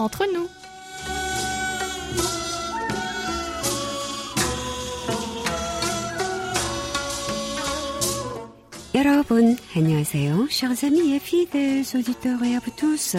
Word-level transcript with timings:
entre 0.00 0.24
nous. 0.32 0.48
여러분, 8.94 9.56
안녕하세요. 9.76 10.48
Chers 10.48 10.84
amis 10.84 11.14
et 11.14 11.18
fidèles 11.18 11.84
auditeurs 11.94 12.42
et 12.42 12.56
à 12.56 12.60
vous 12.60 12.72
tous 12.76 13.16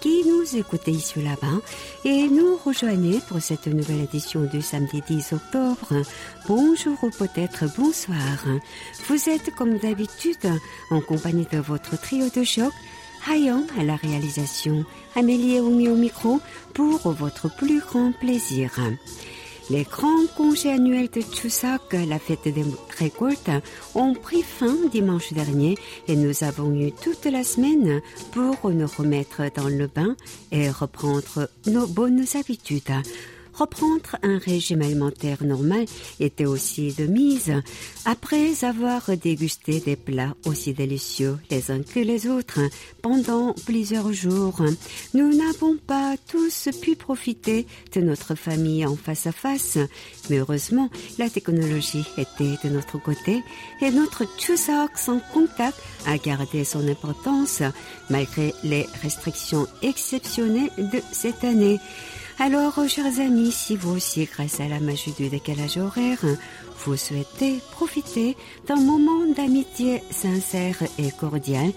qui 0.00 0.22
nous 0.24 0.56
écoutez 0.56 0.92
ici 0.92 1.18
ou 1.18 1.22
là-bas 1.22 1.60
et 2.04 2.28
nous 2.28 2.56
rejoignez 2.64 3.20
pour 3.28 3.42
cette 3.42 3.66
nouvelle 3.66 4.02
édition 4.02 4.42
du 4.42 4.62
samedi 4.62 5.02
10 5.04 5.32
octobre. 5.32 6.02
Bonjour 6.46 6.96
ou 7.02 7.10
peut-être 7.10 7.64
bonsoir. 7.76 8.44
Vous 9.08 9.28
êtes 9.28 9.52
comme 9.56 9.78
d'habitude 9.78 10.46
en 10.90 11.00
compagnie 11.00 11.48
de 11.50 11.58
votre 11.58 12.00
trio 12.00 12.28
de 12.28 12.44
choc 12.44 12.72
Hayon 13.29 13.65
à 13.77 13.83
la 13.83 13.95
réalisation, 13.95 14.83
Amélie 15.15 15.59
Oumi 15.59 15.87
au 15.89 15.95
micro 15.95 16.39
pour 16.73 17.11
votre 17.11 17.55
plus 17.55 17.79
grand 17.79 18.11
plaisir. 18.11 18.71
Les 19.69 19.83
grands 19.83 20.25
congés 20.35 20.71
annuels 20.71 21.09
de 21.09 21.21
Chuseok, 21.21 21.93
la 21.93 22.19
fête 22.19 22.43
des 22.43 22.65
récoltes, 22.97 23.51
ont 23.95 24.13
pris 24.13 24.41
fin 24.41 24.75
dimanche 24.91 25.33
dernier 25.33 25.77
et 26.07 26.15
nous 26.15 26.43
avons 26.43 26.73
eu 26.73 26.91
toute 26.91 27.25
la 27.25 27.43
semaine 27.43 28.01
pour 28.31 28.69
nous 28.69 28.87
remettre 28.87 29.43
dans 29.55 29.69
le 29.69 29.87
bain 29.87 30.15
et 30.51 30.69
reprendre 30.69 31.47
nos 31.67 31.87
bonnes 31.87 32.25
habitudes. 32.33 32.91
Reprendre 33.53 34.17
un 34.23 34.37
régime 34.37 34.81
alimentaire 34.81 35.43
normal 35.43 35.85
était 36.19 36.45
aussi 36.45 36.93
de 36.93 37.05
mise 37.05 37.53
après 38.05 38.63
avoir 38.63 39.15
dégusté 39.17 39.79
des 39.79 39.95
plats 39.95 40.35
aussi 40.45 40.73
délicieux 40.73 41.37
les 41.49 41.69
uns 41.69 41.83
que 41.83 41.99
les 41.99 42.27
autres 42.27 42.59
pendant 43.01 43.53
plusieurs 43.65 44.13
jours. 44.13 44.63
Nous 45.13 45.35
n'avons 45.35 45.77
pas 45.77 46.15
tous 46.27 46.69
pu 46.81 46.95
profiter 46.95 47.67
de 47.93 48.01
notre 48.01 48.35
famille 48.35 48.85
en 48.85 48.95
face 48.95 49.27
à 49.27 49.31
face, 49.31 49.77
mais 50.29 50.37
heureusement 50.37 50.89
la 51.19 51.29
technologie 51.29 52.05
était 52.17 52.57
de 52.63 52.69
notre 52.69 52.97
côté 52.99 53.43
et 53.81 53.91
notre 53.91 54.23
Chuseok 54.37 54.97
sans 54.97 55.19
contact 55.33 55.77
a 56.07 56.17
gardé 56.17 56.63
son 56.63 56.87
importance 56.87 57.63
malgré 58.09 58.53
les 58.63 58.87
restrictions 59.01 59.67
exceptionnelles 59.81 60.71
de 60.77 61.01
cette 61.11 61.43
année. 61.43 61.79
Alors, 62.39 62.73
chers 62.87 63.19
amis, 63.19 63.51
si 63.51 63.75
vous 63.75 63.95
aussi, 63.95 64.25
grâce 64.25 64.59
à 64.59 64.67
la 64.67 64.79
magie 64.79 65.11
du 65.11 65.29
décalage 65.29 65.77
horaire, 65.77 66.25
vous 66.85 66.97
souhaitez 66.97 67.59
profiter 67.71 68.35
d'un 68.67 68.77
moment 68.77 69.25
d'amitié 69.35 70.01
sincère 70.09 70.77
et 70.97 71.11
cordial, 71.19 71.71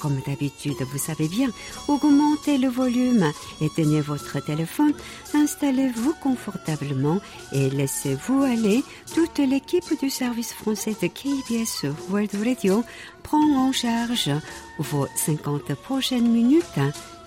comme 0.00 0.20
d'habitude, 0.26 0.76
vous 0.92 0.98
savez 0.98 1.28
bien, 1.28 1.48
augmentez 1.88 2.58
le 2.58 2.68
volume, 2.68 3.32
éteignez 3.60 4.00
votre 4.00 4.38
téléphone, 4.44 4.92
installez-vous 5.34 6.14
confortablement 6.22 7.20
et 7.52 7.70
laissez-vous 7.70 8.42
aller. 8.42 8.84
Toute 9.14 9.38
l'équipe 9.38 9.98
du 10.00 10.10
service 10.10 10.52
français 10.52 10.94
de 11.00 11.08
KBS 11.08 11.86
World 12.10 12.34
Radio 12.44 12.84
prend 13.22 13.42
en 13.56 13.72
charge 13.72 14.30
vos 14.78 15.06
50 15.16 15.74
prochaines 15.74 16.30
minutes, 16.30 16.64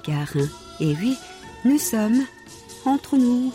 car, 0.03 0.27
et 0.79 0.95
oui, 1.01 1.17
nous 1.65 1.79
sommes 1.79 2.25
entre 2.87 3.17
nous. 3.17 3.51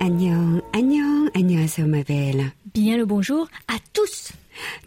Agnon, 0.00 0.60
Agnon, 0.72 1.30
Agnon 1.34 1.68
Sommabel. 1.68 2.52
Bien 2.74 2.96
le 2.96 3.06
bonjour 3.06 3.48
à 3.68 3.76
tous. 3.92 4.32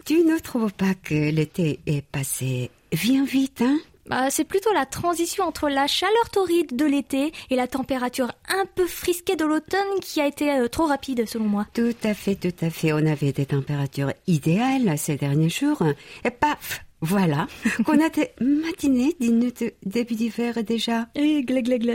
Tu 0.04 0.24
ne 0.24 0.38
trouves 0.38 0.72
pas 0.72 0.94
que 0.94 1.30
l'été 1.30 1.80
est 1.86 2.02
passé 2.02 2.70
Viens 2.92 3.24
vite, 3.24 3.62
hein? 3.62 3.78
Bah, 4.08 4.30
c'est 4.30 4.44
plutôt 4.44 4.72
la 4.72 4.86
transition 4.86 5.44
entre 5.44 5.68
la 5.68 5.86
chaleur 5.86 6.30
torride 6.30 6.74
de 6.74 6.84
l'été 6.86 7.32
et 7.50 7.56
la 7.56 7.66
température 7.66 8.32
un 8.48 8.64
peu 8.74 8.86
frisquée 8.86 9.36
de 9.36 9.44
l'automne 9.44 10.00
qui 10.00 10.20
a 10.20 10.26
été 10.26 10.50
euh, 10.50 10.68
trop 10.68 10.86
rapide 10.86 11.26
selon 11.28 11.44
moi. 11.44 11.66
Tout 11.74 11.94
à 12.04 12.14
fait, 12.14 12.34
tout 12.34 12.64
à 12.64 12.70
fait. 12.70 12.92
On 12.92 13.04
avait 13.04 13.32
des 13.32 13.46
températures 13.46 14.12
idéales 14.26 14.96
ces 14.96 15.16
derniers 15.16 15.50
jours. 15.50 15.82
Et 16.24 16.30
paf, 16.30 16.84
voilà, 17.00 17.46
qu'on 17.84 18.04
a 18.04 18.08
des 18.08 18.30
matinées 18.40 19.14
de 19.20 19.72
début 19.84 20.14
d'hiver 20.14 20.64
déjà. 20.64 21.06
Et. 21.14 21.44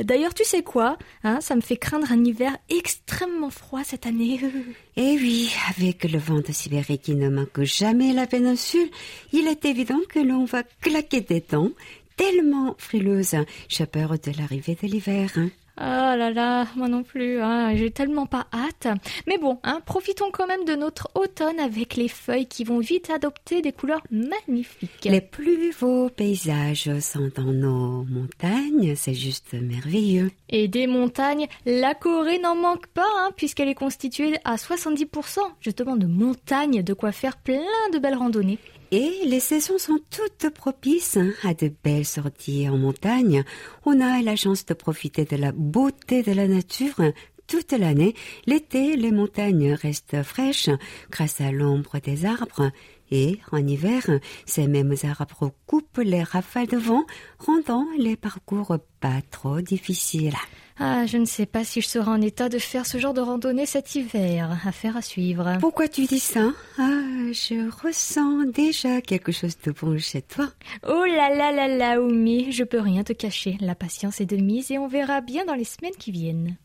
D'ailleurs, 0.04 0.34
tu 0.34 0.46
sais 0.46 0.64
quoi 0.64 0.98
hein, 1.24 1.42
Ça 1.42 1.56
me 1.56 1.62
fait 1.62 1.76
craindre 1.76 2.12
un 2.12 2.24
hiver 2.24 2.56
extrêmement 2.70 3.50
froid 3.50 3.82
cette 3.84 4.06
année. 4.06 4.40
Et 4.96 5.18
oui, 5.18 5.52
avec 5.76 6.04
le 6.06 6.20
vent 6.20 6.40
de 6.40 6.52
Sibérie 6.52 7.00
qui 7.00 7.16
ne 7.16 7.28
manque 7.28 7.64
jamais 7.64 8.14
la 8.14 8.28
péninsule, 8.28 8.90
il 9.34 9.48
est 9.48 9.66
évident 9.66 10.00
que 10.08 10.20
l'on 10.20 10.46
va 10.46 10.64
claquer 10.82 11.22
des 11.22 11.42
dents 11.42 11.72
tellement 12.24 12.76
frileuse. 12.78 13.36
J'ai 13.70 13.86
peur 13.86 14.12
de 14.12 14.32
l'arrivée 14.38 14.78
de 14.82 14.88
l'hiver. 14.88 15.30
Hein. 15.36 15.50
Ah 15.76 16.16
là 16.16 16.30
là, 16.30 16.68
moi 16.76 16.88
non 16.88 17.02
plus, 17.02 17.42
hein, 17.42 17.76
j'ai 17.76 17.90
tellement 17.90 18.28
pas 18.28 18.46
hâte. 18.54 18.88
Mais 19.26 19.40
bon, 19.40 19.58
hein, 19.64 19.82
profitons 19.84 20.30
quand 20.32 20.46
même 20.46 20.66
de 20.66 20.76
notre 20.76 21.10
automne 21.16 21.60
avec 21.60 21.96
les 21.96 22.08
feuilles 22.08 22.46
qui 22.46 22.64
vont 22.64 22.78
vite 22.78 23.10
adopter 23.10 23.64
des 23.64 23.72
couleurs 23.72 24.04
magnifiques. 24.12 25.06
Les 25.06 25.20
plus 25.20 25.76
beaux 25.80 26.10
paysages 26.10 26.92
sont 27.00 27.32
dans 27.36 27.52
nos 27.52 28.04
montagnes, 28.04 28.94
c'est 28.96 29.16
juste 29.16 29.54
merveilleux. 29.54 30.30
Et 30.50 30.68
des 30.68 30.86
montagnes, 30.86 31.48
la 31.66 31.96
Corée 31.96 32.38
n'en 32.38 32.56
manque 32.56 32.86
pas, 32.88 33.10
hein, 33.22 33.32
puisqu'elle 33.36 33.70
est 33.70 33.74
constituée 33.74 34.38
à 34.46 34.58
70% 34.58 35.40
justement 35.60 35.96
de 35.96 36.06
montagnes, 36.06 36.84
de 36.84 36.94
quoi 36.94 37.12
faire 37.12 37.38
plein 37.38 37.90
de 37.92 37.98
belles 37.98 38.14
randonnées. 38.16 38.60
Et 38.96 39.26
les 39.26 39.40
saisons 39.40 39.80
sont 39.80 40.00
toutes 40.12 40.54
propices 40.54 41.18
à 41.42 41.56
de 41.56 41.72
belles 41.84 42.06
sorties 42.06 42.70
en 42.70 42.78
montagne. 42.78 43.44
On 43.88 44.00
a 44.00 44.22
la 44.22 44.36
chance 44.36 44.68
de 44.68 44.76
profiter 44.76 45.26
de 45.26 45.36
la 45.36 45.52
beauté 45.52 46.22
de 46.22 46.32
la 46.32 46.48
nature 46.48 47.02
toute 47.48 47.72
l'année. 47.72 48.14
L'été, 48.46 48.96
les 48.96 49.12
montagnes 49.12 49.74
restent 49.74 50.22
fraîches 50.22 50.70
grâce 51.10 51.42
à 51.42 51.52
l'ombre 51.52 51.98
des 52.02 52.28
arbres. 52.28 52.70
Et 53.10 53.40
en 53.52 53.66
hiver, 53.66 54.04
ces 54.46 54.68
mêmes 54.68 54.94
arbres 55.02 55.52
coupent 55.66 55.98
les 55.98 56.22
rafales 56.22 56.68
de 56.68 56.78
vent, 56.78 57.08
rendant 57.40 57.88
les 57.98 58.16
parcours 58.16 58.78
pas 59.00 59.24
trop 59.32 59.60
difficiles. 59.62 60.38
Ah, 60.80 61.06
je 61.06 61.18
ne 61.18 61.26
sais 61.26 61.46
pas 61.46 61.64
si 61.64 61.82
je 61.82 61.88
serai 61.88 62.10
en 62.10 62.22
état 62.22 62.50
de 62.50 62.58
faire 62.58 62.86
ce 62.86 62.98
genre 62.98 63.14
de 63.14 63.22
randonnée 63.22 63.66
cet 63.66 63.96
hiver. 63.96 64.58
Affaire 64.66 64.98
à 64.98 65.02
suivre. 65.02 65.58
Pourquoi 65.60 65.88
tu 65.88 66.06
dis 66.06 66.20
ça? 66.20 66.52
Ah, 66.78 67.02
je 67.32 67.70
ressens 67.86 68.46
déjà 68.52 69.02
quelque 69.02 69.32
chose 69.32 69.58
de 69.66 69.72
bon 69.72 69.98
chez 70.00 70.22
toi. 70.22 70.50
Oh 70.88 71.06
là 71.06 71.34
là 71.34 71.52
là 71.52 71.68
là, 71.68 72.02
Oumi, 72.02 72.52
je 72.52 72.64
peux 72.64 72.80
rien 72.80 73.04
te 73.04 73.14
cacher. 73.14 73.58
La 73.60 73.76
patience 73.76 74.22
est 74.22 74.26
de 74.26 74.38
mise 74.38 74.72
et 74.72 74.80
on 74.80 74.88
verra 74.88 75.22
bien 75.22 75.46
dans 75.46 75.56
les 75.56 75.64
semaines 75.64 75.96
qui 75.98 76.12
viennent. 76.12 76.58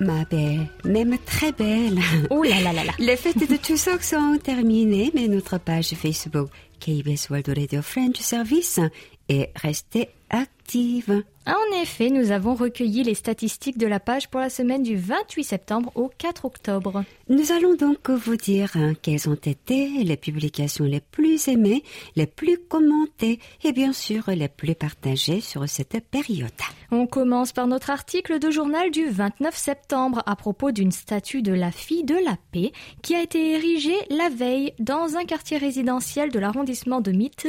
Ma 0.00 0.24
belle, 0.24 0.66
même 0.84 1.18
très 1.26 1.52
belle. 1.52 1.98
Oh 2.30 2.42
là 2.42 2.60
là 2.62 2.72
là 2.72 2.84
là. 2.84 2.92
Les 2.98 3.16
fêtes 3.16 3.38
de 3.38 3.56
Chuseok 3.62 4.02
sont 4.02 4.38
terminées, 4.42 5.10
mais 5.14 5.28
notre 5.28 5.58
page 5.58 5.90
Facebook 5.90 6.48
KBS 6.80 7.28
World 7.28 7.52
Radio 7.54 7.82
French 7.82 8.16
Service 8.16 8.80
est 9.30 9.50
restée 9.56 10.10
active. 10.28 11.24
En 11.46 11.82
effet, 11.82 12.10
nous 12.10 12.30
avons 12.30 12.54
recueilli 12.54 13.02
les 13.02 13.14
statistiques 13.14 13.78
de 13.78 13.88
la 13.88 13.98
page 13.98 14.28
pour 14.28 14.40
la 14.40 14.50
semaine 14.50 14.84
du 14.84 14.94
28 14.96 15.42
septembre 15.42 15.90
au 15.96 16.10
4 16.16 16.44
octobre. 16.44 17.02
Nous 17.28 17.50
allons 17.50 17.74
donc 17.74 18.08
vous 18.10 18.36
dire 18.36 18.70
hein, 18.74 18.92
quelles 19.00 19.28
ont 19.28 19.34
été 19.34 20.04
les 20.04 20.16
publications 20.16 20.84
les 20.84 21.00
plus 21.00 21.48
aimées, 21.48 21.82
les 22.14 22.26
plus 22.26 22.58
commentées 22.68 23.40
et 23.64 23.72
bien 23.72 23.92
sûr 23.92 24.24
les 24.28 24.48
plus 24.48 24.76
partagées 24.76 25.40
sur 25.40 25.68
cette 25.68 25.98
période. 26.08 26.50
On 26.92 27.06
commence 27.06 27.52
par 27.52 27.66
notre 27.66 27.90
article 27.90 28.38
de 28.38 28.50
journal 28.50 28.92
du 28.92 29.08
29 29.08 29.56
septembre 29.56 30.22
à 30.26 30.36
propos 30.36 30.70
d'une 30.70 30.92
statue 30.92 31.42
de 31.42 31.52
la 31.52 31.72
fille 31.72 32.04
de 32.04 32.16
la 32.24 32.36
paix 32.52 32.70
qui 33.02 33.16
a 33.16 33.22
été 33.22 33.54
érigée 33.54 33.98
la 34.10 34.28
veille 34.28 34.72
dans 34.78 35.16
un 35.16 35.24
quartier 35.24 35.56
résidentiel 35.56 36.30
de 36.30 36.38
l'arrondissement 36.38 37.00
de 37.00 37.10
Mitte 37.10 37.48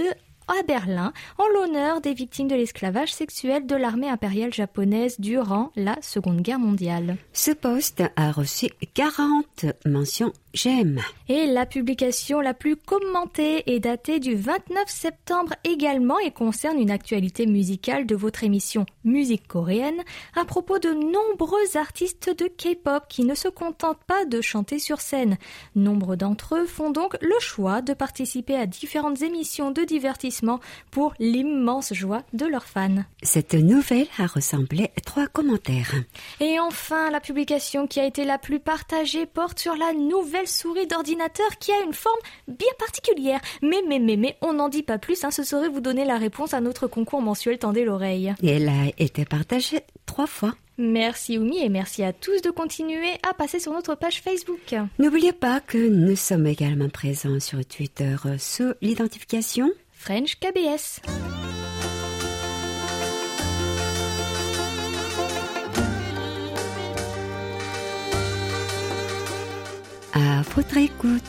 à 0.60 0.64
Berlin 0.64 1.14
en 1.38 1.48
l'honneur 1.54 2.02
des 2.02 2.14
victimes 2.14 2.48
de 2.48 2.56
l'esclavage 2.56 3.14
sexuel 3.14 3.66
de 3.66 3.76
l'armée 3.76 4.10
impériale 4.10 4.54
japonaise 4.54 5.20
durant 5.20 5.72
la 5.76 5.96
Seconde 6.02 6.42
Guerre 6.42 6.60
mondiale. 6.60 7.18
Ce 7.34 7.52
poste 7.52 8.04
a 8.16 8.32
reçu 8.32 8.68
40 8.94 9.66
mentions 9.86 10.34
j'aime. 10.54 11.00
Et 11.30 11.46
la 11.48 11.66
publication 11.66 12.42
la 12.42 12.54
plus 12.54 12.76
commentée 12.76 13.64
est 13.74 13.80
datée 13.80 14.20
du 14.20 14.36
29 14.36 14.84
septembre 14.88 15.54
également 15.64 16.20
et 16.20 16.32
concerne 16.32 16.80
une 16.80 16.92
actualité 16.92 17.46
musicale 17.46 18.06
de 18.06 18.16
votre 18.16 18.44
émission 18.44 18.86
Musique 19.04 19.48
coréenne 19.48 20.02
à 20.36 20.46
propos 20.46 20.80
de 20.80 20.90
nombreux 20.90 21.78
artistes 21.78 22.30
de 22.30 22.48
K-pop 22.48 23.04
qui 23.08 23.24
ne 23.24 23.36
se 23.36 23.48
contentent 23.48 24.04
pas 24.06 24.26
de 24.26 24.42
chanter 24.42 24.80
sur 24.80 25.02
scène. 25.02 25.38
Nombre 25.76 26.16
d'entre 26.16 26.56
eux 26.56 26.66
font 26.66 26.92
donc 26.92 27.16
le 27.22 27.40
choix 27.40 27.82
de 27.82 27.94
participer 27.94 28.56
à 28.56 28.66
différentes 28.66 29.22
émissions 29.22 29.72
de 29.72 29.84
divertissement 29.84 30.60
pour 30.92 31.14
l'immense 31.20 31.94
joie 31.94 32.24
de 32.34 32.46
leurs 32.46 32.66
fans. 32.66 33.04
Cette 33.24 33.54
nouvelle 33.54 34.08
a 34.18 34.28
ressemblé 34.28 34.92
à 34.98 35.02
trois 35.02 35.28
commentaires. 35.28 35.94
Et 36.40 36.60
enfin, 36.60 37.10
la 37.12 37.20
publication 37.20 37.88
qui 37.88 38.00
a 38.00 38.06
été 38.06 38.26
la 38.26 38.38
plus 38.38 38.60
partagée 38.60 39.26
porte 39.26 39.60
sur 39.60 39.76
la 39.76 39.94
nouvelle 39.94 40.41
souris 40.48 40.88
d'ordinateur 40.88 41.58
qui 41.60 41.72
a 41.72 41.82
une 41.84 41.94
forme 41.94 42.20
bien 42.48 42.72
particulière. 42.80 43.42
Mais, 43.62 43.82
mais, 43.88 44.00
mais, 44.00 44.18
mais, 44.18 44.38
on 44.42 44.54
n'en 44.54 44.70
dit 44.70 44.84
pas 44.84 44.98
plus, 44.98 45.24
hein, 45.24 45.32
ce 45.32 45.44
serait 45.44 45.70
vous 45.70 45.82
donner 45.82 46.06
la 46.06 46.18
réponse 46.18 46.54
à 46.54 46.62
notre 46.62 46.88
concours 46.88 47.22
mensuel 47.22 47.58
Tendez 47.58 47.84
l'oreille. 47.84 48.34
Et 48.42 48.50
elle 48.50 48.70
a 48.70 48.92
été 48.98 49.26
partagée 49.26 49.82
trois 50.06 50.28
fois. 50.28 50.54
Merci 50.78 51.38
Oumi 51.38 51.64
et 51.64 51.70
merci 51.70 52.04
à 52.04 52.12
tous 52.12 52.42
de 52.42 52.50
continuer 52.50 53.12
à 53.30 53.34
passer 53.34 53.60
sur 53.60 53.72
notre 53.72 53.96
page 53.96 54.22
Facebook. 54.22 54.76
N'oubliez 54.98 55.34
pas 55.34 55.60
que 55.60 55.78
nous 55.78 56.16
sommes 56.16 56.48
également 56.48 56.90
présents 56.90 57.40
sur 57.40 57.64
Twitter 57.66 58.16
sous 58.40 58.74
l'identification 58.82 59.70
French 59.92 60.40
KBS. 60.40 61.02
Votre 70.56 70.78
écoute. 70.78 71.22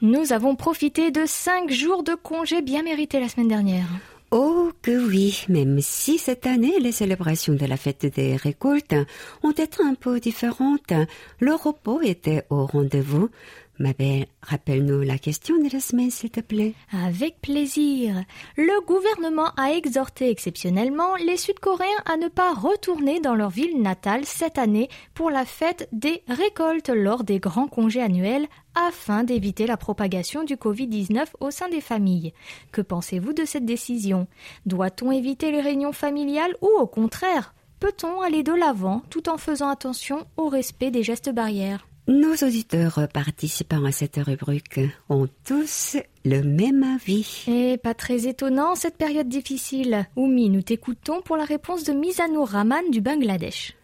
Nous 0.00 0.32
avons 0.32 0.56
profité 0.56 1.10
de 1.10 1.22
cinq 1.26 1.70
jours 1.70 2.02
de 2.02 2.14
congé 2.14 2.62
bien 2.62 2.82
mérités 2.82 3.20
la 3.20 3.28
semaine 3.28 3.48
dernière. 3.48 3.86
Oh 4.30 4.70
que 4.82 5.08
oui, 5.08 5.44
même 5.48 5.80
si 5.80 6.18
cette 6.18 6.46
année 6.46 6.78
les 6.80 6.92
célébrations 6.92 7.54
de 7.54 7.66
la 7.66 7.76
fête 7.76 8.06
des 8.06 8.36
récoltes 8.36 8.94
ont 9.42 9.52
été 9.52 9.82
un 9.82 9.94
peu 9.94 10.20
différentes, 10.20 10.92
le 11.40 11.54
repos 11.54 12.00
était 12.02 12.44
au 12.50 12.66
rendez-vous. 12.66 13.30
Ma 13.80 13.92
belle, 13.92 14.26
rappelle-nous 14.42 15.02
la 15.02 15.18
question 15.18 15.56
de 15.56 15.72
la 15.72 15.78
semaine, 15.78 16.10
s'il 16.10 16.30
te 16.30 16.40
plaît. 16.40 16.74
Avec 16.92 17.40
plaisir. 17.40 18.24
Le 18.56 18.84
gouvernement 18.84 19.52
a 19.56 19.72
exhorté 19.72 20.30
exceptionnellement 20.30 21.14
les 21.14 21.36
Sud-Coréens 21.36 21.86
à 22.04 22.16
ne 22.16 22.26
pas 22.26 22.54
retourner 22.54 23.20
dans 23.20 23.36
leur 23.36 23.50
ville 23.50 23.80
natale 23.80 24.24
cette 24.24 24.58
année 24.58 24.88
pour 25.14 25.30
la 25.30 25.44
fête 25.44 25.88
des 25.92 26.22
récoltes 26.26 26.88
lors 26.88 27.22
des 27.22 27.38
grands 27.38 27.68
congés 27.68 28.02
annuels 28.02 28.48
afin 28.74 29.22
d'éviter 29.22 29.68
la 29.68 29.76
propagation 29.76 30.42
du 30.42 30.56
Covid-19 30.56 31.26
au 31.38 31.52
sein 31.52 31.68
des 31.68 31.80
familles. 31.80 32.32
Que 32.72 32.82
pensez-vous 32.82 33.32
de 33.32 33.44
cette 33.44 33.64
décision? 33.64 34.26
Doit-on 34.66 35.12
éviter 35.12 35.52
les 35.52 35.60
réunions 35.60 35.92
familiales 35.92 36.56
ou 36.62 36.68
au 36.80 36.86
contraire 36.88 37.54
Peut-on 37.78 38.22
aller 38.22 38.42
de 38.42 38.52
l'avant 38.52 39.02
tout 39.08 39.28
en 39.28 39.38
faisant 39.38 39.68
attention 39.68 40.26
au 40.36 40.48
respect 40.48 40.90
des 40.90 41.04
gestes 41.04 41.30
barrières? 41.32 41.87
Nos 42.08 42.34
auditeurs 42.42 43.06
participant 43.12 43.84
à 43.84 43.92
cette 43.92 44.16
rubrique 44.16 44.80
ont 45.08 45.28
tous 45.44 45.96
le 46.24 46.42
même 46.42 46.82
avis. 46.82 47.44
Et 47.46 47.78
pas 47.78 47.94
très 47.94 48.26
étonnant 48.26 48.74
cette 48.74 48.96
période 48.96 49.28
difficile. 49.28 50.06
Oumi, 50.16 50.48
nous 50.48 50.62
t'écoutons 50.62 51.20
pour 51.22 51.36
la 51.36 51.44
réponse 51.44 51.84
de 51.84 51.92
Mizanur 51.92 52.48
Rahman 52.48 52.90
du 52.90 53.00
Bangladesh. 53.00 53.77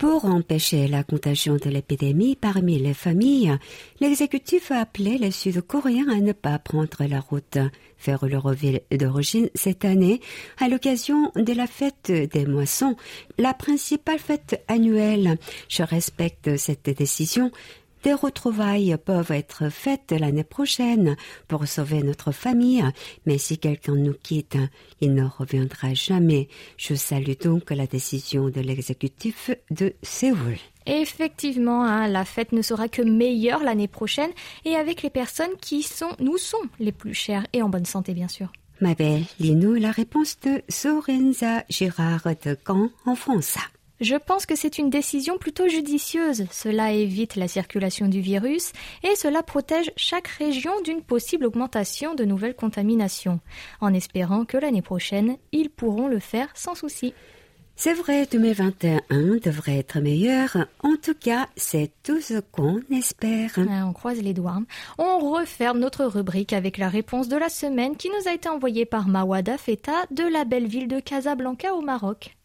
Pour 0.00 0.24
empêcher 0.24 0.88
la 0.88 1.04
contagion 1.04 1.56
de 1.56 1.68
l'épidémie 1.68 2.34
parmi 2.34 2.78
les 2.78 2.94
familles, 2.94 3.58
l'exécutif 4.00 4.70
a 4.70 4.80
appelé 4.80 5.18
les 5.18 5.30
Sud-Coréens 5.30 6.08
à 6.08 6.22
ne 6.22 6.32
pas 6.32 6.58
prendre 6.58 7.04
la 7.06 7.20
route 7.20 7.58
vers 8.02 8.24
leur 8.24 8.50
ville 8.54 8.80
d'origine 8.90 9.50
cette 9.54 9.84
année 9.84 10.22
à 10.58 10.70
l'occasion 10.70 11.30
de 11.36 11.52
la 11.52 11.66
fête 11.66 12.10
des 12.10 12.46
moissons, 12.46 12.96
la 13.36 13.52
principale 13.52 14.18
fête 14.18 14.64
annuelle. 14.68 15.36
Je 15.68 15.82
respecte 15.82 16.56
cette 16.56 16.88
décision 16.88 17.50
des 18.02 18.14
retrouvailles 18.14 18.96
peuvent 19.04 19.30
être 19.30 19.68
faites 19.68 20.12
l'année 20.12 20.44
prochaine 20.44 21.16
pour 21.48 21.66
sauver 21.66 22.02
notre 22.02 22.32
famille, 22.32 22.84
mais 23.26 23.38
si 23.38 23.58
quelqu'un 23.58 23.94
nous 23.94 24.14
quitte, 24.14 24.56
il 25.00 25.14
ne 25.14 25.24
reviendra 25.24 25.94
jamais. 25.94 26.48
Je 26.76 26.94
salue 26.94 27.38
donc 27.42 27.70
la 27.70 27.86
décision 27.86 28.48
de 28.48 28.60
l'exécutif 28.60 29.50
de 29.70 29.94
Séoul. 30.02 30.56
Effectivement, 30.86 31.84
hein, 31.84 32.08
la 32.08 32.24
fête 32.24 32.52
ne 32.52 32.62
sera 32.62 32.88
que 32.88 33.02
meilleure 33.02 33.62
l'année 33.62 33.88
prochaine 33.88 34.30
et 34.64 34.76
avec 34.76 35.02
les 35.02 35.10
personnes 35.10 35.56
qui 35.60 35.82
sont, 35.82 36.16
nous 36.18 36.38
sont 36.38 36.62
les 36.78 36.92
plus 36.92 37.14
chères 37.14 37.46
et 37.52 37.62
en 37.62 37.68
bonne 37.68 37.84
santé, 37.84 38.14
bien 38.14 38.28
sûr. 38.28 38.50
Ma 38.80 38.94
belle, 38.94 39.24
lis-nous 39.38 39.74
la 39.74 39.90
réponse 39.90 40.38
de 40.40 40.62
Sorenza 40.70 41.64
Girard 41.68 42.26
de 42.44 42.56
Caen 42.66 42.88
en 43.04 43.14
France. 43.14 43.58
Je 44.00 44.16
pense 44.16 44.46
que 44.46 44.56
c'est 44.56 44.78
une 44.78 44.88
décision 44.88 45.36
plutôt 45.36 45.68
judicieuse. 45.68 46.46
Cela 46.50 46.92
évite 46.92 47.36
la 47.36 47.48
circulation 47.48 48.08
du 48.08 48.20
virus 48.20 48.72
et 49.02 49.14
cela 49.14 49.42
protège 49.42 49.92
chaque 49.96 50.28
région 50.28 50.72
d'une 50.82 51.02
possible 51.02 51.44
augmentation 51.44 52.14
de 52.14 52.24
nouvelles 52.24 52.56
contaminations, 52.56 53.40
en 53.80 53.92
espérant 53.92 54.46
que 54.46 54.56
l'année 54.56 54.80
prochaine, 54.80 55.36
ils 55.52 55.68
pourront 55.68 56.08
le 56.08 56.18
faire 56.18 56.48
sans 56.54 56.74
souci. 56.74 57.12
C'est 57.76 57.94
vrai, 57.94 58.26
2021 58.30 59.00
devrait 59.42 59.78
être 59.78 60.00
meilleur. 60.00 60.56
En 60.82 60.96
tout 61.02 61.14
cas, 61.14 61.48
c'est 61.56 61.90
tout 62.02 62.20
ce 62.20 62.40
qu'on 62.40 62.80
espère. 62.90 63.52
Ah, 63.56 63.86
on 63.86 63.92
croise 63.92 64.20
les 64.20 64.34
doigts. 64.34 64.60
On 64.98 65.18
referme 65.18 65.78
notre 65.78 66.04
rubrique 66.04 66.52
avec 66.52 66.76
la 66.76 66.90
réponse 66.90 67.28
de 67.28 67.36
la 67.36 67.48
semaine 67.48 67.96
qui 67.96 68.08
nous 68.08 68.28
a 68.28 68.34
été 68.34 68.48
envoyée 68.48 68.84
par 68.84 69.08
Mawada 69.08 69.56
Feta 69.56 70.04
de 70.10 70.24
la 70.24 70.44
belle 70.44 70.66
ville 70.66 70.88
de 70.88 71.00
Casablanca 71.00 71.74
au 71.74 71.80
Maroc. 71.80 72.36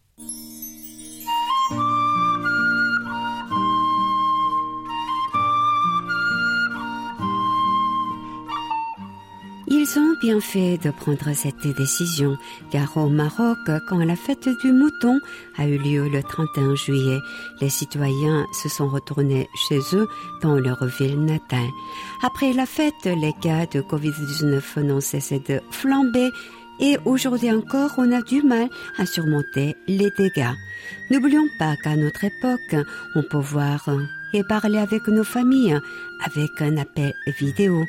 Ils 9.88 10.00
ont 10.00 10.16
bien 10.20 10.40
fait 10.40 10.80
de 10.80 10.90
prendre 10.90 11.32
cette 11.36 11.68
décision, 11.78 12.38
car 12.72 12.98
au 12.98 13.08
Maroc, 13.08 13.60
quand 13.88 14.00
la 14.00 14.16
fête 14.16 14.50
du 14.64 14.72
mouton 14.72 15.20
a 15.58 15.68
eu 15.68 15.78
lieu 15.78 16.10
le 16.10 16.24
31 16.24 16.74
juillet, 16.74 17.20
les 17.62 17.70
citoyens 17.70 18.48
se 18.52 18.68
sont 18.68 18.88
retournés 18.88 19.48
chez 19.68 19.80
eux 19.94 20.08
dans 20.42 20.56
leur 20.56 20.84
ville 20.86 21.24
natale. 21.24 21.70
Après 22.24 22.52
la 22.52 22.66
fête, 22.66 23.06
les 23.06 23.34
cas 23.44 23.68
de 23.68 23.82
Covid-19 23.82 24.82
n'ont 24.82 25.02
cessé 25.02 25.40
de 25.48 25.62
flamber 25.70 26.32
et 26.80 26.98
aujourd'hui 27.06 27.52
encore, 27.52 27.92
on 28.00 28.12
a 28.12 28.24
du 28.24 28.42
mal 28.42 28.70
à 28.98 29.06
surmonter 29.06 29.76
les 29.88 30.10
dégâts. 30.18 30.56
N'oublions 31.12 31.48
pas 31.60 31.76
qu'à 31.84 31.96
notre 31.96 32.24
époque, 32.24 32.76
on 33.14 33.22
peut 33.22 33.38
voir 33.38 33.88
parler 34.44 34.78
avec 34.78 35.08
nos 35.08 35.24
familles 35.24 35.80
avec 36.24 36.62
un 36.62 36.78
appel 36.78 37.14
vidéo. 37.40 37.86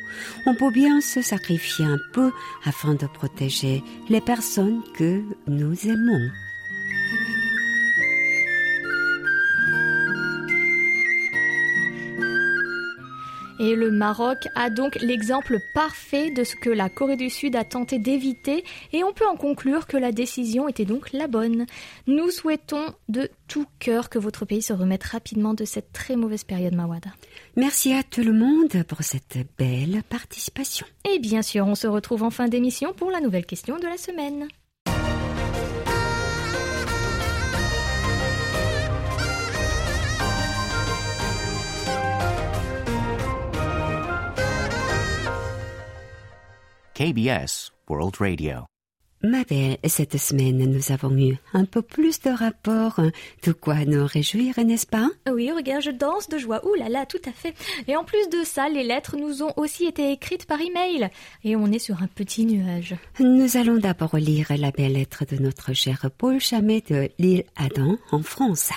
On 0.46 0.54
peut 0.54 0.70
bien 0.70 1.00
se 1.00 1.22
sacrifier 1.22 1.84
un 1.84 1.98
peu 2.12 2.30
afin 2.64 2.94
de 2.94 3.06
protéger 3.06 3.82
les 4.08 4.20
personnes 4.20 4.82
que 4.96 5.22
nous 5.46 5.86
aimons. 5.86 6.30
Et 13.58 13.74
le 13.74 13.90
Maroc 13.90 14.48
a 14.54 14.68
donc 14.68 14.96
l'exemple 15.00 15.58
parfait 15.74 16.30
de 16.30 16.44
ce 16.44 16.56
que 16.56 16.68
la 16.68 16.90
Corée 16.90 17.16
du 17.16 17.30
Sud 17.30 17.56
a 17.56 17.64
tenté 17.64 17.98
d'éviter 17.98 18.64
et 18.92 19.02
on 19.02 19.12
peut 19.12 19.26
en 19.26 19.36
conclure 19.36 19.86
que 19.86 19.96
la 19.96 20.12
décision 20.12 20.68
était 20.68 20.84
donc 20.84 21.12
la 21.12 21.26
bonne. 21.26 21.64
Nous 22.06 22.30
souhaitons 22.30 22.94
de 23.08 23.30
tout 23.48 23.66
cœur 23.78 24.10
que 24.10 24.18
votre 24.18 24.44
pays 24.44 24.62
se 24.62 24.74
remette 24.74 25.04
rapidement 25.04 25.54
de 25.54 25.64
cette 25.64 25.92
très 25.92 26.16
mauvaise 26.16 26.44
période 26.44 26.74
Mawada. 26.74 27.10
Merci 27.56 27.94
à 27.94 28.02
tout 28.02 28.22
le 28.22 28.32
monde 28.32 28.82
pour 28.84 29.02
cette 29.02 29.38
belle 29.58 30.02
participation. 30.08 30.86
Et 31.10 31.18
bien 31.18 31.40
sûr, 31.42 31.66
on 31.66 31.74
se 31.74 31.86
retrouve 31.86 32.22
en 32.22 32.30
fin 32.30 32.48
d'émission 32.48 32.92
pour 32.92 33.10
la 33.10 33.20
nouvelle 33.20 33.46
question 33.46 33.78
de 33.78 33.86
la 33.86 33.96
semaine. 33.96 34.48
KBS 46.96 47.72
World 47.90 48.16
Radio. 48.20 48.64
Ma 49.22 49.44
belle, 49.44 49.76
cette 49.84 50.16
semaine, 50.16 50.56
nous 50.56 50.92
avons 50.92 51.14
eu 51.14 51.36
un 51.52 51.66
peu 51.66 51.82
plus 51.82 52.20
de 52.20 52.30
rapports, 52.30 53.02
de 53.42 53.52
quoi 53.52 53.84
nous 53.84 54.06
réjouir, 54.06 54.54
n'est-ce 54.64 54.86
pas? 54.86 55.10
Oui, 55.30 55.52
regarde, 55.52 55.82
je 55.82 55.90
danse 55.90 56.30
de 56.30 56.38
joie. 56.38 56.66
Ouh 56.66 56.74
là 56.76 56.88
là, 56.88 57.04
tout 57.04 57.20
à 57.26 57.32
fait. 57.32 57.52
Et 57.86 57.96
en 57.96 58.04
plus 58.04 58.30
de 58.30 58.44
ça, 58.44 58.70
les 58.70 58.82
lettres 58.82 59.18
nous 59.18 59.42
ont 59.42 59.52
aussi 59.58 59.84
été 59.84 60.10
écrites 60.10 60.46
par 60.46 60.58
email. 60.62 61.10
Et 61.44 61.54
on 61.54 61.66
est 61.66 61.78
sur 61.78 62.02
un 62.02 62.06
petit 62.06 62.46
nuage. 62.46 62.94
Nous 63.20 63.58
allons 63.58 63.76
d'abord 63.76 64.16
lire 64.16 64.46
la 64.56 64.70
belle 64.70 64.94
lettre 64.94 65.26
de 65.26 65.36
notre 65.36 65.74
cher 65.74 66.10
Paul 66.16 66.40
Chamet 66.40 66.82
de 66.88 67.10
l'île 67.18 67.44
Adam 67.56 67.98
en 68.10 68.22
France. 68.22 68.70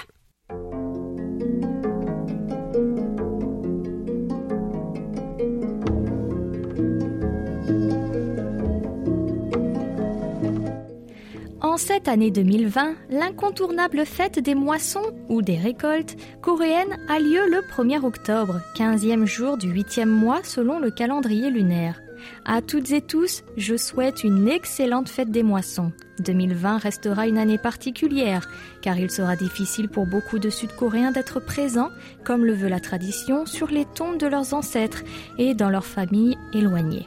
Cette 11.78 12.08
année 12.08 12.32
2020, 12.32 12.96
l'incontournable 13.10 14.06
fête 14.06 14.40
des 14.40 14.56
moissons 14.56 15.14
ou 15.28 15.42
des 15.42 15.58
récoltes 15.58 16.16
coréennes 16.42 16.98
a 17.08 17.20
lieu 17.20 17.50
le 17.50 17.62
1er 17.62 18.04
octobre, 18.04 18.62
15e 18.76 19.26
jour 19.26 19.58
du 19.58 19.72
8e 19.72 20.06
mois 20.06 20.42
selon 20.44 20.80
le 20.80 20.92
calendrier 20.92 21.50
lunaire. 21.50 22.02
À 22.52 22.64
toutes 22.64 22.90
et 22.94 23.02
tous, 23.02 23.44
je 23.58 23.78
souhaite 23.78 24.24
une 24.24 24.48
excellente 24.48 25.08
fête 25.08 25.30
des 25.30 25.44
moissons. 25.44 25.92
2020 26.18 26.80
restera 26.80 27.28
une 27.28 27.38
année 27.38 27.60
particulière, 27.60 28.50
car 28.82 28.98
il 28.98 29.12
sera 29.12 29.36
difficile 29.36 29.88
pour 29.88 30.08
beaucoup 30.08 30.40
de 30.40 30.50
Sud-Coréens 30.50 31.12
d'être 31.12 31.40
présents, 31.40 31.92
comme 32.24 32.44
le 32.44 32.54
veut 32.54 32.68
la 32.68 32.80
tradition, 32.80 33.46
sur 33.46 33.68
les 33.68 33.86
tombes 33.86 34.18
de 34.18 34.26
leurs 34.26 34.56
ancêtres 34.56 35.04
et 35.38 35.54
dans 35.54 35.70
leurs 35.70 35.86
familles 35.86 36.40
éloignées. 36.52 37.06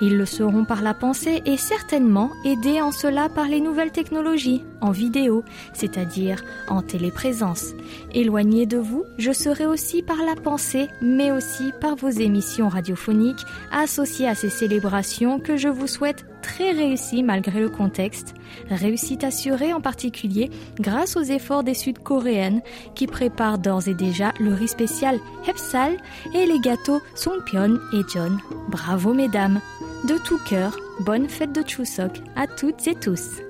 Ils 0.00 0.16
le 0.18 0.26
seront 0.26 0.64
par 0.64 0.82
la 0.82 0.92
pensée 0.92 1.42
et 1.46 1.56
certainement 1.56 2.30
aidés 2.44 2.80
en 2.80 2.90
cela 2.90 3.28
par 3.28 3.46
les 3.46 3.60
nouvelles 3.60 3.92
technologies, 3.92 4.64
en 4.80 4.90
vidéo, 4.90 5.44
c'est-à-dire 5.72 6.42
en 6.68 6.82
téléprésence. 6.82 7.74
Éloignés 8.12 8.66
de 8.66 8.76
vous, 8.76 9.04
je 9.18 9.32
serai 9.32 9.66
aussi 9.66 10.02
par 10.02 10.18
la 10.18 10.34
pensée, 10.34 10.88
mais 11.00 11.30
aussi 11.30 11.70
par 11.80 11.94
vos 11.96 12.08
émissions 12.08 12.68
radiophoniques 12.68 13.44
associées 13.72 14.28
à 14.28 14.34
ces 14.34 14.50
célébrations 14.64 15.40
que 15.40 15.58
je 15.58 15.68
vous 15.68 15.86
souhaite 15.86 16.24
très 16.40 16.70
réussies 16.70 17.22
malgré 17.22 17.60
le 17.60 17.68
contexte. 17.68 18.32
Réussite 18.70 19.22
assurée 19.22 19.74
en 19.74 19.82
particulier 19.82 20.50
grâce 20.80 21.16
aux 21.16 21.22
efforts 21.22 21.64
des 21.64 21.74
Sud-Coréennes 21.74 22.62
qui 22.94 23.06
préparent 23.06 23.58
d'ores 23.58 23.88
et 23.88 23.94
déjà 23.94 24.32
le 24.40 24.54
riz 24.54 24.68
spécial 24.68 25.18
Hepsal 25.46 25.98
et 26.32 26.46
les 26.46 26.60
gâteaux 26.60 27.02
Songpyeon 27.14 27.78
et 27.92 28.02
John. 28.10 28.40
Bravo 28.70 29.12
mesdames! 29.12 29.60
De 30.08 30.16
tout 30.16 30.40
cœur, 30.48 30.78
bonne 31.00 31.28
fête 31.28 31.52
de 31.52 31.62
Chuseok 31.66 32.22
à 32.34 32.46
toutes 32.46 32.86
et 32.86 32.94
tous. 32.94 33.42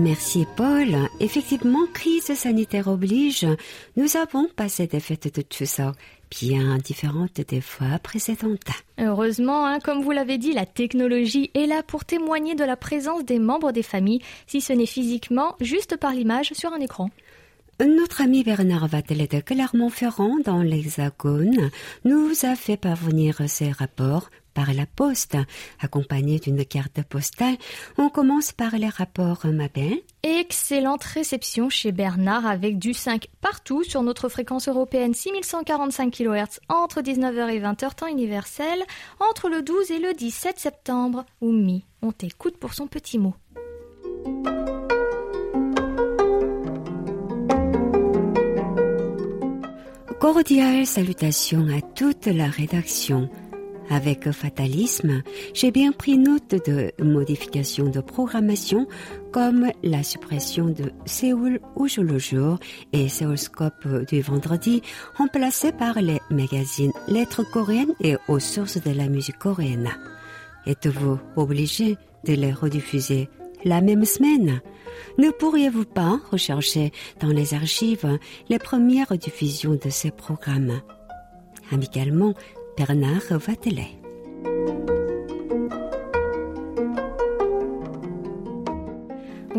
Merci 0.00 0.46
Paul. 0.56 0.96
Effectivement, 1.20 1.86
crise 1.92 2.32
sanitaire 2.32 2.88
oblige, 2.88 3.46
nous 3.96 4.16
avons 4.16 4.48
passé 4.56 4.86
des 4.86 4.98
fêtes 4.98 5.34
de 5.34 5.44
Chuseok 5.48 5.94
bien 6.30 6.78
différentes 6.78 7.42
des 7.42 7.60
fois 7.60 7.98
précédentes. 8.02 8.60
Heureusement, 8.98 9.66
hein, 9.66 9.78
comme 9.78 10.00
vous 10.02 10.12
l'avez 10.12 10.38
dit, 10.38 10.54
la 10.54 10.64
technologie 10.64 11.50
est 11.52 11.66
là 11.66 11.82
pour 11.82 12.06
témoigner 12.06 12.54
de 12.54 12.64
la 12.64 12.76
présence 12.76 13.26
des 13.26 13.38
membres 13.38 13.72
des 13.72 13.82
familles, 13.82 14.22
si 14.46 14.62
ce 14.62 14.72
n'est 14.72 14.86
physiquement, 14.86 15.54
juste 15.60 15.98
par 15.98 16.12
l'image 16.12 16.54
sur 16.54 16.72
un 16.72 16.80
écran. 16.80 17.10
Notre 17.80 18.20
ami 18.20 18.42
Bernard 18.42 18.88
Vatel 18.88 19.26
de 19.26 19.40
Clermont-Ferrand 19.40 20.36
dans 20.44 20.62
l'Hexagone 20.62 21.70
nous 22.04 22.30
a 22.42 22.54
fait 22.54 22.76
parvenir 22.76 23.40
ses 23.48 23.70
rapports 23.70 24.30
par 24.54 24.72
la 24.72 24.86
poste, 24.86 25.36
accompagné 25.80 26.38
d'une 26.38 26.64
carte 26.64 27.02
postale. 27.02 27.56
On 27.98 28.08
commence 28.08 28.52
par 28.52 28.76
les 28.76 28.88
rapports, 28.88 29.46
ma 29.46 29.68
belle. 29.68 30.00
Excellente 30.22 31.04
réception 31.04 31.70
chez 31.70 31.92
Bernard 31.92 32.46
avec 32.46 32.78
du 32.78 32.94
5 32.94 33.28
partout 33.40 33.84
sur 33.84 34.02
notre 34.02 34.28
fréquence 34.28 34.68
européenne 34.68 35.14
6145 35.14 36.10
kHz 36.10 36.60
entre 36.68 37.00
19h 37.00 37.50
et 37.50 37.60
20h 37.60 37.94
temps 37.94 38.06
universel 38.06 38.82
entre 39.18 39.48
le 39.48 39.62
12 39.62 39.90
et 39.90 39.98
le 39.98 40.12
17 40.14 40.58
septembre. 40.58 41.24
Oumi, 41.40 41.84
on 42.02 42.12
t'écoute 42.12 42.56
pour 42.58 42.74
son 42.74 42.86
petit 42.86 43.18
mot. 43.18 43.34
Cordiale 50.20 50.84
salutation 50.86 51.66
à 51.68 51.80
toute 51.80 52.26
la 52.26 52.46
rédaction. 52.46 53.30
Avec 53.90 54.30
fatalisme, 54.30 55.24
j'ai 55.52 55.72
bien 55.72 55.90
pris 55.90 56.16
note 56.16 56.54
de 56.64 56.92
modifications 57.02 57.88
de 57.88 58.00
programmation 58.00 58.86
comme 59.32 59.66
la 59.82 60.04
suppression 60.04 60.66
de 60.66 60.92
Séoul 61.06 61.58
au 61.74 61.88
jour 61.88 62.04
le 62.04 62.20
jour 62.20 62.58
et 62.92 63.08
Séoulscope 63.08 64.06
du 64.08 64.20
vendredi 64.20 64.80
remplacés 65.16 65.72
par 65.72 66.00
les 66.00 66.20
magazines 66.30 66.92
Lettres 67.08 67.42
coréennes 67.42 67.94
et 68.00 68.14
aux 68.28 68.38
sources 68.38 68.80
de 68.80 68.92
la 68.92 69.08
musique 69.08 69.38
coréenne. 69.38 69.90
Êtes-vous 70.66 71.18
obligé 71.34 71.96
de 72.24 72.34
les 72.34 72.52
rediffuser 72.52 73.28
la 73.64 73.80
même 73.80 74.04
semaine? 74.04 74.60
Ne 75.18 75.30
pourriez-vous 75.30 75.84
pas 75.84 76.20
rechercher 76.30 76.92
dans 77.18 77.30
les 77.30 77.54
archives 77.54 78.18
les 78.48 78.60
premières 78.60 79.18
diffusions 79.18 79.74
de 79.82 79.90
ces 79.90 80.12
programmes? 80.12 80.80
Amicalement, 81.72 82.34
Bernard 82.80 83.28
Vatelet. 83.44 84.00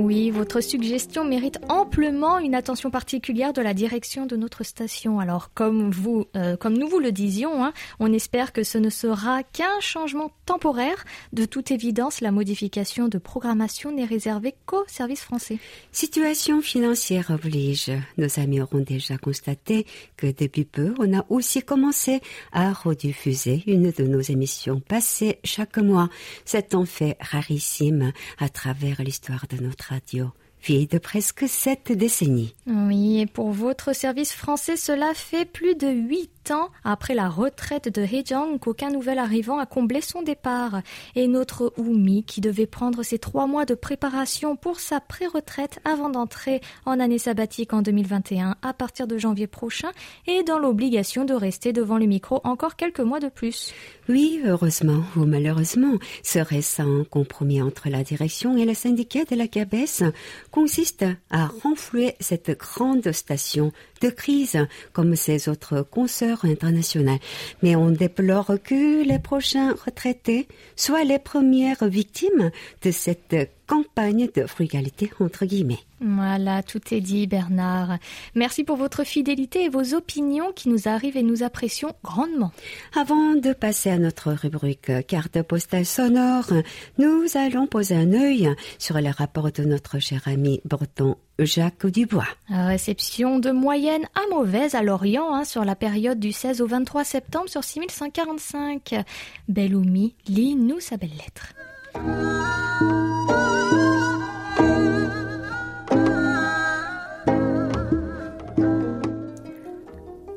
Oui, 0.02 0.32
votre 0.32 0.62
suggestion 0.62 1.24
mérite 1.24 1.60
amplement 1.70 2.40
une 2.40 2.56
attention 2.56 2.90
particulière 2.90 3.54
de 3.54 3.62
la 3.62 3.76
direction 3.76 4.26
de 4.26 4.36
notre 4.36 4.64
station. 4.64 5.20
Alors, 5.20 5.54
comme 5.54 5.92
vous, 5.92 6.26
euh, 6.36 6.58
comme 6.58 6.76
nous 6.76 6.88
vous 6.88 7.00
le 7.00 7.12
disions, 7.12 7.64
hein, 7.64 7.72
on 8.00 8.12
espère 8.12 8.52
que 8.52 8.64
ce 8.64 8.80
ne 8.80 8.90
sera 8.90 9.44
qu'un 9.44 9.80
changement 9.80 10.32
temporaire. 10.48 11.06
De 11.34 11.46
toute 11.46 11.70
évidence, 11.70 12.20
la 12.20 12.32
modification 12.32 13.10
de 13.10 13.20
programmation 13.20 13.92
n'est 13.92 14.06
réservée 14.06 14.56
qu'au 14.66 14.84
service 14.88 15.22
français. 15.22 15.60
Situation 15.92 16.62
financière 16.62 17.30
oblige. 17.30 17.92
Nos 18.18 18.40
amis 18.40 18.60
auront 18.60 18.80
déjà 18.80 19.20
constaté 19.20 19.86
que 20.18 20.26
depuis 20.26 20.66
peu, 20.66 20.96
on 20.98 21.16
a 21.16 21.24
aussi 21.30 21.62
commencé 21.62 22.22
à 22.52 22.74
rediffuser 22.74 23.62
une 23.68 23.92
de 23.92 24.04
nos 24.06 24.22
émissions 24.22 24.80
passées 24.80 25.38
chaque 25.44 25.78
mois. 25.78 26.10
C'est 26.44 26.74
un 26.74 26.86
fait 26.86 27.18
rarissime 27.20 28.14
à 28.40 28.50
travers 28.50 29.04
l'histoire 29.04 29.46
de 29.48 29.62
notre 29.64 29.91
radio, 29.92 30.30
vieille 30.64 30.88
de 30.88 30.98
presque 30.98 31.50
sept 31.50 31.92
décennies. 31.92 32.56
Oui, 32.66 33.20
et 33.20 33.26
pour 33.26 33.52
votre 33.52 33.94
service 33.94 34.34
français, 34.34 34.78
cela 34.78 35.14
fait 35.14 35.44
plus 35.44 35.76
de 35.76 35.90
huit 35.90 36.41
ans 36.50 36.70
après 36.84 37.14
la 37.14 37.30
retraite 37.30 37.94
de 37.94 38.02
Hejong 38.02 38.58
qu'aucun 38.60 38.90
nouvel 38.90 39.20
arrivant 39.20 39.60
a 39.60 39.68
comblé 39.68 40.02
son 40.02 40.24
départ. 40.24 40.82
Et 41.16 41.28
notre 41.28 41.74
Oumi, 41.78 42.24
qui 42.24 42.42
devait 42.42 42.66
prendre 42.66 43.04
ses 43.04 43.20
trois 43.20 43.46
mois 43.46 43.66
de 43.66 43.76
préparation 43.76 44.56
pour 44.56 44.80
sa 44.80 45.00
pré-retraite 45.00 45.80
avant 45.86 46.10
d'entrer 46.10 46.62
en 46.86 47.00
année 47.00 47.20
sabbatique 47.20 47.74
en 47.74 47.84
2021 47.84 48.56
à 48.62 48.74
partir 48.74 49.06
de 49.06 49.18
janvier 49.18 49.48
prochain, 49.48 49.92
est 50.26 50.44
dans 50.44 50.58
l'obligation 50.58 51.26
de 51.26 51.34
rester 51.34 51.74
devant 51.74 51.98
le 51.98 52.06
micro 52.06 52.42
encore 52.44 52.76
quelques 52.76 53.02
mois 53.02 53.20
de 53.20 53.30
plus. 53.30 53.74
Oui, 54.10 54.42
heureusement 54.46 55.04
ou 55.16 55.26
malheureusement, 55.26 55.98
ce 56.24 56.40
récent 56.40 57.04
compromis 57.10 57.62
entre 57.62 57.90
la 57.90 58.04
direction 58.04 58.58
et 58.58 58.66
le 58.66 58.74
syndicat 58.74 59.26
de 59.26 59.36
la 59.36 59.48
CABES 59.48 60.12
consiste 60.50 61.06
à 61.30 61.48
renflouer 61.64 62.16
cette 62.20 62.58
grande 62.58 63.12
station 63.12 63.72
de 64.02 64.10
crise 64.10 64.58
comme 64.94 65.16
ses 65.16 65.50
autres 65.50 65.82
consoeurs 65.82 66.31
internationales. 66.44 67.20
Mais 67.62 67.76
on 67.76 67.90
déplore 67.90 68.54
que 68.64 69.04
les 69.04 69.20
prochains 69.20 69.74
retraités 69.86 70.48
soient 70.76 71.04
les 71.04 71.20
premières 71.20 71.86
victimes 71.88 72.52
de 72.84 72.92
cette 72.92 73.36
campagne 73.72 74.28
de 74.36 74.46
frugalité 74.46 75.10
entre 75.22 75.46
guillemets. 75.46 75.80
Voilà, 76.02 76.62
tout 76.62 76.82
est 76.94 77.00
dit 77.00 77.26
Bernard. 77.26 78.00
Merci 78.36 78.66
pour 78.66 78.76
votre 78.76 79.06
fidélité 79.06 79.64
et 79.64 79.70
vos 79.70 79.94
opinions 79.94 80.52
qui 80.54 80.68
nous 80.68 80.90
arrivent 80.90 81.16
et 81.16 81.24
nous 81.24 81.42
apprécions 81.42 81.94
grandement. 82.04 82.52
Avant 83.00 83.36
de 83.36 83.54
passer 83.54 83.90
à 83.90 83.98
notre 83.98 84.34
rubrique 84.34 84.92
carte 85.08 85.42
postale 85.44 85.86
sonore, 85.86 86.52
nous 86.98 87.24
allons 87.36 87.66
poser 87.66 87.96
un 87.96 88.12
œil 88.12 88.54
sur 88.78 88.98
les 88.98 89.10
rapports 89.10 89.54
de 89.54 89.64
notre 89.64 90.00
cher 90.00 90.24
ami 90.26 90.60
breton 90.66 91.16
Jacques 91.40 91.88
Dubois. 91.88 92.28
Réception 92.50 93.40
de 93.40 93.52
moyenne 93.52 94.04
à 94.16 94.36
mauvaise 94.36 94.76
à 94.76 94.84
Lorient 94.84 95.34
hein, 95.34 95.46
sur 95.46 95.64
la 95.64 95.78
période 95.78 96.20
du 96.20 96.34
16 96.34 96.60
au 96.60 96.68
23 96.68 97.06
septembre 97.06 97.48
sur 97.48 97.64
6145. 97.64 99.06
Belloumi, 99.48 100.14
lis-nous 100.28 100.82
sa 100.82 100.98
belle 100.98 101.12
lettre. 101.12 101.54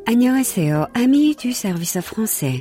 Annyeonghaseyo, 0.07 0.85
amis 0.93 1.35
du 1.35 1.53
service 1.53 1.99
français. 2.01 2.61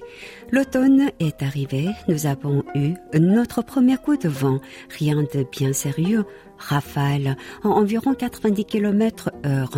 L'automne 0.51 1.11
est 1.19 1.43
arrivé, 1.43 1.89
nous 2.07 2.25
avons 2.25 2.63
eu 2.73 2.93
notre 3.19 3.61
premier 3.61 3.97
coup 3.97 4.15
de 4.15 4.29
vent, 4.29 4.59
rien 4.97 5.23
de 5.23 5.45
bien 5.51 5.73
sérieux, 5.73 6.23
rafale 6.57 7.35
en 7.63 7.71
environ 7.71 8.13
90 8.13 8.63
km 8.63 9.29
heure. 9.45 9.77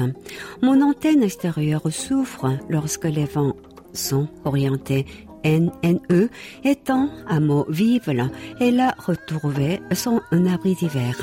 Mon 0.62 0.79
antenne 0.81 1.24
extérieure 1.24 1.91
souffre 1.91 2.55
lorsque 2.69 3.05
les 3.05 3.25
vents 3.25 3.55
sont 3.93 4.27
orientés 4.43 5.05
NNE 5.46 6.30
étant 6.64 7.10
amovible, 7.28 8.30
elle 8.60 8.80
a 8.80 8.96
retrouvé 8.98 9.80
son 9.94 10.22
abri 10.52 10.75
d'hiver. 10.75 11.16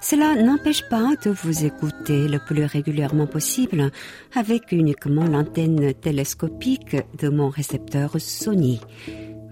Cela 0.00 0.34
n'empêche 0.36 0.88
pas 0.88 1.14
de 1.24 1.30
vous 1.30 1.64
écouter 1.64 2.28
le 2.28 2.38
plus 2.38 2.64
régulièrement 2.64 3.26
possible 3.26 3.90
avec 4.34 4.70
uniquement 4.70 5.24
l'antenne 5.24 5.94
télescopique 5.94 6.96
de 7.18 7.28
mon 7.28 7.48
récepteur 7.48 8.12
Sony. 8.18 8.80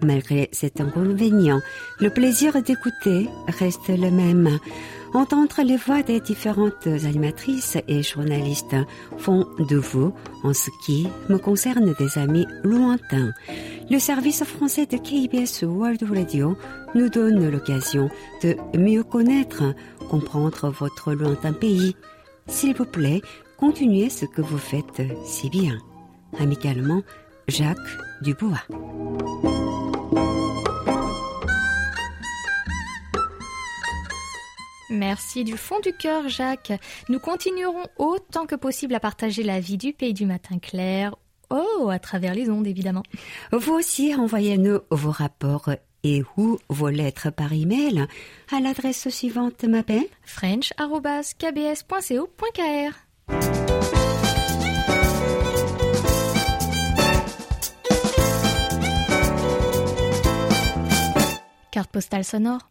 Malgré 0.03 0.49
cet 0.53 0.81
inconvénient, 0.81 1.61
le 2.01 2.11
plaisir 2.11 2.63
d'écouter 2.63 3.29
reste 3.47 3.89
le 3.89 4.11
même. 4.11 4.59
Entendre 5.15 5.63
les 5.63 5.77
voix 5.77 6.03
des 6.03 6.19
différentes 6.19 6.89
animatrices 6.89 7.79
et 7.87 8.03
journalistes 8.03 8.77
font 9.17 9.47
de 9.71 9.77
vous, 9.77 10.13
en 10.43 10.53
ce 10.53 10.71
qui 10.85 11.07
me 11.29 11.39
concerne, 11.39 11.95
des 11.99 12.19
amis 12.19 12.47
lointains. 12.65 13.31
Le 13.91 13.99
service 14.01 14.43
français 14.43 14.87
de 14.87 14.97
KBS 14.97 15.65
World 15.65 16.03
Radio 16.03 16.57
nous 16.97 17.09
donne 17.09 17.49
l'occasion 17.49 18.11
de 18.43 18.57
mieux 18.77 19.05
connaître, 19.05 19.63
comprendre 20.11 20.71
votre 20.71 21.13
lointain 21.13 21.53
pays. 21.53 21.95
S'il 22.49 22.75
vous 22.75 22.85
plaît, 22.85 23.23
continuez 23.57 24.11
ce 24.11 24.25
que 24.27 24.43
vous 24.43 24.59
faites 24.59 25.03
si 25.25 25.49
bien. 25.49 25.79
Amicalement, 26.41 27.03
Jacques 27.47 27.79
Dubois. 28.23 28.63
Merci 34.95 35.45
du 35.45 35.57
fond 35.57 35.81
du 35.81 35.93
cœur, 35.93 36.29
Jacques. 36.29 36.73
Nous 37.09 37.19
continuerons 37.19 37.85
autant 37.99 38.47
que 38.47 38.55
possible 38.55 38.95
à 38.95 39.01
partager 39.01 39.43
la 39.43 39.59
vie 39.61 39.77
du 39.77 39.93
pays 39.93 40.15
du 40.15 40.25
matin 40.25 40.59
clair. 40.59 41.17
Oh, 41.51 41.89
à 41.91 41.99
travers 41.99 42.35
les 42.35 42.49
ondes, 42.49 42.67
évidemment. 42.67 43.03
Vous 43.53 43.75
aussi, 43.75 44.15
envoyez-nous 44.15 44.79
vos 44.91 45.11
rapports 45.11 45.71
et 46.05 46.23
ou 46.37 46.59
vos 46.69 46.91
lettres 46.91 47.31
par 47.31 47.53
email 47.53 48.07
à 48.53 48.61
l'adresse 48.61 49.09
suivante, 49.09 49.65
ma 49.65 49.83
belle. 49.83 50.07
french.kbs.co.kr 50.23 50.75
Carte 61.73 61.91
postale 61.91 62.25
sonore. 62.25 62.69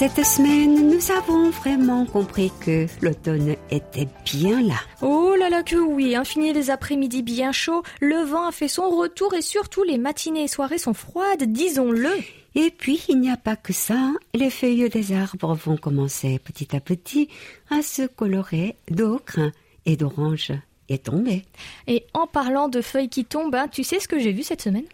Cette 0.00 0.24
semaine, 0.24 0.88
nous 0.88 1.10
avons 1.10 1.50
vraiment 1.50 2.06
compris 2.06 2.50
que 2.64 2.86
l'automne 3.02 3.54
était 3.70 4.08
bien 4.24 4.62
là. 4.62 4.80
Oh 5.02 5.34
là 5.38 5.50
là 5.50 5.62
que 5.62 5.76
oui, 5.76 6.16
infini 6.16 6.54
les 6.54 6.70
après-midi 6.70 7.20
bien 7.20 7.52
chauds, 7.52 7.82
le 8.00 8.24
vent 8.24 8.46
a 8.46 8.50
fait 8.50 8.66
son 8.66 8.88
retour 8.88 9.34
et 9.34 9.42
surtout 9.42 9.82
les 9.82 9.98
matinées 9.98 10.44
et 10.44 10.48
soirées 10.48 10.78
sont 10.78 10.94
froides, 10.94 11.52
disons-le. 11.52 12.08
Et 12.54 12.70
puis, 12.70 13.04
il 13.10 13.20
n'y 13.20 13.30
a 13.30 13.36
pas 13.36 13.56
que 13.56 13.74
ça. 13.74 14.12
Les 14.32 14.48
feuilles 14.48 14.88
des 14.88 15.12
arbres 15.12 15.52
vont 15.52 15.76
commencer 15.76 16.38
petit 16.38 16.74
à 16.74 16.80
petit 16.80 17.28
à 17.68 17.82
se 17.82 18.06
colorer 18.06 18.76
d'ocre 18.90 19.52
et 19.84 19.98
d'orange 19.98 20.54
et 20.88 20.96
tomber. 20.96 21.44
Et 21.88 22.06
en 22.14 22.26
parlant 22.26 22.68
de 22.68 22.80
feuilles 22.80 23.10
qui 23.10 23.26
tombent, 23.26 23.54
hein, 23.54 23.68
tu 23.70 23.84
sais 23.84 24.00
ce 24.00 24.08
que 24.08 24.18
j'ai 24.18 24.32
vu 24.32 24.44
cette 24.44 24.62
semaine? 24.62 24.86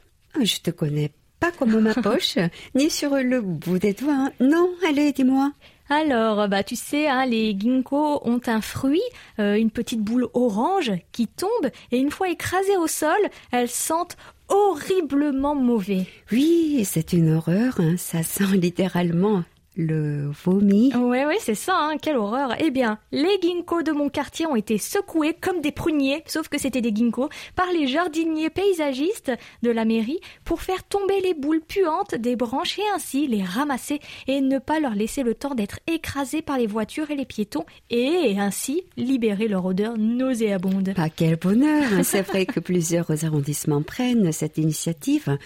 Je 0.42 0.58
te 0.58 0.72
connais 0.72 1.12
pas 1.40 1.52
comme 1.52 1.78
ma 1.80 1.94
poche, 2.02 2.36
ni 2.74 2.90
sur 2.90 3.14
le 3.16 3.40
bout 3.40 3.78
des 3.78 3.92
doigts. 3.92 4.12
hein. 4.14 4.32
Non, 4.40 4.70
allez, 4.88 5.12
dis-moi. 5.12 5.52
Alors, 5.88 6.48
bah 6.48 6.64
tu 6.64 6.74
sais, 6.74 7.06
hein, 7.06 7.26
les 7.26 7.56
ginkgos 7.56 8.20
ont 8.24 8.40
un 8.46 8.60
fruit, 8.60 9.02
euh, 9.38 9.54
une 9.54 9.70
petite 9.70 10.00
boule 10.00 10.26
orange 10.34 10.90
qui 11.12 11.28
tombe 11.28 11.70
et 11.92 11.98
une 11.98 12.10
fois 12.10 12.28
écrasée 12.28 12.76
au 12.76 12.88
sol, 12.88 13.16
elles 13.52 13.68
sentent 13.68 14.16
horriblement 14.48 15.54
mauvais. 15.54 16.06
Oui, 16.32 16.82
c'est 16.84 17.12
une 17.12 17.34
horreur. 17.34 17.76
hein. 17.78 17.94
Ça 17.98 18.22
sent 18.24 18.56
littéralement 18.56 19.44
le 19.76 20.30
vomi. 20.44 20.94
Ouais, 20.94 21.26
ouais, 21.26 21.38
c'est 21.40 21.54
ça, 21.54 21.76
hein, 21.76 21.96
quelle 22.00 22.16
horreur. 22.16 22.54
Eh 22.58 22.70
bien, 22.70 22.98
les 23.12 23.38
ginkgos 23.42 23.82
de 23.82 23.92
mon 23.92 24.08
quartier 24.08 24.46
ont 24.46 24.56
été 24.56 24.78
secoués 24.78 25.34
comme 25.34 25.60
des 25.60 25.72
pruniers, 25.72 26.22
sauf 26.26 26.48
que 26.48 26.58
c'était 26.58 26.80
des 26.80 26.94
ginkgos, 26.94 27.28
par 27.54 27.66
les 27.72 27.86
jardiniers 27.86 28.50
paysagistes 28.50 29.32
de 29.62 29.70
la 29.70 29.84
mairie 29.84 30.20
pour 30.44 30.62
faire 30.62 30.82
tomber 30.84 31.20
les 31.20 31.34
boules 31.34 31.60
puantes 31.60 32.14
des 32.14 32.36
branches 32.36 32.78
et 32.78 32.88
ainsi 32.94 33.26
les 33.26 33.42
ramasser 33.42 34.00
et 34.26 34.40
ne 34.40 34.58
pas 34.58 34.80
leur 34.80 34.94
laisser 34.94 35.22
le 35.22 35.34
temps 35.34 35.54
d'être 35.54 35.80
écrasés 35.86 36.42
par 36.42 36.58
les 36.58 36.66
voitures 36.66 37.10
et 37.10 37.16
les 37.16 37.26
piétons 37.26 37.64
et 37.90 38.36
ainsi 38.38 38.84
libérer 38.96 39.48
leur 39.48 39.64
odeur 39.64 39.98
nauséabonde. 39.98 40.94
Ah, 40.96 41.10
quel 41.10 41.36
bonheur 41.36 41.84
hein. 41.92 42.02
C'est 42.02 42.22
vrai 42.22 42.46
que 42.46 42.60
plusieurs 42.60 43.24
arrondissements 43.24 43.82
prennent 43.82 44.32
cette 44.32 44.58
initiative 44.58 45.36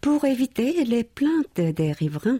pour 0.00 0.24
éviter 0.24 0.84
les 0.84 1.04
plaintes 1.04 1.60
des 1.60 1.92
riverains, 1.92 2.38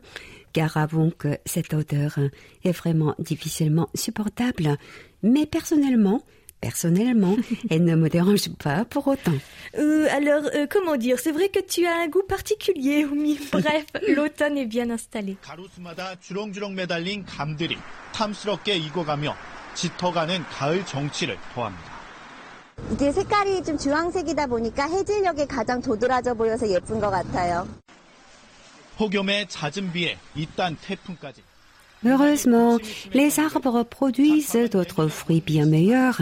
car 0.59 0.77
avouons 0.77 1.12
que 1.16 1.38
cette 1.47 1.73
odeur 1.73 2.18
est 2.64 2.73
vraiment 2.73 3.14
difficilement 3.21 3.88
supportable. 3.94 4.77
Mais 5.23 5.47
personnellement, 5.47 6.21
personnellement, 6.61 7.37
elle 7.71 7.85
ne 7.85 7.94
me 7.94 8.09
dérange 8.09 8.49
pas 8.57 8.85
pour 8.85 9.07
autant. 9.07 9.38
Euh, 9.79 10.09
alors, 10.11 10.42
euh, 10.55 10.66
comment 10.68 10.97
dire 10.97 11.21
C'est 11.21 11.31
vrai 11.31 11.49
que 11.49 11.61
tu 11.61 11.87
as 11.87 11.97
un 12.01 12.09
goût 12.09 12.25
particulier, 12.29 13.05
Oumi. 13.05 13.38
Bref, 13.53 13.87
l'automne 14.09 14.59
est 14.59 14.66
bien 14.66 14.90
installé. 14.90 15.37
가로수마다 15.42 16.16
주렁주렁 16.21 16.75
매달린 16.75 17.25
감들이 17.25 17.77
탐스럽게 18.12 18.77
익어가며 18.79 19.37
짙어가는 19.75 20.42
가을 20.51 20.85
정취를 20.87 21.37
토합니다. 21.55 21.99
이게 22.92 23.12
색깔이 23.12 23.62
좀 23.62 23.79
주황색이다 23.79 24.47
보니까 24.49 24.88
해질녘에 24.88 25.47
가장 25.47 25.81
도드라져 25.81 26.35
보여서 26.35 26.68
예쁜 26.68 26.99
것 26.99 27.11
같아요. 27.11 27.68
Heureusement, 32.05 32.79
les 33.13 33.41
arbres 33.41 33.83
produisent 33.83 34.57
d'autres 34.71 35.09
fruits 35.09 35.41
bien 35.41 35.67
meilleurs 35.67 36.21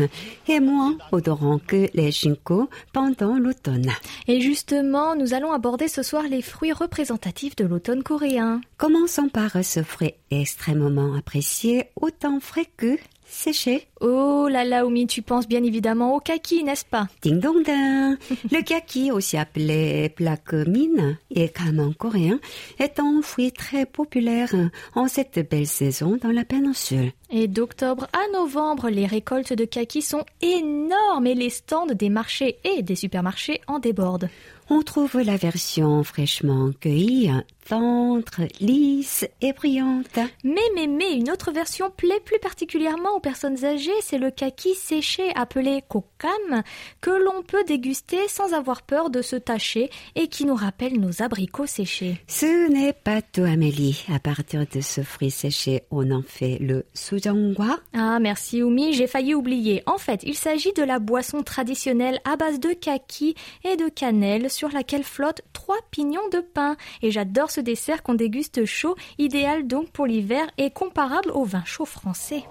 et 0.48 0.58
moins 0.58 0.96
odorants 1.12 1.58
que 1.58 1.88
les 1.92 2.10
ginkgos 2.10 2.70
pendant 2.94 3.36
l'automne. 3.36 3.90
Et 4.26 4.40
justement, 4.40 5.14
nous 5.14 5.34
allons 5.34 5.52
aborder 5.52 5.88
ce 5.88 6.02
soir 6.02 6.22
les 6.22 6.40
fruits 6.40 6.72
représentatifs 6.72 7.56
de 7.56 7.66
l'automne 7.66 8.02
coréen. 8.02 8.62
Commençons 8.78 9.28
par 9.28 9.62
ce 9.62 9.82
fruit 9.82 10.14
extrêmement 10.30 11.14
apprécié, 11.14 11.90
autant 12.00 12.40
frais 12.40 12.68
que 12.78 12.96
séché. 13.26 13.86
Oh 14.00 14.48
là 14.50 14.64
là, 14.64 14.86
Oumi, 14.86 15.06
tu 15.06 15.22
penses 15.22 15.48
bien 15.48 15.62
évidemment 15.62 16.14
au 16.14 16.20
kaki, 16.20 16.64
n'est-ce 16.64 16.84
pas? 16.84 17.08
Ding 17.22 17.40
dong 17.40 17.64
ding. 17.64 18.16
Le 18.50 18.62
kaki, 18.62 19.10
aussi 19.10 19.36
appelé 19.36 20.08
plaque 20.08 20.52
mine 20.52 21.18
et 21.30 21.50
en 21.78 21.92
coréen, 21.92 22.38
est 22.78 23.00
un 23.00 23.20
fruit 23.22 23.52
très 23.52 23.86
populaire 23.86 24.54
en 24.94 25.08
cette 25.08 25.48
belle 25.50 25.66
saison 25.66 26.18
dans 26.20 26.32
la 26.32 26.44
péninsule. 26.44 27.12
Et 27.30 27.48
d'octobre 27.48 28.06
à 28.12 28.32
novembre, 28.32 28.88
les 28.88 29.06
récoltes 29.06 29.52
de 29.52 29.64
kaki 29.64 30.02
sont 30.02 30.24
énormes 30.40 31.26
et 31.26 31.34
les 31.34 31.50
stands 31.50 31.86
des 31.86 32.08
marchés 32.08 32.58
et 32.64 32.82
des 32.82 32.96
supermarchés 32.96 33.60
en 33.66 33.78
débordent. 33.78 34.28
On 34.68 34.82
trouve 34.82 35.20
la 35.20 35.36
version 35.36 36.02
fraîchement 36.02 36.70
cueillie, 36.80 37.30
tendre, 37.68 38.46
lisse 38.60 39.26
et 39.40 39.52
brillante. 39.52 40.18
Mais, 40.44 40.60
mais, 40.74 40.86
mais, 40.86 41.14
une 41.14 41.30
autre 41.30 41.52
version 41.52 41.90
plaît 41.90 42.20
plus 42.24 42.38
particulièrement 42.38 43.10
aux 43.16 43.20
personnes 43.20 43.64
âgées, 43.64 43.90
c'est 44.02 44.18
le 44.18 44.30
kaki 44.30 44.74
séché 44.74 45.30
appelé 45.34 45.82
kokam, 45.88 46.62
que 47.00 47.10
l'on 47.10 47.42
peut 47.42 47.64
déguster 47.64 48.28
sans 48.28 48.54
avoir 48.54 48.82
peur 48.82 49.10
de 49.10 49.22
se 49.22 49.36
tacher 49.36 49.90
et 50.14 50.28
qui 50.28 50.44
nous 50.44 50.54
rappelle 50.54 50.98
nos 50.98 51.22
abricots 51.22 51.66
séchés. 51.66 52.20
Ce 52.26 52.68
n'est 52.68 52.92
pas 52.92 53.22
tout, 53.22 53.42
Amélie. 53.42 54.04
À 54.12 54.18
partir 54.18 54.64
de 54.72 54.80
ce 54.80 55.02
fruit 55.02 55.30
séché, 55.30 55.82
on 55.90 56.10
en 56.10 56.22
fait 56.22 56.58
le 56.60 56.86
sujangwa. 56.94 57.78
Ah, 57.94 58.18
merci 58.20 58.62
Oumi, 58.62 58.92
j'ai 58.92 59.06
failli 59.06 59.34
oublier. 59.34 59.82
En 59.86 59.98
fait, 59.98 60.22
il 60.24 60.34
s'agit 60.34 60.72
de 60.72 60.82
la 60.82 60.98
boisson 60.98 61.42
traditionnelle 61.42 62.20
à 62.24 62.36
base 62.36 62.60
de 62.60 62.72
kaki 62.72 63.34
et 63.64 63.76
de 63.76 63.88
cannelle 63.88 64.50
sur 64.56 64.70
laquelle 64.70 65.04
flottent 65.04 65.42
trois 65.52 65.76
pignons 65.90 66.28
de 66.32 66.40
pain. 66.40 66.76
Et 67.02 67.10
j'adore 67.10 67.50
ce 67.50 67.60
dessert 67.60 68.02
qu'on 68.02 68.14
déguste 68.14 68.64
chaud, 68.64 68.96
idéal 69.18 69.66
donc 69.66 69.90
pour 69.90 70.06
l'hiver 70.06 70.46
et 70.56 70.70
comparable 70.70 71.30
au 71.32 71.44
vin 71.44 71.62
chaud 71.64 71.84
français. 71.84 72.44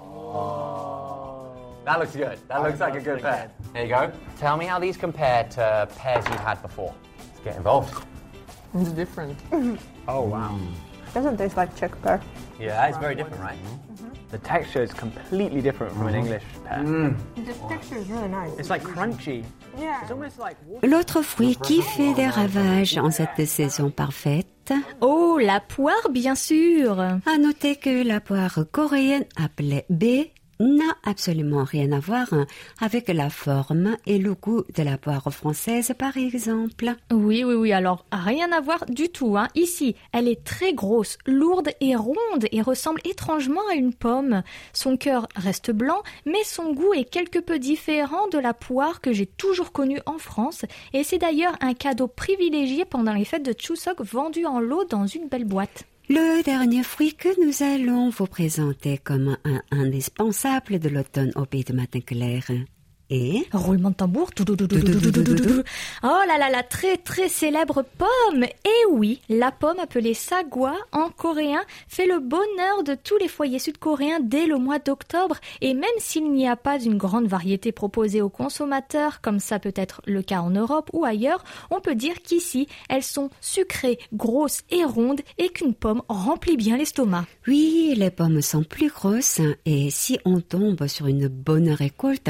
That 1.85 1.99
looks 1.99 2.15
good. 2.15 2.37
That 2.47 2.63
looks 2.63 2.79
like 2.79 2.95
a 2.95 2.99
good 2.99 3.21
pair. 3.21 3.49
There 3.73 3.85
you 3.85 3.89
go. 3.89 4.11
Tell 4.39 4.57
me 4.57 4.65
how 4.65 4.79
these 4.79 4.97
compare 4.97 5.43
to 5.55 5.87
pears 5.97 6.23
you've 6.27 6.43
had 6.43 6.61
before. 6.61 6.93
Let's 7.19 7.43
get 7.43 7.57
involved. 7.57 7.93
It's 8.75 8.91
different. 8.91 9.37
Oh, 10.07 10.21
wow. 10.21 10.59
Doesn't 11.15 11.37
taste 11.37 11.57
like 11.57 11.75
Czech 11.75 11.99
pear. 12.03 12.21
Yeah, 12.59 12.85
it's 12.87 12.97
very 12.99 13.15
different, 13.15 13.41
right? 13.41 13.57
The 14.29 14.37
texture 14.37 14.83
is 14.83 14.93
completely 14.93 15.59
different 15.61 15.93
from 15.93 16.05
an 16.07 16.13
English 16.15 16.43
pear. 16.63 16.83
The 17.35 17.53
texture 17.67 17.97
is 17.97 18.07
really 18.09 18.27
nice. 18.27 18.51
It's 18.59 18.69
like 18.69 18.83
crunchy. 18.83 19.43
Yeah. 19.79 20.01
It's 20.03 20.11
almost 20.11 20.39
like 20.39 20.57
water. 20.67 20.87
L'autre 20.87 21.21
fruit 21.21 21.57
qui 21.61 21.81
fait 21.81 22.13
des 22.13 22.27
ravages 22.27 22.97
en 22.97 23.11
cette 23.11 23.45
saison 23.45 23.89
parfaite. 23.89 24.47
Oh, 25.01 25.37
la 25.39 25.59
poire, 25.59 26.09
bien 26.09 26.33
sûr 26.35 26.99
À 26.99 27.37
noter 27.39 27.75
que 27.75 28.03
la 28.03 28.19
poire 28.19 28.59
coréenne 28.71 29.25
appelée 29.35 29.85
B 29.89 30.25
n'a 30.59 30.95
absolument 31.03 31.63
rien 31.63 31.91
à 31.91 31.99
voir 31.99 32.33
hein, 32.33 32.45
avec 32.79 33.07
la 33.09 33.29
forme 33.29 33.97
et 34.05 34.17
le 34.17 34.33
goût 34.33 34.63
de 34.75 34.83
la 34.83 34.97
poire 34.97 35.33
française, 35.33 35.93
par 35.97 36.17
exemple. 36.17 36.93
Oui, 37.11 37.43
oui, 37.43 37.53
oui, 37.55 37.73
alors 37.73 38.05
rien 38.11 38.51
à 38.51 38.61
voir 38.61 38.85
du 38.87 39.09
tout. 39.09 39.37
Hein. 39.37 39.47
Ici, 39.55 39.95
elle 40.11 40.27
est 40.27 40.43
très 40.43 40.73
grosse, 40.73 41.17
lourde 41.25 41.69
et 41.81 41.95
ronde 41.95 42.45
et 42.51 42.61
ressemble 42.61 43.01
étrangement 43.03 43.67
à 43.71 43.75
une 43.75 43.93
pomme. 43.93 44.43
Son 44.73 44.97
cœur 44.97 45.27
reste 45.35 45.71
blanc, 45.71 46.01
mais 46.25 46.43
son 46.43 46.73
goût 46.73 46.93
est 46.93 47.09
quelque 47.09 47.39
peu 47.39 47.59
différent 47.59 48.27
de 48.29 48.39
la 48.39 48.53
poire 48.53 49.01
que 49.01 49.13
j'ai 49.13 49.25
toujours 49.25 49.71
connue 49.71 49.99
en 50.05 50.17
France. 50.17 50.65
Et 50.93 51.03
c'est 51.03 51.17
d'ailleurs 51.17 51.55
un 51.61 51.73
cadeau 51.73 52.07
privilégié 52.07 52.85
pendant 52.85 53.13
les 53.13 53.25
fêtes 53.25 53.45
de 53.45 53.53
Chuseok 53.57 54.01
vendu 54.01 54.45
en 54.45 54.59
lot 54.59 54.85
dans 54.85 55.07
une 55.07 55.27
belle 55.27 55.45
boîte. 55.45 55.85
Le 56.07 56.43
dernier 56.43 56.83
fruit 56.83 57.15
que 57.15 57.29
nous 57.43 57.63
allons 57.63 58.11
vous 58.11 58.27
présenter 58.27 58.99
comme 58.99 59.37
un 59.43 59.61
indispensable 59.71 60.77
de 60.77 60.87
l'automne 60.87 61.31
au 61.35 61.47
pays 61.47 61.63
de 61.63 61.73
matin 61.73 61.99
clair 61.99 62.43
et 63.09 63.45
roulement 63.53 63.91
de 63.91 63.95
tambour. 63.95 64.29
Oh 66.03 66.07
là 66.27 66.37
là, 66.37 66.49
la 66.49 66.63
très 66.63 66.97
très 66.97 67.29
célèbre 67.29 67.83
pomme. 67.97 68.43
Et 68.43 68.85
oui, 68.91 69.21
la 69.29 69.51
pomme 69.51 69.79
appelée 69.79 70.13
sagwa 70.13 70.73
en 70.91 71.09
coréen 71.09 71.61
fait 71.87 72.05
le 72.05 72.19
bonheur 72.19 72.83
de 72.83 72.95
tous 72.95 73.17
les 73.17 73.27
foyers 73.27 73.59
sud-coréens 73.59 74.19
dès 74.21 74.45
le 74.45 74.57
mois 74.57 74.79
d'octobre. 74.79 75.37
Et 75.61 75.73
même 75.73 75.83
s'il 75.97 76.31
n'y 76.31 76.47
a 76.47 76.55
pas 76.55 76.79
une 76.81 76.97
grande 76.97 77.27
variété 77.27 77.71
proposée 77.71 78.21
aux 78.21 78.29
consommateurs, 78.29 79.21
comme 79.21 79.39
ça 79.39 79.59
peut 79.59 79.73
être 79.75 80.01
le 80.05 80.21
cas 80.21 80.41
en 80.41 80.49
Europe 80.49 80.89
ou 80.93 81.05
ailleurs, 81.05 81.43
on 81.71 81.79
peut 81.79 81.95
dire 81.95 82.21
qu'ici 82.21 82.67
elles 82.89 83.03
sont 83.03 83.29
sucrées, 83.41 83.99
grosses 84.13 84.61
et 84.69 84.83
rondes 84.83 85.21
et 85.37 85.49
qu'une 85.49 85.73
pomme 85.73 86.01
remplit 86.07 86.57
bien 86.57 86.77
l'estomac. 86.77 87.25
Oui, 87.47 87.93
les 87.95 88.11
pommes 88.11 88.41
sont 88.41 88.63
plus 88.63 88.89
grosses 88.89 89.41
et 89.65 89.89
si 89.89 90.19
on 90.25 90.41
tombe 90.41 90.87
sur 90.87 91.07
une 91.07 91.27
bonne 91.27 91.69
récolte, 91.69 92.29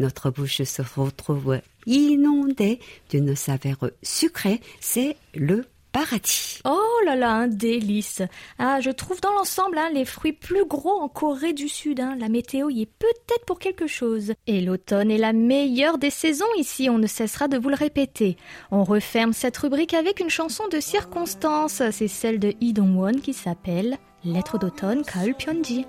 notre 0.00 0.30
bouche 0.30 0.62
se 0.62 0.82
retrouve 0.82 1.60
inondée 1.86 2.80
d'une 3.10 3.36
saveur 3.36 3.76
sucrée. 4.02 4.60
C'est 4.80 5.16
le 5.34 5.66
paradis. 5.92 6.60
Oh 6.64 7.04
là 7.04 7.16
là, 7.16 7.32
un 7.32 7.48
délice. 7.48 8.22
Ah, 8.58 8.80
je 8.80 8.90
trouve 8.90 9.20
dans 9.20 9.32
l'ensemble 9.32 9.78
hein, 9.78 9.90
les 9.92 10.04
fruits 10.04 10.32
plus 10.32 10.64
gros 10.64 11.00
en 11.00 11.08
Corée 11.08 11.52
du 11.52 11.68
Sud. 11.68 12.00
Hein. 12.00 12.16
La 12.18 12.28
météo 12.28 12.70
y 12.70 12.82
est 12.82 12.90
peut-être 12.98 13.44
pour 13.44 13.58
quelque 13.58 13.86
chose. 13.86 14.32
Et 14.46 14.60
l'automne 14.60 15.10
est 15.10 15.18
la 15.18 15.32
meilleure 15.32 15.98
des 15.98 16.10
saisons 16.10 16.44
ici, 16.56 16.88
on 16.90 16.98
ne 16.98 17.06
cessera 17.06 17.48
de 17.48 17.58
vous 17.58 17.68
le 17.68 17.76
répéter. 17.76 18.36
On 18.70 18.84
referme 18.84 19.32
cette 19.32 19.56
rubrique 19.58 19.94
avec 19.94 20.20
une 20.20 20.30
chanson 20.30 20.64
de 20.68 20.80
circonstance. 20.80 21.82
C'est 21.90 22.08
celle 22.08 22.38
de 22.38 22.54
Lee 22.60 22.72
Dong-won 22.72 23.20
qui 23.20 23.32
s'appelle 23.32 23.98
Lettre 24.24 24.58
d'automne 24.58 25.02
Kaul 25.02 25.34
Pyeonji. 25.34 25.86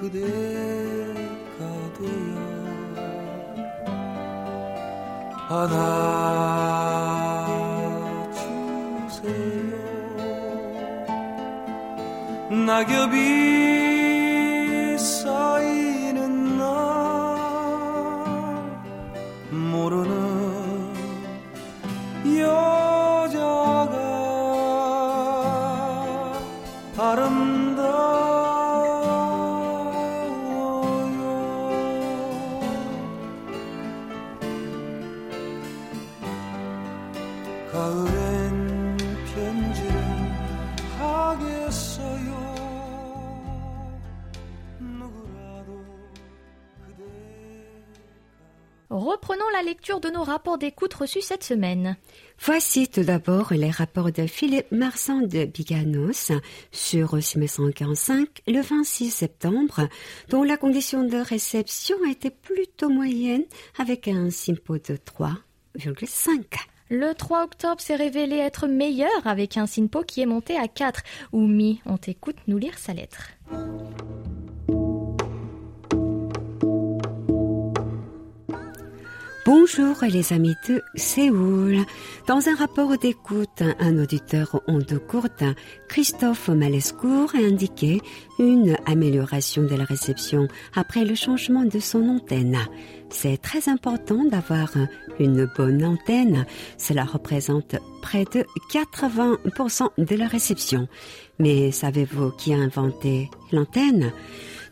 그대가 0.00 1.60
되어 1.96 2.36
안아주세요. 9.08 9.76
낙엽이 12.66 13.75
Reprenons 48.90 49.48
la 49.52 49.62
lecture 49.62 50.00
de 50.00 50.08
nos 50.08 50.22
rapports 50.22 50.58
d'écoute 50.58 50.94
reçus 50.94 51.20
cette 51.20 51.42
semaine. 51.42 51.96
Voici 52.40 52.88
tout 52.88 53.02
d'abord 53.02 53.52
les 53.52 53.70
rapports 53.70 54.12
de 54.12 54.26
Philippe 54.26 54.70
Marsan 54.70 55.22
de 55.22 55.44
Biganos 55.44 56.30
sur 56.70 57.20
645 57.20 58.42
le 58.46 58.60
26 58.60 59.10
septembre, 59.10 59.88
dont 60.28 60.44
la 60.44 60.56
condition 60.56 61.02
de 61.02 61.16
réception 61.16 61.96
a 62.06 62.10
été 62.10 62.30
plutôt 62.30 62.88
moyenne 62.88 63.44
avec 63.78 64.06
un 64.06 64.30
simpo 64.30 64.78
de 64.78 64.96
3,5. 64.96 66.44
Le 66.88 67.14
3 67.14 67.42
octobre 67.42 67.80
s'est 67.80 67.96
révélé 67.96 68.36
être 68.36 68.68
meilleur 68.68 69.26
avec 69.26 69.56
un 69.56 69.66
SINPO 69.66 70.04
qui 70.04 70.20
est 70.20 70.26
monté 70.26 70.56
à 70.56 70.68
4. 70.68 71.02
Oumi, 71.32 71.80
on 71.84 71.96
t'écoute 71.96 72.36
nous 72.46 72.58
lire 72.58 72.78
sa 72.78 72.94
lettre. 72.94 73.30
Bonjour 79.46 79.94
les 80.02 80.32
amis 80.32 80.56
de 80.68 80.82
Séoul. 80.96 81.78
Dans 82.26 82.48
un 82.48 82.56
rapport 82.56 82.98
d'écoute, 82.98 83.62
un 83.78 83.96
auditeur 83.96 84.60
en 84.66 84.78
deux 84.78 84.98
courte, 84.98 85.44
Christophe 85.88 86.48
Malescourt, 86.48 87.32
a 87.36 87.38
indiqué 87.38 88.00
une 88.40 88.76
amélioration 88.86 89.62
de 89.62 89.76
la 89.76 89.84
réception 89.84 90.48
après 90.74 91.04
le 91.04 91.14
changement 91.14 91.62
de 91.62 91.78
son 91.78 92.08
antenne. 92.08 92.58
C'est 93.08 93.40
très 93.40 93.68
important 93.68 94.24
d'avoir 94.24 94.72
une 95.20 95.48
bonne 95.56 95.84
antenne. 95.84 96.44
Cela 96.76 97.04
représente 97.04 97.76
près 98.02 98.24
de 98.24 98.44
80% 98.72 99.90
de 99.96 100.16
la 100.16 100.26
réception. 100.26 100.88
Mais 101.38 101.70
savez-vous 101.70 102.32
qui 102.32 102.52
a 102.52 102.56
inventé 102.56 103.30
l'antenne? 103.52 104.10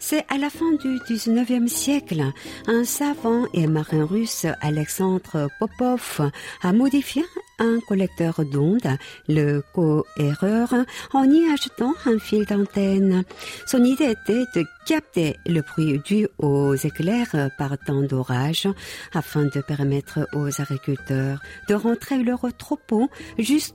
C'est 0.06 0.26
à 0.28 0.36
la 0.36 0.50
fin 0.50 0.70
du 0.72 0.98
19e 0.98 1.66
siècle, 1.66 2.22
un 2.66 2.84
savant 2.84 3.46
et 3.54 3.66
marin 3.66 4.04
russe, 4.04 4.46
Alexandre 4.60 5.48
Popov, 5.58 6.30
a 6.60 6.72
modifié 6.74 7.24
un 7.58 7.80
collecteur 7.88 8.44
d'ondes, 8.44 8.98
le 9.28 9.62
co-erreur, 9.72 10.74
en 11.14 11.24
y 11.24 11.50
ajoutant 11.50 11.94
un 12.04 12.18
fil 12.18 12.44
d'antenne. 12.44 13.24
Son 13.66 13.82
idée 13.82 14.10
était 14.10 14.44
de 14.54 14.66
capter 14.84 15.36
le 15.46 15.62
bruit 15.62 15.98
dû 16.04 16.28
aux 16.36 16.74
éclairs 16.74 17.50
par 17.56 17.78
temps 17.78 18.02
d'orage 18.02 18.68
afin 19.14 19.44
de 19.44 19.62
permettre 19.62 20.28
aux 20.34 20.60
agriculteurs 20.60 21.40
de 21.70 21.74
rentrer 21.74 22.22
leur 22.22 22.42
troupeau 22.58 23.08
juste 23.38 23.74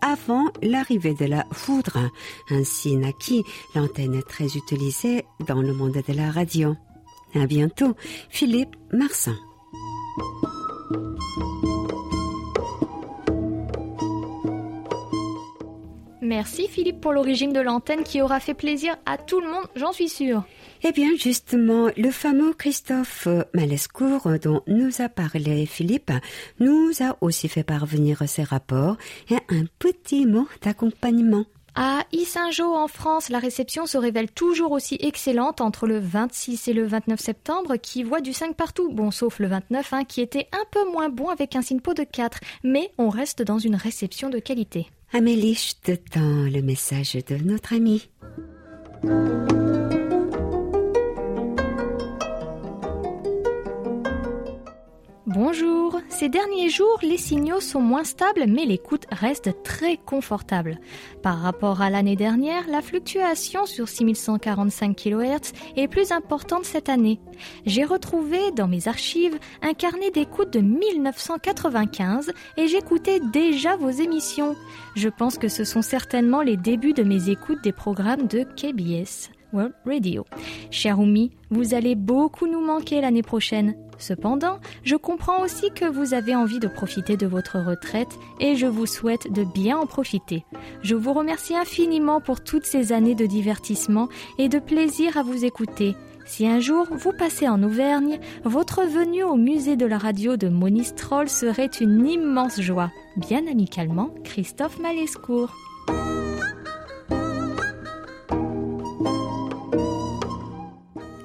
avant 0.00 0.44
l'arrivée 0.62 1.14
de 1.14 1.26
la 1.26 1.46
foudre. 1.52 2.10
Ainsi 2.50 2.96
naquit 2.96 3.44
l'antenne 3.74 4.22
très 4.22 4.56
utilisée 4.56 5.24
dans 5.46 5.62
le 5.62 5.72
monde 5.72 6.02
de 6.06 6.12
la 6.12 6.30
radio. 6.30 6.76
À 7.34 7.46
bientôt, 7.46 7.94
Philippe 8.28 8.76
Marsan. 8.92 9.34
Merci 16.30 16.68
Philippe 16.68 17.00
pour 17.00 17.12
l'origine 17.12 17.52
de 17.52 17.58
l'antenne 17.58 18.04
qui 18.04 18.22
aura 18.22 18.38
fait 18.38 18.54
plaisir 18.54 18.96
à 19.04 19.18
tout 19.18 19.40
le 19.40 19.50
monde, 19.50 19.66
j'en 19.74 19.90
suis 19.90 20.08
sûre. 20.08 20.44
Eh 20.84 20.92
bien, 20.92 21.08
justement, 21.18 21.88
le 21.96 22.12
fameux 22.12 22.52
Christophe 22.52 23.26
Malescourt 23.52 24.28
dont 24.40 24.62
nous 24.68 25.02
a 25.02 25.08
parlé 25.08 25.66
Philippe 25.66 26.12
nous 26.60 26.92
a 27.00 27.16
aussi 27.20 27.48
fait 27.48 27.64
parvenir 27.64 28.22
ses 28.28 28.44
rapports 28.44 28.96
et 29.28 29.38
un 29.48 29.64
petit 29.80 30.24
mot 30.24 30.46
d'accompagnement. 30.62 31.46
À 31.74 32.04
Issingeau, 32.12 32.76
en 32.76 32.86
France, 32.86 33.28
la 33.28 33.40
réception 33.40 33.86
se 33.86 33.98
révèle 33.98 34.30
toujours 34.30 34.70
aussi 34.70 34.98
excellente 35.00 35.60
entre 35.60 35.88
le 35.88 35.98
26 35.98 36.68
et 36.68 36.72
le 36.72 36.86
29 36.86 37.18
septembre, 37.18 37.74
qui 37.74 38.04
voit 38.04 38.20
du 38.20 38.32
5 38.32 38.54
partout, 38.54 38.92
bon 38.92 39.10
sauf 39.10 39.40
le 39.40 39.48
29, 39.48 39.92
hein, 39.94 40.04
qui 40.04 40.20
était 40.20 40.46
un 40.52 40.64
peu 40.70 40.88
moins 40.92 41.08
bon 41.08 41.28
avec 41.28 41.56
un 41.56 41.62
SINPO 41.62 41.92
de 41.94 42.04
4, 42.04 42.38
mais 42.62 42.92
on 42.98 43.08
reste 43.08 43.42
dans 43.42 43.58
une 43.58 43.74
réception 43.74 44.30
de 44.30 44.38
qualité. 44.38 44.86
Amélie, 45.12 45.54
je 45.54 45.74
te 45.92 45.96
tends 45.96 46.20
le 46.20 46.62
message 46.62 47.14
de 47.14 47.36
notre 47.44 47.74
ami. 47.74 48.08
Bonjour. 55.32 56.00
Ces 56.08 56.28
derniers 56.28 56.70
jours, 56.70 56.98
les 57.04 57.16
signaux 57.16 57.60
sont 57.60 57.80
moins 57.80 58.02
stables, 58.02 58.46
mais 58.48 58.64
l'écoute 58.64 59.06
reste 59.12 59.62
très 59.62 59.96
confortable. 59.96 60.80
Par 61.22 61.38
rapport 61.38 61.82
à 61.82 61.88
l'année 61.88 62.16
dernière, 62.16 62.66
la 62.68 62.82
fluctuation 62.82 63.64
sur 63.64 63.88
6145 63.88 64.96
kHz 64.96 65.52
est 65.76 65.86
plus 65.86 66.10
importante 66.10 66.64
cette 66.64 66.88
année. 66.88 67.20
J'ai 67.64 67.84
retrouvé 67.84 68.50
dans 68.56 68.66
mes 68.66 68.88
archives 68.88 69.38
un 69.62 69.72
carnet 69.72 70.10
d'écoute 70.10 70.52
de 70.52 70.58
1995 70.62 72.32
et 72.56 72.66
j'écoutais 72.66 73.20
déjà 73.20 73.76
vos 73.76 73.90
émissions. 73.90 74.56
Je 74.96 75.08
pense 75.08 75.38
que 75.38 75.46
ce 75.46 75.62
sont 75.62 75.82
certainement 75.82 76.42
les 76.42 76.56
débuts 76.56 76.92
de 76.92 77.04
mes 77.04 77.30
écoutes 77.30 77.62
des 77.62 77.72
programmes 77.72 78.26
de 78.26 78.42
KBS. 78.42 79.30
World 79.52 79.74
Radio. 79.86 80.24
Cher 80.72 80.98
Oumi, 80.98 81.30
vous 81.50 81.74
allez 81.74 81.94
beaucoup 81.94 82.48
nous 82.48 82.64
manquer 82.64 83.00
l'année 83.00 83.22
prochaine. 83.22 83.76
Cependant, 84.00 84.58
je 84.82 84.96
comprends 84.96 85.42
aussi 85.42 85.70
que 85.70 85.84
vous 85.84 86.14
avez 86.14 86.34
envie 86.34 86.58
de 86.58 86.68
profiter 86.68 87.16
de 87.16 87.26
votre 87.26 87.58
retraite 87.58 88.18
et 88.40 88.56
je 88.56 88.66
vous 88.66 88.86
souhaite 88.86 89.30
de 89.30 89.44
bien 89.44 89.76
en 89.76 89.86
profiter. 89.86 90.44
Je 90.82 90.94
vous 90.94 91.12
remercie 91.12 91.54
infiniment 91.54 92.20
pour 92.20 92.42
toutes 92.42 92.64
ces 92.64 92.92
années 92.92 93.14
de 93.14 93.26
divertissement 93.26 94.08
et 94.38 94.48
de 94.48 94.58
plaisir 94.58 95.18
à 95.18 95.22
vous 95.22 95.44
écouter. 95.44 95.94
Si 96.26 96.46
un 96.46 96.60
jour 96.60 96.86
vous 96.90 97.12
passez 97.12 97.48
en 97.48 97.62
Auvergne, 97.62 98.20
votre 98.44 98.82
venue 98.84 99.22
au 99.22 99.36
musée 99.36 99.76
de 99.76 99.86
la 99.86 99.98
radio 99.98 100.36
de 100.36 100.48
Monistrol 100.48 101.28
serait 101.28 101.70
une 101.80 102.06
immense 102.06 102.60
joie. 102.60 102.90
Bien 103.16 103.46
amicalement, 103.46 104.10
Christophe 104.24 104.78
Malescourt. 104.78 105.54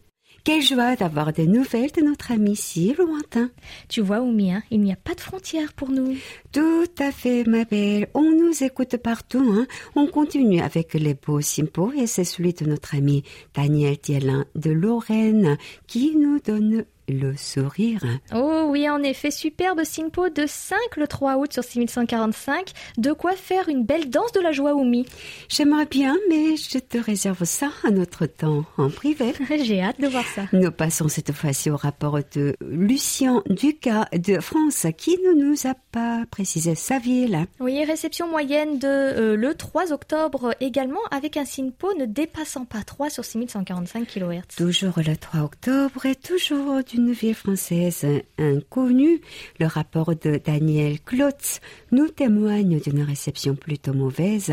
Quelle 0.47 0.63
joie 0.63 0.95
d'avoir 0.95 1.33
des 1.33 1.49
nouvelles 1.49 1.91
de 1.91 2.03
notre 2.03 2.31
ami 2.31 2.55
si 2.55 2.95
lointain. 2.95 3.51
Tu 3.89 4.01
vois, 4.01 4.21
Oumi, 4.21 4.53
hein, 4.53 4.63
il 4.71 4.81
n'y 4.81 4.93
a 4.93 4.97
pas 4.97 5.17
de 5.17 5.21
frontières 5.21 5.73
pour 5.73 5.89
nous. 5.89 6.17
Tout 6.53 6.87
à 7.01 7.11
fait, 7.11 7.43
ma 7.43 7.65
belle. 7.65 8.07
On 8.15 8.31
nous 8.31 8.63
écoute 8.63 8.97
partout. 8.97 9.45
Hein. 9.53 9.67
On 9.97 10.07
continue 10.07 10.61
avec 10.61 10.95
les 10.95 11.15
beaux 11.15 11.41
simpos 11.41 11.91
et 11.95 12.07
c'est 12.07 12.23
celui 12.23 12.53
de 12.53 12.65
notre 12.65 12.95
ami 12.95 13.25
Daniel 13.55 13.99
Thielin 13.99 14.45
de 14.55 14.71
Lorraine 14.71 15.59
qui 15.89 16.15
nous 16.15 16.39
donne 16.39 16.85
le 17.09 17.37
sourire. 17.37 18.01
Oh 18.35 18.66
oui, 18.69 18.88
en 18.88 19.03
effet, 19.03 19.31
superbe 19.31 19.85
SINPO 19.85 20.29
de 20.31 20.45
5 20.47 20.79
le 20.97 21.07
3 21.07 21.37
août 21.37 21.53
sur 21.53 21.64
6145. 21.64 22.73
De 22.99 23.12
quoi 23.12 23.33
faire 23.33 23.69
une 23.69 23.85
belle 23.85 24.11
danse 24.11 24.33
de 24.33 24.40
la 24.40 24.53
joie, 24.53 24.75
Oumi. 24.75 25.07
J'aimerais 25.49 25.87
bien, 25.87 26.16
mais 26.29 26.57
je 26.57 26.79
te 26.79 26.99
réserve 26.99 27.45
ça 27.45 27.71
à 27.85 27.90
notre 27.90 28.27
temps 28.27 28.64
en 28.77 28.90
privé. 28.90 29.33
J'ai 29.64 29.81
hâte 29.81 30.01
de 30.01 30.09
voir 30.09 30.25
ça. 30.35 30.42
Nous 30.53 30.71
passons 30.71 31.09
cette 31.09 31.33
fois-ci 31.33 31.71
au 31.71 31.77
rapport 31.77 32.19
de 32.35 32.57
Lucien 32.61 33.42
Ducas 33.49 34.07
de 34.12 34.40
France 34.40 34.87
qui 34.97 35.19
ne 35.19 35.33
nous 35.33 35.66
a 35.66 35.75
pas 35.92 36.25
précisé 36.31 36.75
sa 36.75 36.99
ville. 36.99 37.47
Oui, 37.61 37.85
réception 37.85 38.29
moyenne 38.29 38.79
de 38.79 38.87
euh, 38.87 39.37
le 39.37 39.55
3 39.55 39.92
octobre 39.92 40.55
également 40.61 41.01
avec 41.11 41.37
un 41.37 41.45
SINPO 41.45 41.95
ne 41.99 42.07
dépassant 42.07 42.64
pas 42.64 42.83
3 42.83 43.11
sur 43.11 43.25
6145 43.25 44.07
kHz. 44.07 44.57
Toujours 44.57 44.95
le 44.97 45.16
3 45.16 45.40
octobre 45.40 46.07
et 46.07 46.14
toujours 46.14 46.83
d'une 46.97 47.13
ville 47.13 47.35
française 47.35 48.05
inconnue. 48.39 49.21
Le 49.61 49.67
rapport 49.67 50.15
de 50.17 50.41
Daniel 50.45 51.01
Klotz 51.01 51.61
nous 51.93 52.09
témoigne 52.09 52.81
d'une 52.81 53.03
réception 53.03 53.55
plutôt 53.55 53.93
mauvaise 53.93 54.53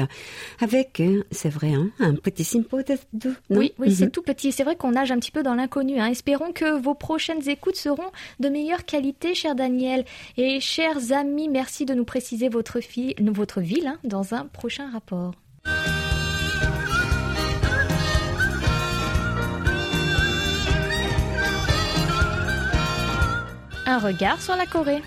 avec, 0.59 0.99
euh, 0.99 1.23
c'est 1.31 1.49
vrai, 1.49 1.73
hein, 1.73 1.89
un 1.99 2.15
petit 2.15 2.43
SINPO 2.43 2.79
de... 3.13 3.33
Oui, 3.49 3.73
oui, 3.79 3.89
Mhm. 3.89 3.95
c'est 3.95 4.09
tout 4.11 4.21
petit. 4.21 4.51
C'est 4.51 4.63
vrai 4.63 4.75
qu'on 4.75 4.91
nage 4.91 5.11
un 5.11 5.17
petit 5.19 5.31
peu 5.31 5.41
dans 5.41 5.55
l'inconnu. 5.55 5.99
hein. 5.99 6.07
Espérons 6.07 6.51
que 6.51 6.79
vos 6.79 6.93
prochaines 6.93 7.47
écoutes 7.49 7.75
seront 7.77 8.11
de 8.39 8.49
meilleure 8.49 8.85
qualité, 8.85 9.33
cher 9.33 9.55
Daniel. 9.55 10.05
Et 10.37 10.59
chers 10.59 11.11
amis, 11.11 11.49
merci 11.49 11.85
de 11.85 11.93
nous 11.93 12.05
préciser 12.05 12.49
votre, 12.49 12.79
ville 12.79 13.87
hein, 13.87 13.97
dans 14.03 14.33
un 14.33 14.45
prochain 14.45 14.89
rapport. 14.91 15.33
Un 23.93 23.99
regard 23.99 24.41
sur 24.41 24.55
la 24.55 24.65
Corée. 24.65 25.03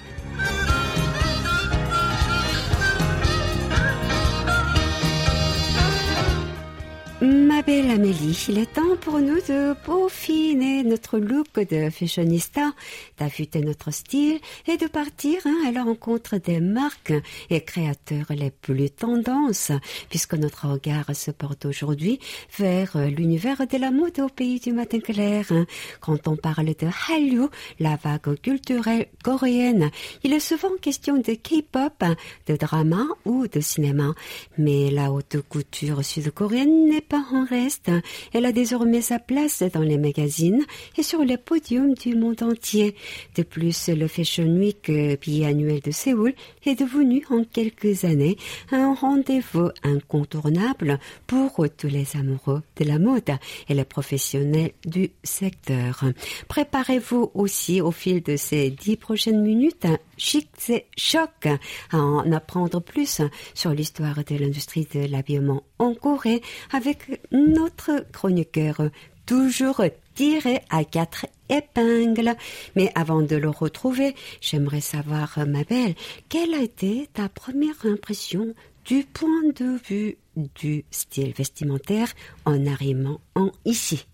Ma 7.27 7.61
belle 7.63 7.91
Amélie, 7.91 8.47
il 8.49 8.59
est 8.59 8.73
temps 8.73 8.95
pour 9.01 9.19
nous 9.19 9.35
de 9.49 9.75
peaufiner 9.85 10.85
notre 10.85 11.19
look 11.19 11.59
de 11.59 11.91
fashionista, 11.91 12.73
d'affûter 13.19 13.63
notre 13.63 13.91
style 13.91 14.39
et 14.69 14.77
de 14.77 14.87
partir 14.87 15.41
hein, 15.45 15.57
à 15.67 15.73
la 15.73 15.83
rencontre 15.83 16.37
des 16.37 16.61
marques 16.61 17.13
et 17.51 17.63
créateurs 17.63 18.27
les 18.31 18.53
plus 18.53 18.91
tendances, 18.91 19.73
puisque 20.09 20.35
notre 20.35 20.69
regard 20.69 21.17
se 21.17 21.33
porte 21.33 21.65
aujourd'hui 21.65 22.21
vers 22.59 22.95
euh, 22.95 23.07
l'univers 23.07 23.67
de 23.67 23.77
la 23.77 23.91
mode 23.91 24.21
au 24.21 24.29
pays 24.29 24.61
du 24.61 24.73
matin 24.73 25.01
clair. 25.01 25.47
hein. 25.51 25.67
Quand 26.01 26.29
on 26.29 26.37
parle 26.37 26.67
de 26.67 26.89
Hallyu, 27.11 27.49
la 27.81 27.97
vague 27.97 28.41
culturelle 28.41 29.09
coréenne, 29.25 29.91
il 30.23 30.33
est 30.33 30.39
souvent 30.39 30.77
question 30.81 31.17
de 31.17 31.33
K-pop, 31.35 32.05
de 32.47 32.55
drama 32.57 33.05
ou 33.25 33.49
de 33.49 33.59
cinéma. 33.59 34.15
Mais 34.59 34.93
la 34.93 35.11
haute 35.11 35.39
couture 35.49 36.05
sud-coréenne 36.05 36.89
n'est 36.89 37.01
pas 37.01 37.16
en 37.33 37.45
reste. 37.45 37.91
Elle 38.33 38.47
a 38.47 38.53
désormais 38.53 39.01
sa 39.01 39.19
place 39.19 39.63
dans 39.73 39.81
les 39.81 39.99
magazines 39.99 40.65
et 40.97 41.03
sur 41.03 41.23
les 41.25 41.37
podiums 41.37 41.95
du 41.95 42.15
monde 42.15 42.43
entier. 42.43 42.95
De 43.37 43.43
plus, 43.43 43.89
le 43.89 44.09
Fashion 44.09 44.47
Week 44.47 44.91
biannuel 45.21 45.81
de 45.81 45.91
Séoul 45.91 46.35
est 46.65 46.79
devenu 46.79 47.25
en 47.31 47.45
quelques 47.45 48.05
années 48.05 48.37
un 48.73 48.95
rendez-vous 48.95 49.71
incontournable 49.83 50.99
pour 51.27 51.67
tous 51.77 51.89
les 51.89 52.07
amoureux 52.17 52.63
de 52.77 52.85
la 52.85 52.99
mode 52.99 53.31
et 53.69 53.75
les 53.75 53.85
professionnels 53.85 54.73
du 54.85 55.11
secteur. 55.23 56.05
Préparez-vous 56.49 57.31
aussi 57.35 57.81
au 57.81 57.91
fil 57.91 58.23
de 58.23 58.37
ces 58.37 58.71
dix 58.71 58.97
prochaines 58.97 59.43
minutes 59.43 59.87
chic 60.17 60.49
choc 60.97 61.47
à 61.93 61.97
en 61.97 62.31
apprendre 62.33 62.81
plus 62.81 63.21
sur 63.55 63.71
l'histoire 63.71 64.25
de 64.25 64.37
l'industrie 64.37 64.89
de 64.93 65.07
l'habillement 65.07 65.63
en 65.79 65.95
Corée 65.95 66.43
avec 66.73 67.21
notre 67.33 68.05
chroniqueur 68.13 68.91
toujours 69.27 69.83
tiré 70.15 70.63
à 70.71 70.85
quatre 70.85 71.27
épingles. 71.49 72.37
Mais 72.75 72.91
avant 72.95 73.23
de 73.23 73.37
le 73.37 73.51
retrouver, 73.51 74.15
j'aimerais 74.41 74.81
savoir, 74.81 75.39
ma 75.47 75.65
belle, 75.65 75.95
quelle 76.29 76.55
a 76.55 76.63
été 76.63 77.09
ta 77.13 77.29
première 77.29 77.85
impression 77.85 78.55
du 78.85 79.05
point 79.05 79.43
de 79.55 79.79
vue 79.89 80.17
du 80.55 80.85
style 80.91 81.33
vestimentaire 81.33 82.09
en 82.45 82.67
arrivant 82.67 83.21
en 83.35 83.51
ici 83.65 84.07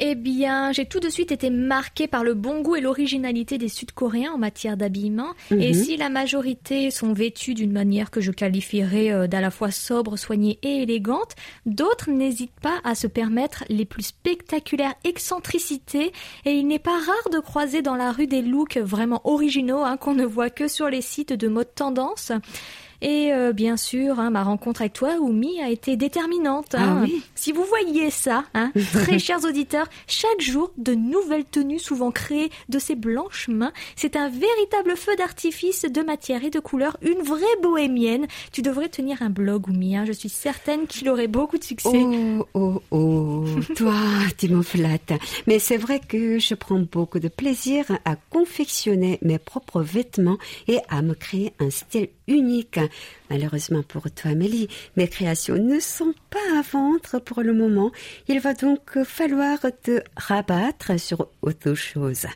eh 0.00 0.14
bien, 0.14 0.72
j'ai 0.72 0.86
tout 0.86 1.00
de 1.00 1.08
suite 1.08 1.32
été 1.32 1.50
marquée 1.50 2.06
par 2.08 2.24
le 2.24 2.34
bon 2.34 2.62
goût 2.62 2.76
et 2.76 2.80
l'originalité 2.80 3.58
des 3.58 3.68
Sud-Coréens 3.68 4.32
en 4.32 4.38
matière 4.38 4.76
d'habillement. 4.76 5.32
Et 5.50 5.72
Mhm. 5.72 5.74
si 5.74 5.96
la 5.96 6.08
majorité 6.08 6.90
sont 6.90 7.12
vêtus 7.12 7.54
d'une 7.54 7.72
manière 7.72 8.10
que 8.10 8.20
je 8.20 8.30
qualifierais 8.32 9.12
euh, 9.12 9.26
d'à 9.26 9.40
la 9.40 9.50
fois 9.50 9.70
sobre, 9.70 10.16
soignée 10.16 10.58
et 10.62 10.82
élégante, 10.82 11.34
d'autres 11.66 12.10
n'hésitent 12.10 12.60
pas 12.60 12.80
à 12.84 12.94
se 12.94 13.06
permettre 13.06 13.64
les 13.68 13.84
plus 13.84 14.04
spectaculaires 14.04 14.94
excentricités. 15.04 16.12
Et 16.44 16.52
il 16.52 16.66
n'est 16.66 16.78
pas 16.78 16.98
rare 16.98 17.30
de 17.32 17.38
croiser 17.38 17.82
dans 17.82 17.96
la 17.96 18.12
rue 18.12 18.26
des 18.26 18.42
looks 18.42 18.78
vraiment 18.78 19.20
originaux 19.24 19.82
hein, 19.84 19.96
qu'on 19.96 20.14
ne 20.14 20.24
voit 20.24 20.50
que 20.50 20.68
sur 20.68 20.88
les 20.88 21.02
sites 21.02 21.32
de 21.32 21.48
mode 21.48 21.74
tendance. 21.74 22.32
Et 23.04 23.34
euh, 23.34 23.52
bien 23.52 23.76
sûr, 23.76 24.18
hein, 24.18 24.30
ma 24.30 24.42
rencontre 24.42 24.80
avec 24.80 24.94
toi, 24.94 25.16
Oumi, 25.20 25.60
a 25.60 25.68
été 25.68 25.94
déterminante. 25.94 26.68
Ah 26.72 26.84
hein. 26.84 27.00
oui. 27.04 27.22
Si 27.34 27.52
vous 27.52 27.64
voyiez 27.64 28.08
ça, 28.08 28.44
hein, 28.54 28.72
très 28.94 29.18
chers 29.18 29.44
auditeurs, 29.44 29.88
chaque 30.06 30.40
jour, 30.40 30.72
de 30.78 30.94
nouvelles 30.94 31.44
tenues 31.44 31.78
souvent 31.78 32.10
créées 32.10 32.50
de 32.70 32.78
ces 32.78 32.94
blanches 32.94 33.48
mains. 33.48 33.74
C'est 33.94 34.16
un 34.16 34.30
véritable 34.30 34.96
feu 34.96 35.14
d'artifice 35.16 35.82
de 35.82 36.00
matière 36.00 36.44
et 36.44 36.50
de 36.50 36.60
couleurs, 36.60 36.96
une 37.02 37.20
vraie 37.22 37.44
bohémienne. 37.62 38.26
Tu 38.52 38.62
devrais 38.62 38.88
tenir 38.88 39.20
un 39.20 39.28
blog, 39.28 39.68
Oumi. 39.68 39.96
hein. 39.96 40.06
Je 40.06 40.12
suis 40.12 40.30
certaine 40.30 40.86
qu'il 40.86 41.10
aurait 41.10 41.28
beaucoup 41.28 41.58
de 41.58 41.64
succès. 41.64 41.90
Oh, 41.92 42.46
oh, 42.54 42.82
oh, 42.90 43.44
toi, 43.76 43.96
tu 44.38 44.48
me 44.48 44.62
flattes. 44.62 45.12
Mais 45.46 45.58
c'est 45.58 45.76
vrai 45.76 46.00
que 46.00 46.38
je 46.38 46.54
prends 46.54 46.80
beaucoup 46.80 47.18
de 47.18 47.28
plaisir 47.28 47.84
à 48.06 48.16
confectionner 48.30 49.18
mes 49.20 49.38
propres 49.38 49.82
vêtements 49.82 50.38
et 50.68 50.78
à 50.88 51.02
me 51.02 51.12
créer 51.12 51.52
un 51.60 51.68
style 51.68 52.08
unique. 52.26 52.80
Malheureusement 53.30 53.82
pour 53.82 54.10
toi, 54.10 54.32
Amélie, 54.32 54.68
mes 54.96 55.08
créations 55.08 55.56
ne 55.56 55.80
sont 55.80 56.14
pas 56.30 56.58
à 56.58 56.62
vendre 56.62 57.18
pour 57.20 57.42
le 57.42 57.54
moment. 57.54 57.90
Il 58.28 58.40
va 58.40 58.54
donc 58.54 59.02
falloir 59.04 59.58
te 59.82 60.02
rabattre 60.16 60.98
sur 61.00 61.28
autre 61.42 61.74
chose. 61.74 62.26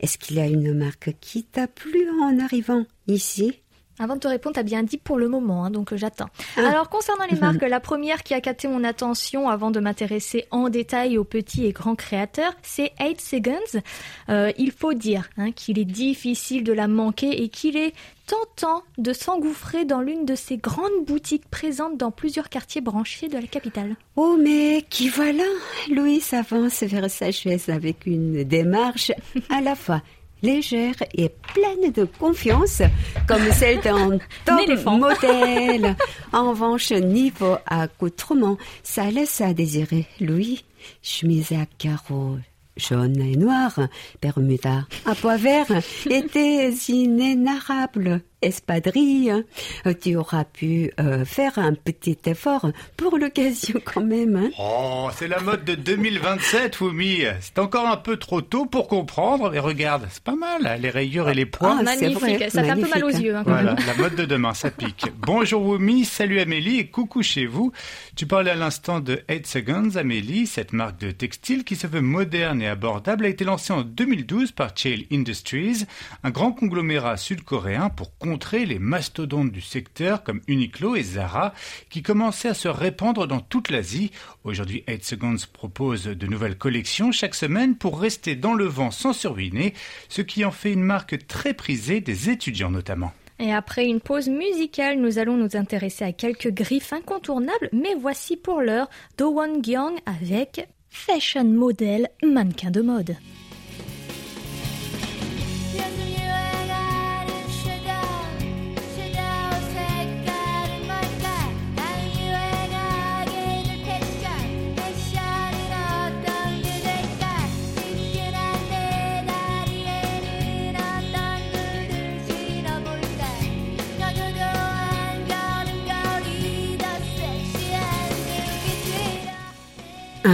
Est-ce 0.00 0.18
qu'il 0.18 0.36
y 0.36 0.40
a 0.40 0.46
une 0.46 0.72
marque 0.72 1.14
qui 1.20 1.44
t'a 1.44 1.66
plu 1.66 2.08
en 2.22 2.38
arrivant 2.38 2.86
ici? 3.06 3.62
Avant 3.98 4.14
de 4.14 4.20
te 4.20 4.28
répondre, 4.28 4.54
t'as 4.54 4.62
bien 4.62 4.82
dit 4.82 4.98
pour 4.98 5.18
le 5.18 5.28
moment, 5.28 5.64
hein, 5.64 5.70
donc 5.70 5.92
euh, 5.92 5.96
j'attends. 5.96 6.28
Alors 6.56 6.88
concernant 6.88 7.24
les 7.30 7.36
marques, 7.40 7.62
la 7.62 7.80
première 7.80 8.22
qui 8.22 8.34
a 8.34 8.40
capté 8.40 8.68
mon 8.68 8.84
attention 8.84 9.48
avant 9.48 9.70
de 9.70 9.80
m'intéresser 9.80 10.46
en 10.50 10.68
détail 10.68 11.16
aux 11.16 11.24
petits 11.24 11.66
et 11.66 11.72
grands 11.72 11.94
créateurs, 11.94 12.52
c'est 12.62 12.92
8 13.00 13.20
Seconds. 13.20 13.80
Euh, 14.28 14.52
il 14.58 14.72
faut 14.72 14.92
dire 14.92 15.28
hein, 15.38 15.52
qu'il 15.52 15.78
est 15.78 15.84
difficile 15.84 16.64
de 16.64 16.72
la 16.72 16.88
manquer 16.88 17.42
et 17.42 17.48
qu'il 17.48 17.76
est 17.76 17.94
tentant 18.26 18.82
de 18.98 19.12
s'engouffrer 19.12 19.84
dans 19.84 20.00
l'une 20.00 20.24
de 20.24 20.34
ces 20.34 20.56
grandes 20.56 21.04
boutiques 21.06 21.48
présentes 21.48 21.96
dans 21.96 22.10
plusieurs 22.10 22.48
quartiers 22.48 22.80
branchés 22.80 23.28
de 23.28 23.38
la 23.38 23.46
capitale. 23.46 23.96
Oh, 24.16 24.36
mais 24.40 24.84
qui 24.90 25.08
voilà? 25.08 25.44
Louis 25.90 26.22
avance 26.32 26.82
vers 26.82 27.10
sa 27.10 27.30
chaise 27.30 27.68
avec 27.68 28.06
une 28.06 28.44
démarche 28.44 29.12
à 29.48 29.60
la 29.60 29.74
fois 29.74 30.02
légère 30.42 30.94
et 31.14 31.30
pleine 31.54 31.92
de 31.92 32.04
confiance, 32.04 32.82
comme 33.26 33.50
celle 33.52 33.80
d'un 33.80 34.18
top 34.44 34.60
éléphant. 34.66 34.98
modèle. 34.98 35.96
En 36.32 36.50
revanche, 36.50 36.92
niveau 36.92 37.56
accoutrement, 37.66 38.58
ça 38.82 39.10
laisse 39.10 39.40
à 39.40 39.54
désirer. 39.54 40.06
Louis, 40.20 40.64
chemise 41.02 41.52
à 41.52 41.64
carreaux 41.78 42.36
jaune 42.76 43.20
et 43.22 43.36
noir, 43.36 43.78
Bermuda 44.20 44.86
à 45.06 45.14
pois 45.14 45.36
vert, 45.36 45.66
était 46.10 46.70
inénarrable. 46.88 48.20
Espadrille, 48.46 49.44
Euh, 49.86 49.92
tu 50.00 50.16
auras 50.16 50.44
pu 50.44 50.92
euh, 51.00 51.24
faire 51.24 51.58
un 51.58 51.74
petit 51.74 52.18
effort 52.26 52.70
pour 52.96 53.18
l'occasion 53.18 53.80
quand 53.84 54.02
même. 54.04 54.36
hein. 54.36 54.50
Oh, 54.58 55.08
c'est 55.16 55.28
la 55.28 55.40
mode 55.40 55.64
de 55.64 55.74
2027, 55.74 56.76
Fumi. 56.76 57.22
C'est 57.40 57.58
encore 57.58 57.86
un 57.88 57.96
peu 57.96 58.16
trop 58.16 58.40
tôt 58.40 58.66
pour 58.66 58.88
comprendre, 58.88 59.50
mais 59.50 59.58
regarde, 59.58 60.06
c'est 60.10 60.22
pas 60.22 60.36
mal, 60.36 60.66
hein, 60.66 60.76
les 60.76 60.90
rayures 60.90 61.28
et 61.28 61.34
les 61.34 61.46
points. 61.46 61.78
C'est 61.78 61.84
magnifique, 61.84 62.18
vrai, 62.38 62.50
ça 62.50 62.62
fait 62.62 62.70
un 62.70 62.76
peu 62.76 62.88
mal 62.88 63.04
aux 63.04 63.08
yeux. 63.10 63.36
hein, 63.36 63.42
quand 63.44 63.50
Voilà, 63.50 63.74
même. 63.74 63.86
la 63.86 63.94
mode 63.94 64.14
de 64.16 64.24
demain, 64.24 64.54
ça 64.54 64.70
pique. 64.70 65.06
Bonjour 65.18 65.66
Wumi, 65.66 66.04
salut 66.04 66.40
Amélie 66.40 66.78
et 66.78 66.86
coucou 66.86 67.22
chez 67.22 67.46
vous. 67.46 67.72
Tu 68.16 68.26
parlais 68.26 68.50
à 68.52 68.54
l'instant 68.54 69.00
de 69.00 69.22
8 69.28 69.46
Seconds, 69.46 69.96
Amélie, 69.96 70.46
cette 70.46 70.72
marque 70.72 70.98
de 71.00 71.10
textile 71.10 71.64
qui 71.64 71.76
se 71.76 71.86
veut 71.86 72.00
moderne 72.00 72.62
et 72.62 72.68
abordable 72.68 73.24
a 73.24 73.28
été 73.28 73.44
lancée 73.44 73.72
en 73.72 73.82
2012 73.82 74.52
par 74.52 74.70
Chail 74.76 75.06
Industries, 75.12 75.84
un 76.22 76.30
grand 76.30 76.52
conglomérat 76.52 77.16
sud-coréen 77.16 77.88
pour 77.90 78.16
les 78.52 78.78
mastodontes 78.78 79.50
du 79.50 79.60
secteur 79.60 80.22
comme 80.22 80.40
Uniqlo 80.46 80.94
et 80.96 81.02
Zara 81.02 81.54
qui 81.90 82.02
commençaient 82.02 82.50
à 82.50 82.54
se 82.54 82.68
répandre 82.68 83.26
dans 83.26 83.40
toute 83.40 83.70
l'Asie. 83.70 84.10
Aujourd'hui, 84.44 84.84
8 84.86 85.04
Seconds 85.04 85.36
propose 85.52 86.04
de 86.04 86.26
nouvelles 86.26 86.58
collections 86.58 87.12
chaque 87.12 87.34
semaine 87.34 87.76
pour 87.76 88.00
rester 88.00 88.36
dans 88.36 88.54
le 88.54 88.66
vent 88.66 88.90
sans 88.90 89.12
se 89.12 89.26
ruiner, 89.26 89.74
ce 90.08 90.22
qui 90.22 90.44
en 90.44 90.50
fait 90.50 90.72
une 90.72 90.82
marque 90.82 91.26
très 91.26 91.54
prisée 91.54 92.00
des 92.00 92.30
étudiants 92.30 92.70
notamment. 92.70 93.12
Et 93.38 93.52
après 93.52 93.86
une 93.86 94.00
pause 94.00 94.28
musicale, 94.28 94.98
nous 94.98 95.18
allons 95.18 95.36
nous 95.36 95.56
intéresser 95.56 96.04
à 96.04 96.12
quelques 96.12 96.50
griffes 96.50 96.92
incontournables, 96.92 97.68
mais 97.72 97.94
voici 97.98 98.36
pour 98.36 98.60
l'heure 98.60 98.88
Do 99.18 99.30
Won 99.30 99.62
Gyung 99.62 99.96
avec 100.06 100.68
Fashion 100.88 101.44
Model, 101.44 102.08
mannequin 102.22 102.70
de 102.70 102.80
mode. 102.80 103.16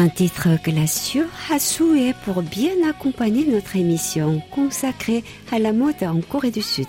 Un 0.03 0.09
titre 0.09 0.49
glacieux 0.65 1.29
à 1.49 1.61
souhait 1.61 2.13
pour 2.25 2.43
bien 2.43 2.73
accompagner 2.91 3.47
notre 3.47 3.77
émission 3.77 4.43
consacrée 4.51 5.23
à 5.53 5.61
la 5.61 5.73
mode 5.73 6.03
en 6.03 6.21
Corée 6.21 6.51
du 6.51 6.61
Sud. 6.61 6.89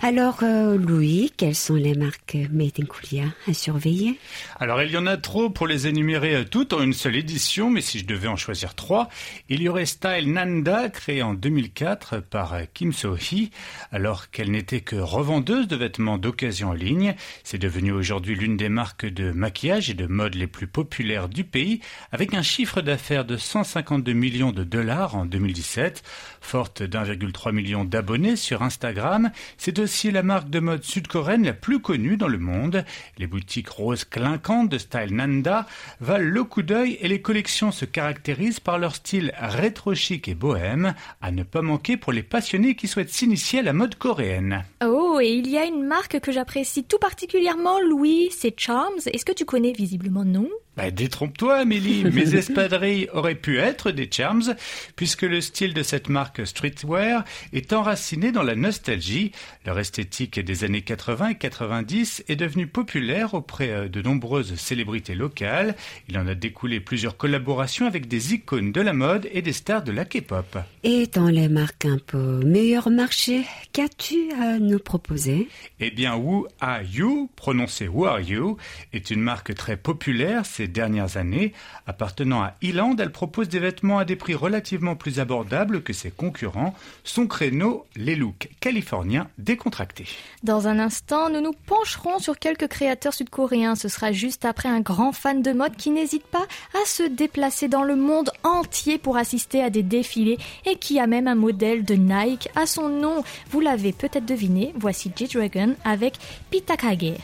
Alors, 0.00 0.38
euh, 0.44 0.78
Louis, 0.78 1.32
quelles 1.36 1.56
sont 1.56 1.74
les 1.74 1.94
marques 1.94 2.36
Made 2.52 2.78
in 2.80 2.84
Korea 2.84 3.24
à 3.48 3.52
surveiller? 3.52 4.16
Alors 4.60 4.80
il 4.80 4.92
y 4.92 4.96
en 4.96 5.06
a 5.06 5.16
trop 5.16 5.50
pour 5.50 5.66
les 5.66 5.88
énumérer 5.88 6.36
euh, 6.36 6.44
toutes 6.44 6.72
en 6.72 6.82
une 6.82 6.92
seule 6.92 7.16
édition, 7.16 7.68
mais 7.68 7.80
si 7.80 7.98
je 7.98 8.06
devais 8.06 8.28
en 8.28 8.36
choisir 8.36 8.76
trois, 8.76 9.08
il 9.48 9.60
y 9.60 9.68
aurait 9.68 9.86
Style 9.86 10.32
Nanda, 10.32 10.88
créée 10.88 11.22
en 11.22 11.34
2004 11.34 12.20
par 12.20 12.54
euh, 12.54 12.62
Kim 12.72 12.92
So-hee, 12.92 13.50
alors 13.90 14.30
qu'elle 14.30 14.52
n'était 14.52 14.82
que 14.82 14.94
revendeuse 14.94 15.66
de 15.66 15.74
vêtements 15.74 16.16
d'occasion 16.16 16.68
en 16.68 16.74
ligne. 16.74 17.16
C'est 17.42 17.58
devenu 17.58 17.90
aujourd'hui 17.90 18.36
l'une 18.36 18.56
des 18.56 18.68
marques 18.68 19.06
de 19.06 19.32
maquillage 19.32 19.90
et 19.90 19.94
de 19.94 20.06
mode 20.06 20.36
les 20.36 20.46
plus 20.46 20.68
populaires 20.68 21.28
du 21.28 21.42
pays, 21.42 21.80
avec 22.12 22.34
un 22.34 22.42
chiffre 22.42 22.82
d'affaires 22.82 23.24
de 23.24 23.36
152 23.36 24.12
millions 24.12 24.52
de 24.52 24.62
dollars 24.62 25.16
en 25.16 25.26
2017. 25.26 26.04
Forte 26.40 26.82
d'1,3 26.82 27.52
million 27.52 27.84
d'abonnés 27.84 28.36
sur 28.36 28.62
Instagram, 28.62 29.30
c'est 29.56 29.78
aussi 29.78 30.10
la 30.10 30.22
marque 30.22 30.50
de 30.50 30.60
mode 30.60 30.84
sud-coréenne 30.84 31.44
la 31.44 31.52
plus 31.52 31.80
connue 31.80 32.16
dans 32.16 32.28
le 32.28 32.38
monde. 32.38 32.84
Les 33.18 33.26
boutiques 33.26 33.68
roses 33.68 34.04
clinquantes 34.04 34.68
de 34.68 34.78
style 34.78 35.14
Nanda 35.14 35.66
valent 36.00 36.30
le 36.30 36.44
coup 36.44 36.62
d'œil 36.62 36.98
et 37.00 37.08
les 37.08 37.20
collections 37.20 37.72
se 37.72 37.84
caractérisent 37.84 38.60
par 38.60 38.78
leur 38.78 38.94
style 38.94 39.32
rétro-chic 39.38 40.28
et 40.28 40.34
bohème, 40.34 40.94
à 41.20 41.30
ne 41.30 41.42
pas 41.42 41.62
manquer 41.62 41.96
pour 41.96 42.12
les 42.12 42.22
passionnés 42.22 42.74
qui 42.74 42.88
souhaitent 42.88 43.10
s'initier 43.10 43.60
à 43.60 43.62
la 43.62 43.72
mode 43.72 43.96
coréenne. 43.96 44.64
Oh, 44.84 45.18
et 45.20 45.30
il 45.30 45.48
y 45.48 45.58
a 45.58 45.64
une 45.64 45.84
marque 45.84 46.20
que 46.20 46.32
j'apprécie 46.32 46.84
tout 46.84 46.98
particulièrement, 46.98 47.80
Louis, 47.80 48.30
c'est 48.30 48.58
Charms. 48.58 49.00
Est-ce 49.06 49.24
que 49.24 49.32
tu 49.32 49.44
connais 49.44 49.72
visiblement 49.72 50.24
non? 50.24 50.48
Bah, 50.78 50.92
détrompe-toi, 50.92 51.56
Amélie, 51.56 52.04
mes 52.12 52.36
espadrilles 52.36 53.08
auraient 53.12 53.34
pu 53.34 53.58
être 53.58 53.90
des 53.90 54.08
charms, 54.08 54.54
puisque 54.94 55.22
le 55.22 55.40
style 55.40 55.74
de 55.74 55.82
cette 55.82 56.08
marque 56.08 56.46
streetwear 56.46 57.24
est 57.52 57.72
enraciné 57.72 58.30
dans 58.30 58.44
la 58.44 58.54
nostalgie. 58.54 59.32
Leur 59.66 59.80
esthétique 59.80 60.38
des 60.38 60.62
années 60.62 60.82
80 60.82 61.30
et 61.30 61.34
90 61.34 62.22
est 62.28 62.36
devenue 62.36 62.68
populaire 62.68 63.34
auprès 63.34 63.70
euh, 63.70 63.88
de 63.88 64.00
nombreuses 64.02 64.54
célébrités 64.54 65.16
locales. 65.16 65.74
Il 66.08 66.16
en 66.16 66.28
a 66.28 66.36
découlé 66.36 66.78
plusieurs 66.78 67.16
collaborations 67.16 67.88
avec 67.88 68.06
des 68.06 68.34
icônes 68.34 68.70
de 68.70 68.80
la 68.80 68.92
mode 68.92 69.28
et 69.32 69.42
des 69.42 69.52
stars 69.52 69.82
de 69.82 69.90
la 69.90 70.04
K-pop. 70.04 70.58
Et 70.84 71.08
dans 71.08 71.26
les 71.26 71.48
marques 71.48 71.86
un 71.86 71.98
peu 71.98 72.44
meilleur 72.44 72.88
marché, 72.90 73.42
qu'as-tu 73.72 74.30
à 74.40 74.60
nous 74.60 74.78
proposer? 74.78 75.48
Eh 75.80 75.90
bien, 75.90 76.14
Who 76.14 76.46
Are 76.60 76.82
You, 76.82 77.30
prononcé 77.34 77.88
Who 77.88 78.04
Are 78.04 78.20
You, 78.20 78.58
est 78.92 79.10
une 79.10 79.22
marque 79.22 79.52
très 79.56 79.76
populaire 79.76 80.46
dernières 80.68 81.16
années. 81.16 81.52
Appartenant 81.86 82.42
à 82.42 82.54
Eland, 82.62 82.96
elle 82.98 83.12
propose 83.12 83.48
des 83.48 83.58
vêtements 83.58 83.98
à 83.98 84.04
des 84.04 84.16
prix 84.16 84.34
relativement 84.34 84.96
plus 84.96 85.20
abordables 85.20 85.82
que 85.82 85.92
ses 85.92 86.10
concurrents. 86.10 86.74
Son 87.04 87.26
créneau, 87.26 87.86
les 87.96 88.16
looks 88.16 88.48
californiens 88.60 89.28
décontractés. 89.38 90.06
Dans 90.42 90.68
un 90.68 90.78
instant, 90.78 91.30
nous 91.30 91.40
nous 91.40 91.54
pencherons 91.66 92.18
sur 92.18 92.38
quelques 92.38 92.68
créateurs 92.68 93.14
sud-coréens. 93.14 93.74
Ce 93.74 93.88
sera 93.88 94.12
juste 94.12 94.44
après 94.44 94.68
un 94.68 94.80
grand 94.80 95.12
fan 95.12 95.42
de 95.42 95.52
mode 95.52 95.76
qui 95.76 95.90
n'hésite 95.90 96.26
pas 96.26 96.46
à 96.74 96.86
se 96.86 97.02
déplacer 97.02 97.68
dans 97.68 97.82
le 97.82 97.96
monde 97.96 98.30
entier 98.44 98.98
pour 98.98 99.16
assister 99.16 99.62
à 99.62 99.70
des 99.70 99.82
défilés 99.82 100.38
et 100.66 100.76
qui 100.76 101.00
a 101.00 101.06
même 101.06 101.28
un 101.28 101.34
modèle 101.34 101.84
de 101.84 101.94
Nike 101.94 102.48
à 102.54 102.66
son 102.66 102.88
nom. 102.88 103.22
Vous 103.50 103.60
l'avez 103.60 103.92
peut-être 103.92 104.26
deviné, 104.26 104.72
voici 104.76 105.10
G-Dragon 105.14 105.74
avec 105.84 106.14
Pitakage. 106.50 107.14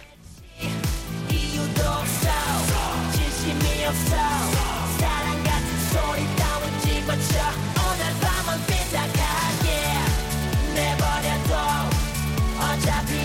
없어. 3.86 4.16
사랑 4.98 5.42
같은 5.44 5.68
소리 5.90 6.36
따윈 6.36 6.80
집어쳐. 6.80 7.38
오늘 7.76 8.02
밤은 8.20 8.66
빈다하게. 8.66 9.66
내버려둬. 10.74 11.90
어차피 12.60 13.23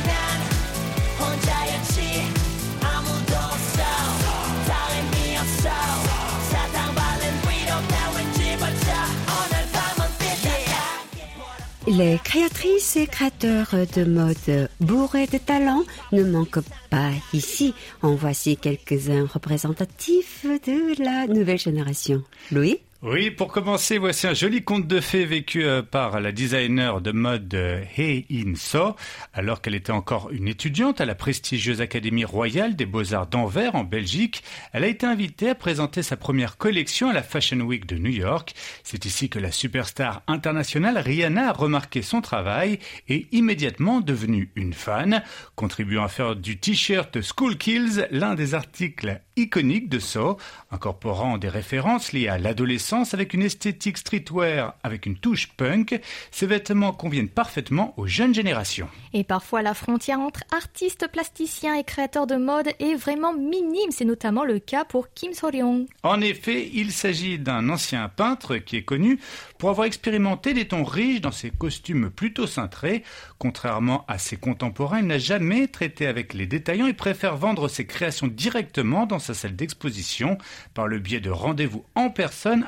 Les 11.99 12.17
créatrices 12.23 12.95
et 12.95 13.07
créateurs 13.07 13.75
de 13.93 14.05
mode 14.05 14.69
bourrés 14.79 15.27
de 15.27 15.37
talent 15.37 15.83
ne 16.13 16.23
manquent 16.23 16.63
pas 16.89 17.11
ici. 17.33 17.73
En 18.01 18.15
voici 18.15 18.55
quelques-uns 18.55 19.25
représentatifs 19.25 20.45
de 20.45 21.03
la 21.03 21.27
nouvelle 21.27 21.59
génération. 21.59 22.23
Louis? 22.53 22.79
Oui, 23.01 23.31
pour 23.31 23.47
commencer, 23.47 23.97
voici 23.97 24.27
un 24.27 24.33
joli 24.33 24.61
conte 24.61 24.85
de 24.85 24.99
fées 24.99 25.23
vécu 25.23 25.63
euh, 25.63 25.81
par 25.81 26.19
la 26.19 26.33
designer 26.33 26.99
de 26.99 27.13
mode 27.13 27.53
euh, 27.53 27.81
Hei 27.97 28.25
In 28.29 28.55
So, 28.55 28.97
alors 29.33 29.61
qu'elle 29.61 29.75
était 29.75 29.93
encore 29.93 30.31
une 30.31 30.49
étudiante 30.49 30.99
à 30.99 31.05
la 31.05 31.15
prestigieuse 31.15 31.79
Académie 31.79 32.25
royale 32.25 32.75
des 32.75 32.85
beaux-arts 32.85 33.27
d'Anvers 33.27 33.75
en 33.75 33.85
Belgique. 33.85 34.43
Elle 34.73 34.83
a 34.83 34.87
été 34.87 35.05
invitée 35.05 35.51
à 35.51 35.55
présenter 35.55 36.03
sa 36.03 36.17
première 36.17 36.57
collection 36.57 37.09
à 37.09 37.13
la 37.13 37.23
Fashion 37.23 37.61
Week 37.61 37.85
de 37.85 37.97
New 37.97 38.11
York. 38.11 38.53
C'est 38.83 39.05
ici 39.05 39.29
que 39.29 39.39
la 39.39 39.53
superstar 39.53 40.21
internationale 40.27 40.97
Rihanna 40.97 41.51
a 41.51 41.53
remarqué 41.53 42.01
son 42.01 42.19
travail 42.19 42.79
et 43.07 43.27
immédiatement 43.31 44.01
devenue 44.01 44.51
une 44.55 44.73
fan, 44.73 45.23
contribuant 45.55 46.03
à 46.03 46.09
faire 46.09 46.35
du 46.35 46.59
t-shirt 46.59 47.19
School 47.21 47.57
Kills 47.57 48.07
l'un 48.11 48.35
des 48.35 48.55
articles 48.55 49.21
iconiques 49.39 49.89
de 49.89 49.99
So, 49.99 50.37
incorporant 50.71 51.37
des 51.37 51.49
références 51.49 52.11
liées 52.11 52.27
à 52.27 52.37
l'adolescence 52.37 53.13
avec 53.13 53.33
une 53.33 53.41
esthétique 53.41 53.97
streetwear 53.97 54.75
avec 54.83 55.05
une 55.05 55.17
touche 55.17 55.49
punk. 55.57 55.99
Ces 56.31 56.45
vêtements 56.45 56.91
conviennent 56.91 57.29
parfaitement 57.29 57.93
aux 57.97 58.07
jeunes 58.07 58.33
générations. 58.33 58.89
Et 59.13 59.23
parfois 59.23 59.61
la 59.61 59.73
frontière 59.73 60.19
entre 60.19 60.41
artistes 60.51 61.07
plasticiens 61.11 61.75
et 61.75 61.83
créateurs 61.83 62.27
de 62.27 62.35
mode 62.35 62.69
est 62.79 62.95
vraiment 62.95 63.33
minime. 63.33 63.91
C'est 63.91 64.05
notamment 64.05 64.43
le 64.43 64.59
cas 64.59 64.85
pour 64.85 65.11
Kim 65.13 65.33
So-ryong. 65.33 65.87
En 66.03 66.21
effet, 66.21 66.69
il 66.73 66.91
s'agit 66.91 67.39
d'un 67.39 67.69
ancien 67.69 68.09
peintre 68.09 68.57
qui 68.57 68.77
est 68.77 68.83
connu 68.83 69.19
pour 69.57 69.69
avoir 69.69 69.87
expérimenté 69.87 70.53
des 70.53 70.67
tons 70.67 70.83
riches 70.83 71.21
dans 71.21 71.31
ses 71.31 71.49
costumes 71.49 72.09
plutôt 72.09 72.47
cintrés. 72.47 73.03
Contrairement 73.37 74.05
à 74.07 74.17
ses 74.17 74.37
contemporains, 74.37 74.99
il 74.99 75.07
n'a 75.07 75.17
jamais 75.17 75.67
traité 75.67 76.07
avec 76.07 76.33
les 76.33 76.45
détaillants 76.45 76.87
et 76.87 76.93
préfère 76.93 77.37
vendre 77.37 77.67
ses 77.67 77.85
créations 77.85 78.27
directement 78.27 79.05
dans 79.05 79.19
sa 79.29 79.35
salle 79.35 79.55
d'exposition 79.55 80.37
par 80.73 80.87
le 80.87 80.97
biais 80.97 81.19
de 81.19 81.29
rendez-vous 81.29 81.85
en 81.93 82.09
personne 82.09 82.67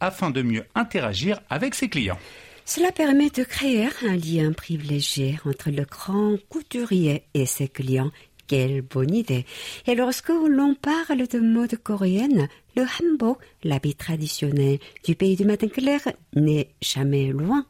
afin 0.00 0.30
de 0.30 0.42
mieux 0.42 0.64
interagir 0.76 1.40
avec 1.50 1.74
ses 1.74 1.88
clients. 1.88 2.18
Cela 2.64 2.92
permet 2.92 3.30
de 3.30 3.42
créer 3.42 3.88
un 4.06 4.16
lien 4.16 4.52
privilégié 4.52 5.38
entre 5.44 5.70
le 5.70 5.84
grand 5.84 6.36
couturier 6.48 7.24
et 7.34 7.46
ses 7.46 7.66
clients. 7.66 8.12
Quelle 8.46 8.82
bonne 8.82 9.14
idée. 9.14 9.44
Et 9.86 9.94
lorsque 9.94 10.28
l'on 10.28 10.74
parle 10.74 11.26
de 11.26 11.38
mode 11.38 11.76
coréenne, 11.76 12.48
le 12.76 12.84
hanbok, 12.84 13.38
l'habit 13.64 13.94
traditionnel 13.94 14.78
du 15.04 15.14
pays 15.16 15.36
du 15.36 15.44
matin 15.44 15.68
clair, 15.68 16.00
n'est 16.34 16.70
jamais 16.80 17.26
loin. 17.26 17.66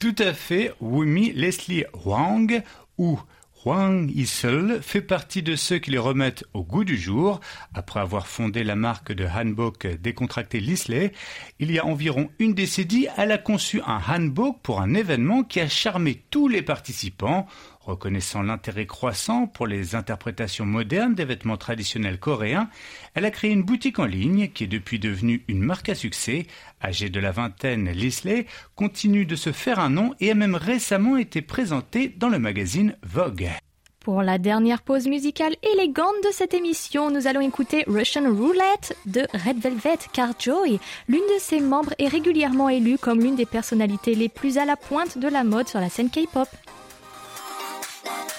Tout 0.00 0.16
à 0.18 0.32
fait, 0.32 0.72
Wumi 0.80 1.32
Leslie 1.32 1.84
Wang 2.04 2.62
ou 2.96 3.18
Huang 3.64 4.08
Yisel 4.08 4.80
fait 4.82 5.02
partie 5.02 5.42
de 5.42 5.56
ceux 5.56 5.78
qui 5.78 5.90
les 5.90 5.98
remettent 5.98 6.44
au 6.54 6.62
goût 6.62 6.84
du 6.84 6.96
jour. 6.96 7.40
Après 7.74 7.98
avoir 7.98 8.28
fondé 8.28 8.62
la 8.62 8.76
marque 8.76 9.12
de 9.12 9.26
hanbok 9.26 9.86
décontracté 10.00 10.60
Lisley, 10.60 11.12
il 11.58 11.72
y 11.72 11.78
a 11.78 11.84
environ 11.84 12.30
une 12.38 12.54
décennie, 12.54 13.08
elle 13.16 13.32
a 13.32 13.38
conçu 13.38 13.80
un 13.84 14.00
hanbok 14.08 14.58
pour 14.62 14.80
un 14.80 14.94
événement 14.94 15.42
qui 15.42 15.60
a 15.60 15.68
charmé 15.68 16.22
tous 16.30 16.46
les 16.46 16.62
participants. 16.62 17.46
Reconnaissant 17.88 18.42
l'intérêt 18.42 18.84
croissant 18.84 19.46
pour 19.46 19.66
les 19.66 19.94
interprétations 19.94 20.66
modernes 20.66 21.14
des 21.14 21.24
vêtements 21.24 21.56
traditionnels 21.56 22.18
coréens, 22.18 22.68
elle 23.14 23.24
a 23.24 23.30
créé 23.30 23.50
une 23.50 23.62
boutique 23.62 23.98
en 23.98 24.04
ligne 24.04 24.48
qui 24.48 24.64
est 24.64 24.66
depuis 24.66 24.98
devenue 24.98 25.42
une 25.48 25.62
marque 25.62 25.88
à 25.88 25.94
succès. 25.94 26.46
Âgée 26.84 27.08
de 27.08 27.18
la 27.18 27.32
vingtaine, 27.32 27.88
Lisley 27.88 28.44
continue 28.76 29.24
de 29.24 29.36
se 29.36 29.52
faire 29.52 29.80
un 29.80 29.88
nom 29.88 30.14
et 30.20 30.30
a 30.30 30.34
même 30.34 30.54
récemment 30.54 31.16
été 31.16 31.40
présentée 31.40 32.10
dans 32.14 32.28
le 32.28 32.38
magazine 32.38 32.94
Vogue. 33.02 33.48
Pour 34.00 34.22
la 34.22 34.36
dernière 34.36 34.82
pause 34.82 35.06
musicale 35.06 35.56
élégante 35.62 36.22
de 36.24 36.30
cette 36.30 36.52
émission, 36.52 37.10
nous 37.10 37.26
allons 37.26 37.40
écouter 37.40 37.84
Russian 37.86 38.30
Roulette 38.30 38.98
de 39.06 39.22
Red 39.32 39.60
Velvet 39.62 39.98
car 40.12 40.34
Joy, 40.38 40.78
l'une 41.08 41.20
de 41.20 41.40
ses 41.40 41.60
membres, 41.60 41.94
est 41.98 42.08
régulièrement 42.08 42.68
élue 42.68 42.98
comme 42.98 43.20
l'une 43.20 43.36
des 43.36 43.46
personnalités 43.46 44.14
les 44.14 44.28
plus 44.28 44.58
à 44.58 44.66
la 44.66 44.76
pointe 44.76 45.16
de 45.16 45.28
la 45.28 45.42
mode 45.42 45.68
sur 45.68 45.80
la 45.80 45.88
scène 45.88 46.10
K-pop. 46.10 46.48
that. 48.08 48.37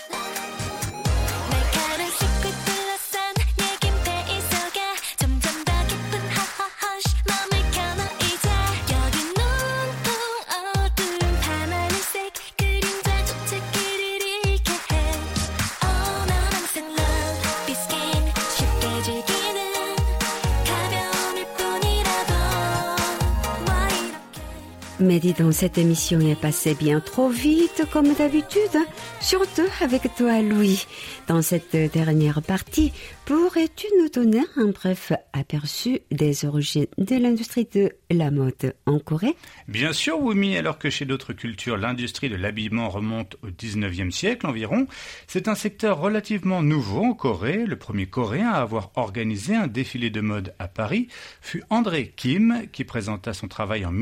Mais 25.01 25.19
dis 25.19 25.31
donc, 25.31 25.53
cette 25.53 25.77
émission 25.77 26.19
est 26.19 26.35
passée 26.35 26.75
bien 26.75 26.99
trop 26.99 27.29
vite, 27.29 27.83
comme 27.89 28.13
d'habitude, 28.13 28.75
hein. 28.75 28.85
surtout 29.21 29.61
avec 29.79 30.13
toi, 30.17 30.41
Louis. 30.41 30.85
Dans 31.27 31.41
cette 31.41 31.73
dernière 31.93 32.41
partie, 32.41 32.91
pourrais-tu 33.23 33.87
nous 33.97 34.09
donner 34.09 34.43
un 34.57 34.67
bref 34.67 35.13
aperçu 35.31 36.01
des 36.11 36.43
origines 36.43 36.87
de 36.97 37.15
l'industrie 37.15 37.65
de 37.73 37.93
la 38.09 38.29
mode 38.29 38.73
en 38.85 38.99
Corée? 38.99 39.37
Bien 39.69 39.93
sûr, 39.93 40.19
Wumi, 40.19 40.57
alors 40.57 40.77
que 40.77 40.89
chez 40.89 41.05
d'autres 41.05 41.31
cultures, 41.31 41.77
l'industrie 41.77 42.29
de 42.29 42.35
l'habillement 42.35 42.89
remonte 42.89 43.37
au 43.41 43.47
19e 43.47 44.11
siècle 44.11 44.47
environ, 44.47 44.85
c'est 45.27 45.47
un 45.47 45.55
secteur 45.55 45.99
relativement 45.99 46.61
nouveau 46.61 47.05
en 47.05 47.13
Corée. 47.13 47.65
Le 47.65 47.77
premier 47.77 48.07
Coréen 48.07 48.49
à 48.49 48.57
avoir 48.61 48.91
organisé 48.95 49.55
un 49.55 49.67
défilé 49.67 50.09
de 50.09 50.19
mode 50.19 50.53
à 50.59 50.67
Paris 50.67 51.07
fut 51.41 51.63
André 51.69 52.11
Kim, 52.17 52.65
qui 52.73 52.83
présenta 52.83 53.33
son 53.33 53.47
travail 53.47 53.85
en 53.85 53.93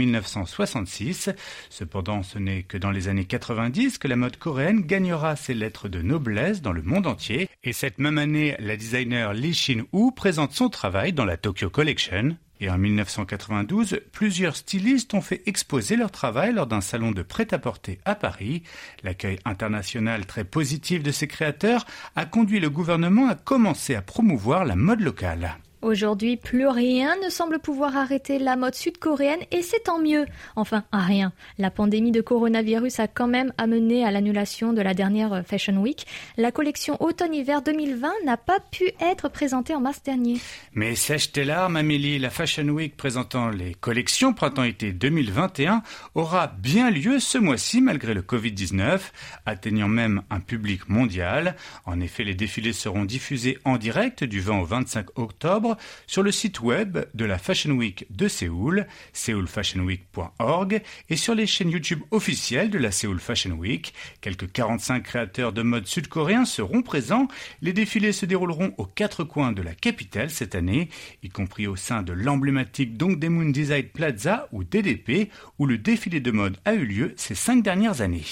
1966. 0.87 1.29
Cependant, 1.69 2.23
ce 2.23 2.39
n'est 2.39 2.63
que 2.63 2.77
dans 2.77 2.91
les 2.91 3.07
années 3.07 3.25
90 3.25 3.97
que 3.97 4.07
la 4.07 4.15
mode 4.15 4.37
coréenne 4.37 4.81
gagnera 4.81 5.35
ses 5.35 5.53
lettres 5.53 5.89
de 5.89 6.01
noblesse 6.01 6.61
dans 6.61 6.71
le 6.71 6.81
monde 6.81 7.07
entier. 7.07 7.49
Et 7.63 7.73
cette 7.73 7.99
même 7.99 8.17
année, 8.17 8.55
la 8.59 8.77
designer 8.77 9.33
Lee 9.33 9.53
Shin-woo 9.53 10.11
présente 10.11 10.53
son 10.53 10.69
travail 10.69 11.13
dans 11.13 11.25
la 11.25 11.37
Tokyo 11.37 11.69
Collection. 11.69 12.37
Et 12.59 12.71
en 12.71 12.77
1992, 12.79 13.99
plusieurs 14.11 14.55
stylistes 14.55 15.13
ont 15.13 15.21
fait 15.21 15.43
exposer 15.45 15.95
leur 15.95 16.09
travail 16.09 16.53
lors 16.53 16.65
d'un 16.65 16.81
salon 16.81 17.11
de 17.11 17.21
prêt-à-porter 17.21 17.99
à 18.03 18.15
Paris. 18.15 18.63
L'accueil 19.03 19.37
international 19.45 20.25
très 20.25 20.43
positif 20.43 21.03
de 21.03 21.11
ces 21.11 21.27
créateurs 21.27 21.85
a 22.15 22.25
conduit 22.25 22.59
le 22.59 22.71
gouvernement 22.71 23.29
à 23.29 23.35
commencer 23.35 23.93
à 23.93 24.01
promouvoir 24.01 24.65
la 24.65 24.75
mode 24.75 25.01
locale. 25.01 25.57
Aujourd'hui, 25.83 26.37
plus 26.37 26.67
rien 26.67 27.15
ne 27.23 27.29
semble 27.29 27.59
pouvoir 27.59 27.95
arrêter 27.95 28.39
la 28.39 28.55
mode 28.55 28.73
sud-coréenne 28.73 29.41
et 29.51 29.61
c'est 29.61 29.83
tant 29.83 29.99
mieux. 29.99 30.25
Enfin, 30.55 30.83
rien. 30.91 31.33
La 31.59 31.69
pandémie 31.69 32.11
de 32.11 32.21
coronavirus 32.21 32.99
a 32.99 33.07
quand 33.07 33.27
même 33.27 33.53
amené 33.59 34.03
à 34.03 34.09
l'annulation 34.09 34.73
de 34.73 34.81
la 34.81 34.95
dernière 34.95 35.43
Fashion 35.45 35.77
Week. 35.77 36.07
La 36.35 36.51
collection 36.51 36.99
automne-hiver 37.01 37.61
2020 37.61 38.11
n'a 38.25 38.37
pas 38.37 38.59
pu 38.59 38.89
être 38.99 39.29
présentée 39.29 39.75
en 39.75 39.79
mars 39.79 40.01
dernier. 40.01 40.37
Mais 40.73 40.95
sèche 40.95 41.31
tes 41.31 41.43
larmes, 41.43 41.75
Amélie, 41.75 42.17
la 42.17 42.31
Fashion 42.31 42.67
Week 42.69 42.97
présentant 42.97 43.49
les 43.49 43.75
collections 43.75 44.33
printemps-été 44.33 44.93
2021 44.93 45.83
aura 46.15 46.47
bien 46.47 46.89
lieu 46.89 47.19
ce 47.19 47.37
mois-ci 47.37 47.81
malgré 47.81 48.15
le 48.15 48.23
Covid-19, 48.23 48.99
atteignant 49.45 49.87
même 49.87 50.23
un 50.31 50.39
public 50.39 50.89
mondial. 50.89 51.55
En 51.85 51.99
effet, 51.99 52.23
les 52.23 52.35
défilés 52.35 52.73
seront 52.73 53.05
diffusés 53.05 53.59
en 53.63 53.77
direct 53.77 54.23
du 54.23 54.39
20 54.39 54.59
au 54.59 54.65
25 54.65 55.19
octobre 55.19 55.76
sur 56.07 56.23
le 56.23 56.31
site 56.31 56.61
web 56.61 56.99
de 57.13 57.25
la 57.25 57.37
Fashion 57.37 57.71
Week 57.71 58.05
de 58.09 58.27
Séoul, 58.27 58.87
seoulfashionweek.org, 59.13 60.81
et 61.09 61.15
sur 61.15 61.35
les 61.35 61.47
chaînes 61.47 61.71
YouTube 61.71 62.01
officielles 62.11 62.69
de 62.69 62.77
la 62.77 62.91
Seoul 62.91 63.19
Fashion 63.19 63.51
Week. 63.51 63.93
Quelques 64.21 64.51
45 64.51 65.03
créateurs 65.03 65.53
de 65.53 65.61
mode 65.61 65.87
sud-coréens 65.87 66.45
seront 66.45 66.81
présents. 66.81 67.27
Les 67.61 67.73
défilés 67.73 68.11
se 68.11 68.25
dérouleront 68.25 68.73
aux 68.77 68.85
quatre 68.85 69.23
coins 69.23 69.51
de 69.51 69.61
la 69.61 69.73
capitale 69.73 70.29
cette 70.29 70.55
année, 70.55 70.89
y 71.23 71.29
compris 71.29 71.67
au 71.67 71.75
sein 71.75 72.03
de 72.03 72.13
l'emblématique 72.13 72.97
Dongdaemun 72.97 73.51
Design 73.51 73.85
Plaza 73.85 74.47
ou 74.51 74.63
DDP, 74.63 75.31
où 75.59 75.65
le 75.65 75.77
défilé 75.77 76.19
de 76.19 76.31
mode 76.31 76.57
a 76.65 76.73
eu 76.73 76.85
lieu 76.85 77.13
ces 77.17 77.35
cinq 77.35 77.63
dernières 77.63 78.01
années. 78.01 78.25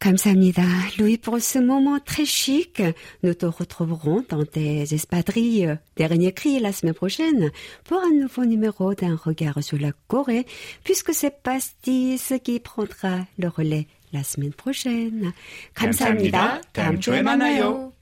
감사합니다. 0.00 0.62
Louis, 0.98 1.16
pour 1.16 1.40
ce 1.40 1.58
moment 1.58 1.98
très 2.00 2.24
chic, 2.24 2.82
nous 3.22 3.34
te 3.34 3.46
retrouverons 3.46 4.24
dans 4.28 4.44
tes 4.44 4.82
espadrilles 4.92 5.78
dernier 5.96 6.32
cri 6.32 6.58
la 6.60 6.72
semaine 6.72 6.94
prochaine 6.94 7.50
pour 7.84 8.00
un 8.00 8.10
nouveau 8.10 8.44
numéro 8.44 8.94
d'un 8.94 9.16
regard 9.16 9.62
sur 9.62 9.78
la 9.78 9.92
Corée, 10.08 10.46
puisque 10.84 11.14
c'est 11.14 11.42
Pastis 11.42 12.32
qui 12.42 12.60
prendra 12.60 13.26
le 13.38 13.48
relais 13.48 13.86
la 14.12 14.22
semaine 14.22 14.52
prochaine. 14.52 15.32
감사합니다. 15.74 16.60
다음 16.72 17.00
주에 17.00 17.22
만나요. 17.22 17.92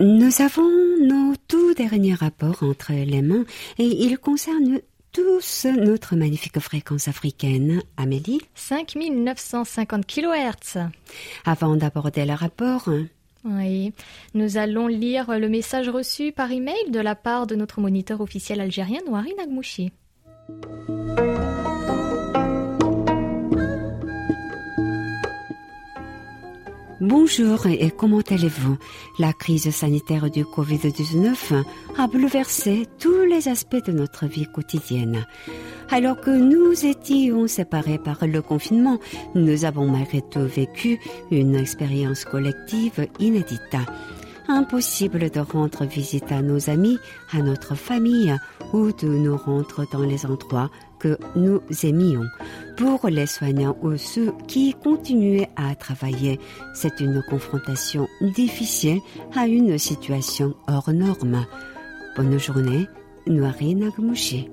Nous 0.00 0.40
avons 0.40 0.70
nos 1.02 1.34
tout 1.48 1.74
derniers 1.74 2.14
rapports 2.14 2.62
entre 2.62 2.92
les 2.92 3.20
mains 3.20 3.44
et 3.78 3.84
ils 3.84 4.16
concernent 4.16 4.80
tous 5.12 5.66
notre 5.66 6.14
magnifique 6.14 6.60
fréquence 6.60 7.08
africaine. 7.08 7.82
Amélie 7.96 8.40
5950 8.54 10.06
kHz. 10.06 10.78
Avant 11.44 11.74
d'aborder 11.74 12.24
le 12.24 12.34
rapport, 12.34 12.88
oui, 13.44 13.92
nous 14.34 14.56
allons 14.56 14.86
lire 14.86 15.36
le 15.36 15.48
message 15.48 15.88
reçu 15.88 16.30
par 16.30 16.52
email 16.52 16.90
de 16.90 17.00
la 17.00 17.16
part 17.16 17.48
de 17.48 17.56
notre 17.56 17.80
moniteur 17.80 18.20
officiel 18.20 18.60
algérien 18.60 19.00
Nouari 19.04 19.34
Nagmouchi. 19.36 19.90
Bonjour 27.00 27.66
et 27.66 27.92
comment 27.92 28.22
allez-vous? 28.28 28.76
La 29.18 29.32
crise 29.32 29.70
sanitaire 29.70 30.30
du 30.30 30.42
Covid-19 30.42 31.62
a 31.96 32.06
bouleversé 32.08 32.86
tous 32.98 33.22
les 33.22 33.48
aspects 33.48 33.84
de 33.86 33.92
notre 33.92 34.26
vie 34.26 34.46
quotidienne. 34.46 35.24
Alors 35.90 36.20
que 36.20 36.30
nous 36.30 36.84
étions 36.84 37.46
séparés 37.46 37.98
par 37.98 38.26
le 38.26 38.42
confinement, 38.42 38.98
nous 39.34 39.64
avons 39.64 39.86
malgré 39.86 40.22
tout 40.22 40.44
vécu 40.44 40.98
une 41.30 41.54
expérience 41.54 42.24
collective 42.24 43.06
inédite. 43.20 43.76
Impossible 44.50 45.30
de 45.30 45.40
rendre 45.40 45.84
visite 45.84 46.32
à 46.32 46.40
nos 46.40 46.70
amis, 46.70 46.98
à 47.32 47.42
notre 47.42 47.74
famille 47.74 48.34
ou 48.72 48.92
de 48.92 49.06
nous 49.06 49.36
rendre 49.36 49.86
dans 49.92 50.02
les 50.02 50.24
endroits 50.24 50.70
que 50.98 51.18
nous 51.36 51.60
aimions. 51.82 52.24
Pour 52.76 53.08
les 53.08 53.26
soignants 53.26 53.76
ou 53.82 53.96
ceux 53.98 54.32
qui 54.46 54.74
continuaient 54.82 55.50
à 55.56 55.74
travailler, 55.74 56.40
c'est 56.74 57.00
une 57.00 57.22
confrontation 57.28 58.08
difficile 58.22 59.00
à 59.36 59.46
une 59.46 59.76
situation 59.76 60.54
hors 60.66 60.90
norme. 60.92 61.44
Bonne 62.16 62.38
journée, 62.38 62.88
Noiri 63.26 63.74
Nagmushi. 63.74 64.48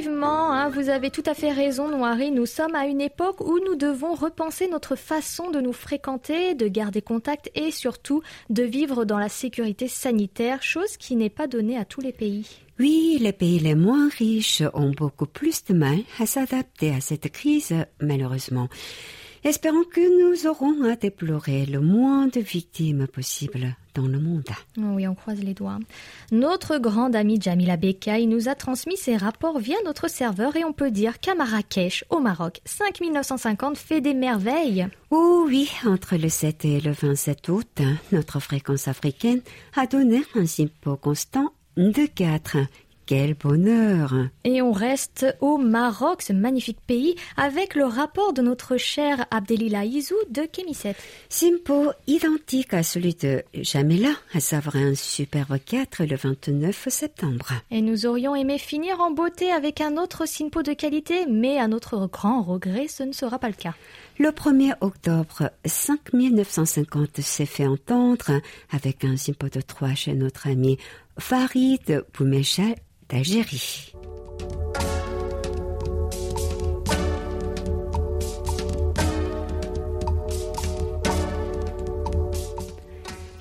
Effectivement, 0.00 0.50
hein, 0.50 0.70
vous 0.70 0.88
avez 0.88 1.10
tout 1.10 1.22
à 1.26 1.34
fait 1.34 1.52
raison, 1.52 1.86
Noiri. 1.86 2.30
Nous 2.30 2.46
sommes 2.46 2.74
à 2.74 2.86
une 2.86 3.02
époque 3.02 3.42
où 3.42 3.58
nous 3.58 3.74
devons 3.74 4.14
repenser 4.14 4.66
notre 4.66 4.96
façon 4.96 5.50
de 5.50 5.60
nous 5.60 5.74
fréquenter, 5.74 6.54
de 6.54 6.68
garder 6.68 7.02
contact 7.02 7.50
et 7.54 7.70
surtout 7.70 8.22
de 8.48 8.62
vivre 8.62 9.04
dans 9.04 9.18
la 9.18 9.28
sécurité 9.28 9.88
sanitaire, 9.88 10.62
chose 10.62 10.96
qui 10.96 11.16
n'est 11.16 11.28
pas 11.28 11.46
donnée 11.46 11.76
à 11.76 11.84
tous 11.84 12.00
les 12.00 12.12
pays. 12.12 12.46
Oui, 12.78 13.18
les 13.20 13.34
pays 13.34 13.58
les 13.58 13.74
moins 13.74 14.08
riches 14.08 14.62
ont 14.72 14.92
beaucoup 14.92 15.26
plus 15.26 15.64
de 15.64 15.74
mal 15.74 15.98
à 16.18 16.24
s'adapter 16.24 16.94
à 16.94 17.02
cette 17.02 17.30
crise, 17.30 17.74
malheureusement. 18.00 18.68
Espérons 19.44 19.84
que 19.84 20.00
nous 20.32 20.46
aurons 20.46 20.82
à 20.84 20.96
déplorer 20.96 21.66
le 21.66 21.80
moins 21.80 22.26
de 22.28 22.40
victimes 22.40 23.06
possible 23.06 23.76
dans 23.94 24.06
le 24.06 24.18
monde. 24.18 24.48
Oui, 24.76 25.06
on 25.06 25.14
croise 25.14 25.42
les 25.42 25.54
doigts. 25.54 25.78
Notre 26.32 26.78
grande 26.78 27.16
amie 27.16 27.40
Jamila 27.40 27.76
Bekay 27.76 28.26
nous 28.26 28.48
a 28.48 28.54
transmis 28.54 28.96
ses 28.96 29.16
rapports 29.16 29.58
via 29.58 29.76
notre 29.84 30.08
serveur 30.08 30.56
et 30.56 30.64
on 30.64 30.72
peut 30.72 30.90
dire 30.90 31.20
qu'à 31.20 31.34
Marrakech, 31.34 32.04
au 32.10 32.20
Maroc, 32.20 32.60
5950 32.64 33.76
fait 33.76 34.00
des 34.00 34.14
merveilles. 34.14 34.86
Oh 35.10 35.44
oui, 35.46 35.70
entre 35.86 36.16
le 36.16 36.28
7 36.28 36.64
et 36.64 36.80
le 36.80 36.92
27 36.92 37.48
août, 37.48 37.80
notre 38.12 38.40
fréquence 38.40 38.88
africaine 38.88 39.40
a 39.76 39.86
donné 39.86 40.22
un 40.34 40.46
simpo 40.46 40.96
constant 40.96 41.52
de 41.76 42.06
4 42.06 42.58
quel 43.10 43.34
bonheur 43.34 44.14
Et 44.44 44.62
on 44.62 44.70
reste 44.70 45.26
au 45.40 45.58
Maroc, 45.58 46.22
ce 46.22 46.32
magnifique 46.32 46.78
pays, 46.86 47.16
avec 47.36 47.74
le 47.74 47.84
rapport 47.84 48.32
de 48.32 48.40
notre 48.40 48.76
cher 48.76 49.26
Abdelila 49.32 49.84
Izou 49.84 50.14
de 50.30 50.42
Kémisset. 50.42 50.94
Simpo 51.28 51.90
identique 52.06 52.72
à 52.72 52.84
celui 52.84 53.14
de 53.14 53.42
Jamila, 53.52 54.10
à 54.32 54.38
savoir 54.38 54.76
un 54.76 54.94
superbe 54.94 55.58
4 55.58 56.04
le 56.04 56.14
29 56.14 56.86
septembre. 56.88 57.54
Et 57.72 57.82
nous 57.82 58.06
aurions 58.06 58.36
aimé 58.36 58.58
finir 58.58 59.00
en 59.00 59.10
beauté 59.10 59.50
avec 59.50 59.80
un 59.80 59.96
autre 59.96 60.24
Simpo 60.24 60.62
de 60.62 60.72
qualité, 60.72 61.26
mais 61.28 61.58
à 61.58 61.66
notre 61.66 62.06
grand 62.06 62.44
regret, 62.44 62.86
ce 62.86 63.02
ne 63.02 63.12
sera 63.12 63.40
pas 63.40 63.48
le 63.48 63.54
cas. 63.54 63.74
Le 64.20 64.28
1er 64.28 64.74
octobre 64.82 65.50
5950 65.64 67.20
s'est 67.22 67.44
fait 67.44 67.66
entendre 67.66 68.40
avec 68.70 69.04
un 69.04 69.16
Simpo 69.16 69.48
de 69.48 69.60
3 69.60 69.96
chez 69.96 70.14
notre 70.14 70.46
ami 70.46 70.78
Farid 71.18 72.04
Boumechal 72.16 72.76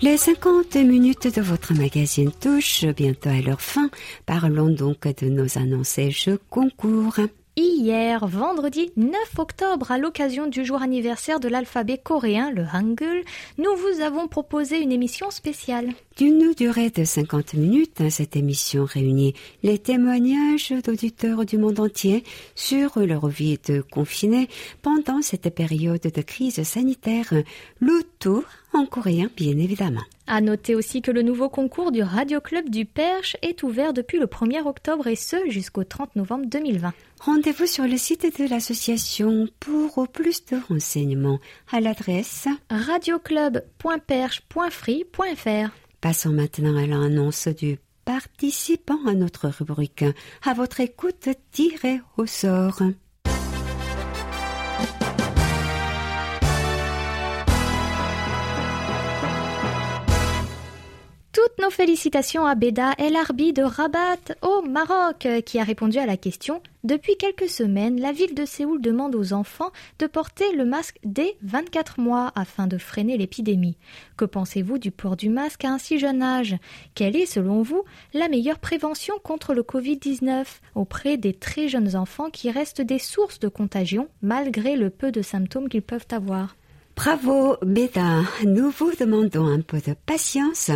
Les 0.02 0.18
50 0.18 0.76
minutes 0.76 1.36
de 1.36 1.42
votre 1.42 1.74
magazine 1.74 2.32
touchent 2.32 2.86
bientôt 2.86 3.30
à 3.30 3.42
leur 3.42 3.62
fin. 3.62 3.90
Parlons 4.26 4.70
donc 4.70 5.08
de 5.22 5.28
nos 5.28 5.58
annoncés 5.58 6.10
jeux 6.10 6.40
concours. 6.50 7.20
Hier, 7.62 8.26
vendredi 8.26 8.89
9 8.95 9.14
octobre, 9.38 9.91
à 9.91 9.97
l'occasion 9.97 10.47
du 10.47 10.64
jour 10.64 10.82
anniversaire 10.82 11.41
de 11.41 11.49
l'alphabet 11.49 11.97
coréen, 11.97 12.51
le 12.51 12.64
Hangul, 12.64 13.22
nous 13.57 13.76
vous 13.76 14.01
avons 14.01 14.30
proposé 14.30 14.80
une 14.80 14.93
émission 14.93 15.30
spéciale. 15.30 15.89
D'une 16.16 16.53
durée 16.53 16.89
de 16.89 17.03
50 17.03 17.55
minutes, 17.55 18.10
cette 18.12 18.38
émission 18.38 18.86
réunit 18.86 19.34
les 19.62 19.78
témoignages 19.78 20.74
d'auditeurs 20.86 21.43
du 21.43 21.57
monde 21.57 21.82
entier 21.82 22.24
sur 22.55 22.97
leur 22.97 23.28
vie 23.28 23.60
de 23.68 23.82
confinés 23.82 24.47
pendant 24.82 25.22
cette 25.22 25.53
période 25.53 25.99
de 25.99 26.22
crise 26.22 26.64
sanitaire, 26.64 27.34
le 27.82 28.03
tout 28.20 28.45
en 28.72 28.86
coréen 28.86 29.30
bien 29.36 29.57
évidemment. 29.57 30.03
À 30.28 30.39
noter 30.41 30.76
aussi 30.76 31.01
que 31.01 31.12
le 31.12 31.24
nouveau 31.24 31.49
concours 31.49 31.91
du 31.91 32.03
Radio 32.03 32.39
Club 32.39 32.70
du 32.70 32.86
Perche 32.86 33.36
est 33.41 33.64
ouvert 33.64 33.93
depuis 33.93 34.20
le 34.20 34.28
1er 34.28 34.62
octobre 34.66 35.07
et 35.07 35.16
ce 35.16 35.38
jusqu'au 35.49 35.84
30 35.84 36.16
novembre 36.16 36.45
2020. 36.45 36.93
Rendez-vous 37.20 37.66
sur 37.66 37.86
le 37.86 37.98
site 37.98 38.40
de 38.40 38.48
l'association 38.48 39.50
pour 39.60 40.08
plus 40.08 40.46
de 40.46 40.56
renseignements 40.70 41.40
à 41.70 41.82
l'adresse 41.82 42.48
radioclub.perche.free.fr. 42.70 45.70
Passons 46.00 46.32
maintenant 46.32 46.78
à 46.78 46.88
l'annonce 46.88 47.50
du 47.50 47.78
participant 48.06 49.06
à 49.06 49.14
notre 49.14 49.50
rubrique. 49.50 50.06
À 50.46 50.54
votre 50.54 50.80
écoute, 50.80 51.28
tiré 51.52 52.00
au 52.18 52.26
sort. 52.26 52.82
Félicitations 61.70 62.46
à 62.46 62.56
Beda 62.56 62.94
El 62.98 63.16
Arbi 63.16 63.54
de 63.54 63.64
Rabat 63.64 64.36
au 64.42 64.62
Maroc 64.62 65.28
qui 65.46 65.60
a 65.60 65.64
répondu 65.64 65.98
à 65.98 66.06
la 66.06 66.18
question. 66.18 66.62
Depuis 66.84 67.18
quelques 67.18 67.50
semaines, 67.50 68.00
la 68.00 68.12
ville 68.12 68.34
de 68.34 68.46
Séoul 68.46 68.82
demande 68.82 69.16
aux 69.16 69.34
enfants 69.34 69.72
de 70.00 70.08
porter 70.08 70.56
le 70.56 70.66
masque 70.66 70.98
dès 71.04 71.36
24 71.42 72.00
mois 72.00 72.32
afin 72.36 72.68
de 72.68 72.78
freiner 72.78 73.18
l'épidémie. 73.18 73.78
Que 74.18 74.26
pensez-vous 74.26 74.78
du 74.78 74.92
port 74.92 75.18
du 75.18 75.30
masque 75.30 75.66
à 75.66 75.72
un 75.72 75.78
si 75.78 76.00
jeune 76.00 76.22
âge? 76.22 76.56
Quelle 76.96 77.16
est, 77.16 77.26
selon 77.26 77.62
vous, 77.62 77.84
la 78.14 78.30
meilleure 78.30 78.60
prévention 78.60 79.16
contre 79.22 79.54
le 79.54 79.62
Covid-19 79.62 80.46
auprès 80.76 81.18
des 81.18 81.34
très 81.34 81.68
jeunes 81.68 81.96
enfants 81.96 82.30
qui 82.30 82.50
restent 82.52 82.82
des 82.82 83.00
sources 83.00 83.40
de 83.40 83.48
contagion 83.48 84.08
malgré 84.22 84.76
le 84.76 84.90
peu 84.90 85.12
de 85.12 85.22
symptômes 85.22 85.70
qu'ils 85.70 85.82
peuvent 85.82 86.08
avoir? 86.12 86.56
Bravo, 87.02 87.56
Beda. 87.62 88.24
Nous 88.45 88.72
vous 88.72 88.91
demandons 89.00 89.47
un 89.47 89.62
peu 89.62 89.78
de 89.78 89.95
patience. 90.06 90.70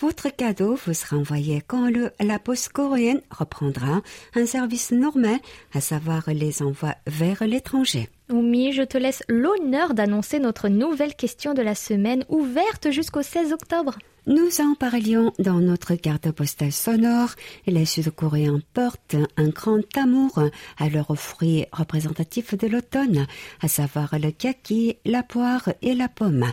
Votre 0.00 0.28
cadeau 0.28 0.74
vous 0.74 0.92
sera 0.92 1.16
envoyé 1.16 1.62
quand 1.64 1.88
la 2.18 2.40
poste 2.40 2.70
coréenne 2.70 3.20
reprendra 3.30 4.02
un 4.34 4.44
service 4.44 4.90
normal, 4.90 5.38
à 5.72 5.80
savoir 5.80 6.24
les 6.26 6.62
envois 6.62 6.96
vers 7.06 7.46
l'étranger. 7.46 8.08
Oumi, 8.28 8.72
je 8.72 8.82
te 8.82 8.98
laisse 8.98 9.22
l'honneur 9.28 9.94
d'annoncer 9.94 10.40
notre 10.40 10.68
nouvelle 10.68 11.14
question 11.14 11.54
de 11.54 11.62
la 11.62 11.76
semaine 11.76 12.24
ouverte 12.28 12.90
jusqu'au 12.90 13.22
16 13.22 13.52
octobre. 13.52 13.98
Nous 14.28 14.60
en 14.60 14.74
parlions 14.74 15.32
dans 15.38 15.58
notre 15.58 15.94
carte 15.94 16.30
postale 16.32 16.70
sonore. 16.70 17.30
Les 17.66 17.86
Sud-Coréens 17.86 18.60
portent 18.74 19.16
un 19.38 19.48
grand 19.48 19.80
amour 19.96 20.38
à 20.76 20.90
leurs 20.90 21.18
fruits 21.18 21.64
représentatifs 21.72 22.54
de 22.54 22.66
l'automne, 22.66 23.26
à 23.62 23.68
savoir 23.68 24.18
le 24.18 24.30
kaki, 24.30 24.98
la 25.06 25.22
poire 25.22 25.70
et 25.80 25.94
la 25.94 26.08
pomme. 26.08 26.44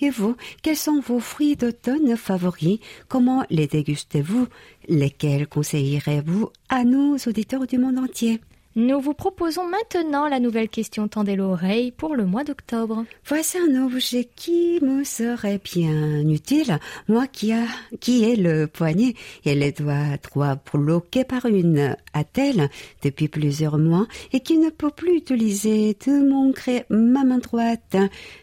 Et 0.00 0.10
vous, 0.10 0.36
quels 0.62 0.76
sont 0.76 1.00
vos 1.00 1.18
fruits 1.18 1.56
d'automne 1.56 2.16
favoris? 2.16 2.78
Comment 3.08 3.44
les 3.50 3.66
dégustez-vous? 3.66 4.46
Lesquels 4.88 5.48
conseillerez-vous 5.48 6.50
à 6.68 6.84
nos 6.84 7.16
auditeurs 7.16 7.66
du 7.66 7.78
monde 7.78 7.98
entier? 7.98 8.40
Nous 8.76 9.00
vous 9.00 9.14
proposons 9.14 9.68
maintenant 9.68 10.26
la 10.26 10.40
nouvelle 10.40 10.68
question 10.68 11.06
Tendez 11.06 11.36
l'oreille 11.36 11.92
pour 11.92 12.16
le 12.16 12.26
mois 12.26 12.42
d'octobre. 12.42 13.04
Voici 13.24 13.56
un 13.56 13.84
objet 13.84 14.28
qui 14.34 14.80
me 14.82 15.04
serait 15.04 15.60
bien 15.62 16.28
utile, 16.28 16.80
moi 17.06 17.28
qui, 17.28 17.52
a, 17.52 17.66
qui 18.00 18.24
ai 18.24 18.34
le 18.34 18.66
poignet 18.66 19.14
et 19.44 19.54
les 19.54 19.70
doigts 19.70 20.16
droits 20.20 20.58
bloqués 20.72 21.22
par 21.22 21.46
une 21.46 21.96
attelle 22.14 22.68
depuis 23.02 23.28
plusieurs 23.28 23.78
mois 23.78 24.08
et 24.32 24.40
qui 24.40 24.58
ne 24.58 24.70
peut 24.70 24.90
plus 24.90 25.18
utiliser 25.18 25.96
de 26.04 26.28
mon 26.28 26.50
gré 26.50 26.84
ma 26.90 27.22
main 27.22 27.38
droite. 27.38 27.96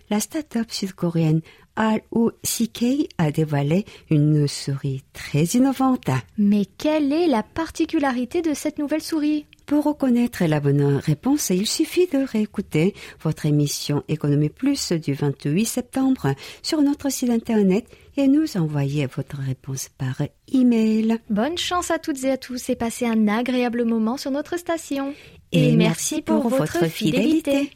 La 0.09 0.21
start-up 0.21 0.71
sud-coréenne 0.71 1.41
ROCK 1.75 3.09
a 3.17 3.31
dévoilé 3.31 3.85
une 4.09 4.47
souris 4.47 5.03
très 5.13 5.43
innovante. 5.43 6.09
Mais 6.37 6.65
quelle 6.77 7.11
est 7.11 7.27
la 7.27 7.43
particularité 7.43 8.41
de 8.41 8.53
cette 8.53 8.77
nouvelle 8.77 9.01
souris? 9.01 9.45
Pour 9.71 9.85
reconnaître 9.85 10.43
la 10.43 10.59
bonne 10.59 10.97
réponse, 10.97 11.49
il 11.49 11.65
suffit 11.65 12.05
de 12.05 12.25
réécouter 12.29 12.93
votre 13.21 13.45
émission 13.45 14.03
Économie 14.09 14.49
Plus 14.49 14.91
du 14.91 15.13
28 15.13 15.63
septembre 15.63 16.35
sur 16.61 16.81
notre 16.81 17.09
site 17.09 17.29
internet 17.29 17.85
et 18.17 18.27
nous 18.27 18.57
envoyer 18.57 19.05
votre 19.05 19.37
réponse 19.37 19.87
par 19.87 20.23
email. 20.51 21.19
Bonne 21.29 21.57
chance 21.57 21.89
à 21.89 21.99
toutes 21.99 22.21
et 22.25 22.31
à 22.31 22.37
tous 22.37 22.69
et 22.69 22.75
passez 22.75 23.05
un 23.05 23.29
agréable 23.29 23.85
moment 23.85 24.17
sur 24.17 24.31
notre 24.31 24.59
station. 24.59 25.13
Et, 25.53 25.73
merci 25.77 26.21
pour, 26.21 26.49
votre 26.49 26.87
fidélité. 26.87 27.71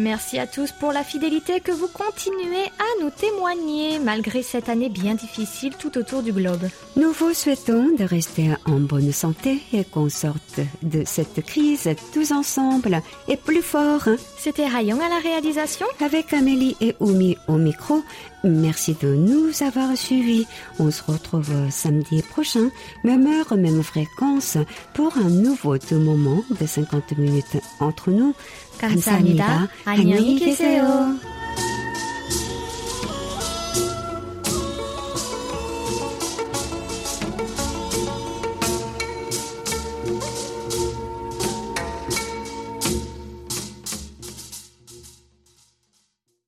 Merci 0.00 0.38
à 0.38 0.46
tous 0.46 0.72
pour 0.72 0.92
la 0.92 1.04
fidélité 1.04 1.60
que 1.60 1.72
vous 1.72 1.86
continuez 1.86 2.64
à 2.78 3.02
nous 3.02 3.10
témoigner 3.10 3.98
malgré 3.98 4.42
cette 4.42 4.70
année 4.70 4.88
bien 4.88 5.14
difficile 5.14 5.74
tout 5.78 5.98
autour 5.98 6.22
du 6.22 6.32
globe. 6.32 6.70
Nous 6.96 7.12
vous 7.12 7.34
souhaitons 7.34 7.94
de 7.98 8.04
rester 8.04 8.48
en 8.64 8.80
bonne 8.80 9.12
santé 9.12 9.60
et 9.74 9.84
qu'on 9.84 10.08
sorte 10.08 10.60
de 10.82 11.02
cette 11.04 11.44
crise 11.44 11.90
tous 12.14 12.32
ensemble 12.32 13.02
et 13.28 13.36
plus 13.36 13.60
fort. 13.60 14.08
C'était 14.38 14.66
Rayong 14.66 15.02
à 15.02 15.10
la 15.10 15.18
réalisation. 15.18 15.86
Avec 16.02 16.32
Amélie 16.32 16.78
et 16.80 16.96
Oumi 17.00 17.36
au 17.46 17.58
micro, 17.58 18.02
merci 18.42 18.96
de 19.02 19.14
nous 19.14 19.50
avoir 19.62 19.94
suivis. 19.98 20.46
On 20.78 20.90
se 20.90 21.02
retrouve 21.02 21.52
samedi 21.70 22.22
prochain, 22.22 22.70
même 23.04 23.26
heure, 23.26 23.54
même 23.54 23.82
fréquence, 23.82 24.56
pour 24.94 25.18
un 25.18 25.28
nouveau 25.28 25.76
moment 25.92 26.42
de 26.58 26.64
50 26.64 27.18
minutes 27.18 27.58
entre 27.80 28.10
nous. 28.10 28.34
감사합니다. 28.80 29.68
안녕히 29.84 30.38
계세요. 30.38 31.14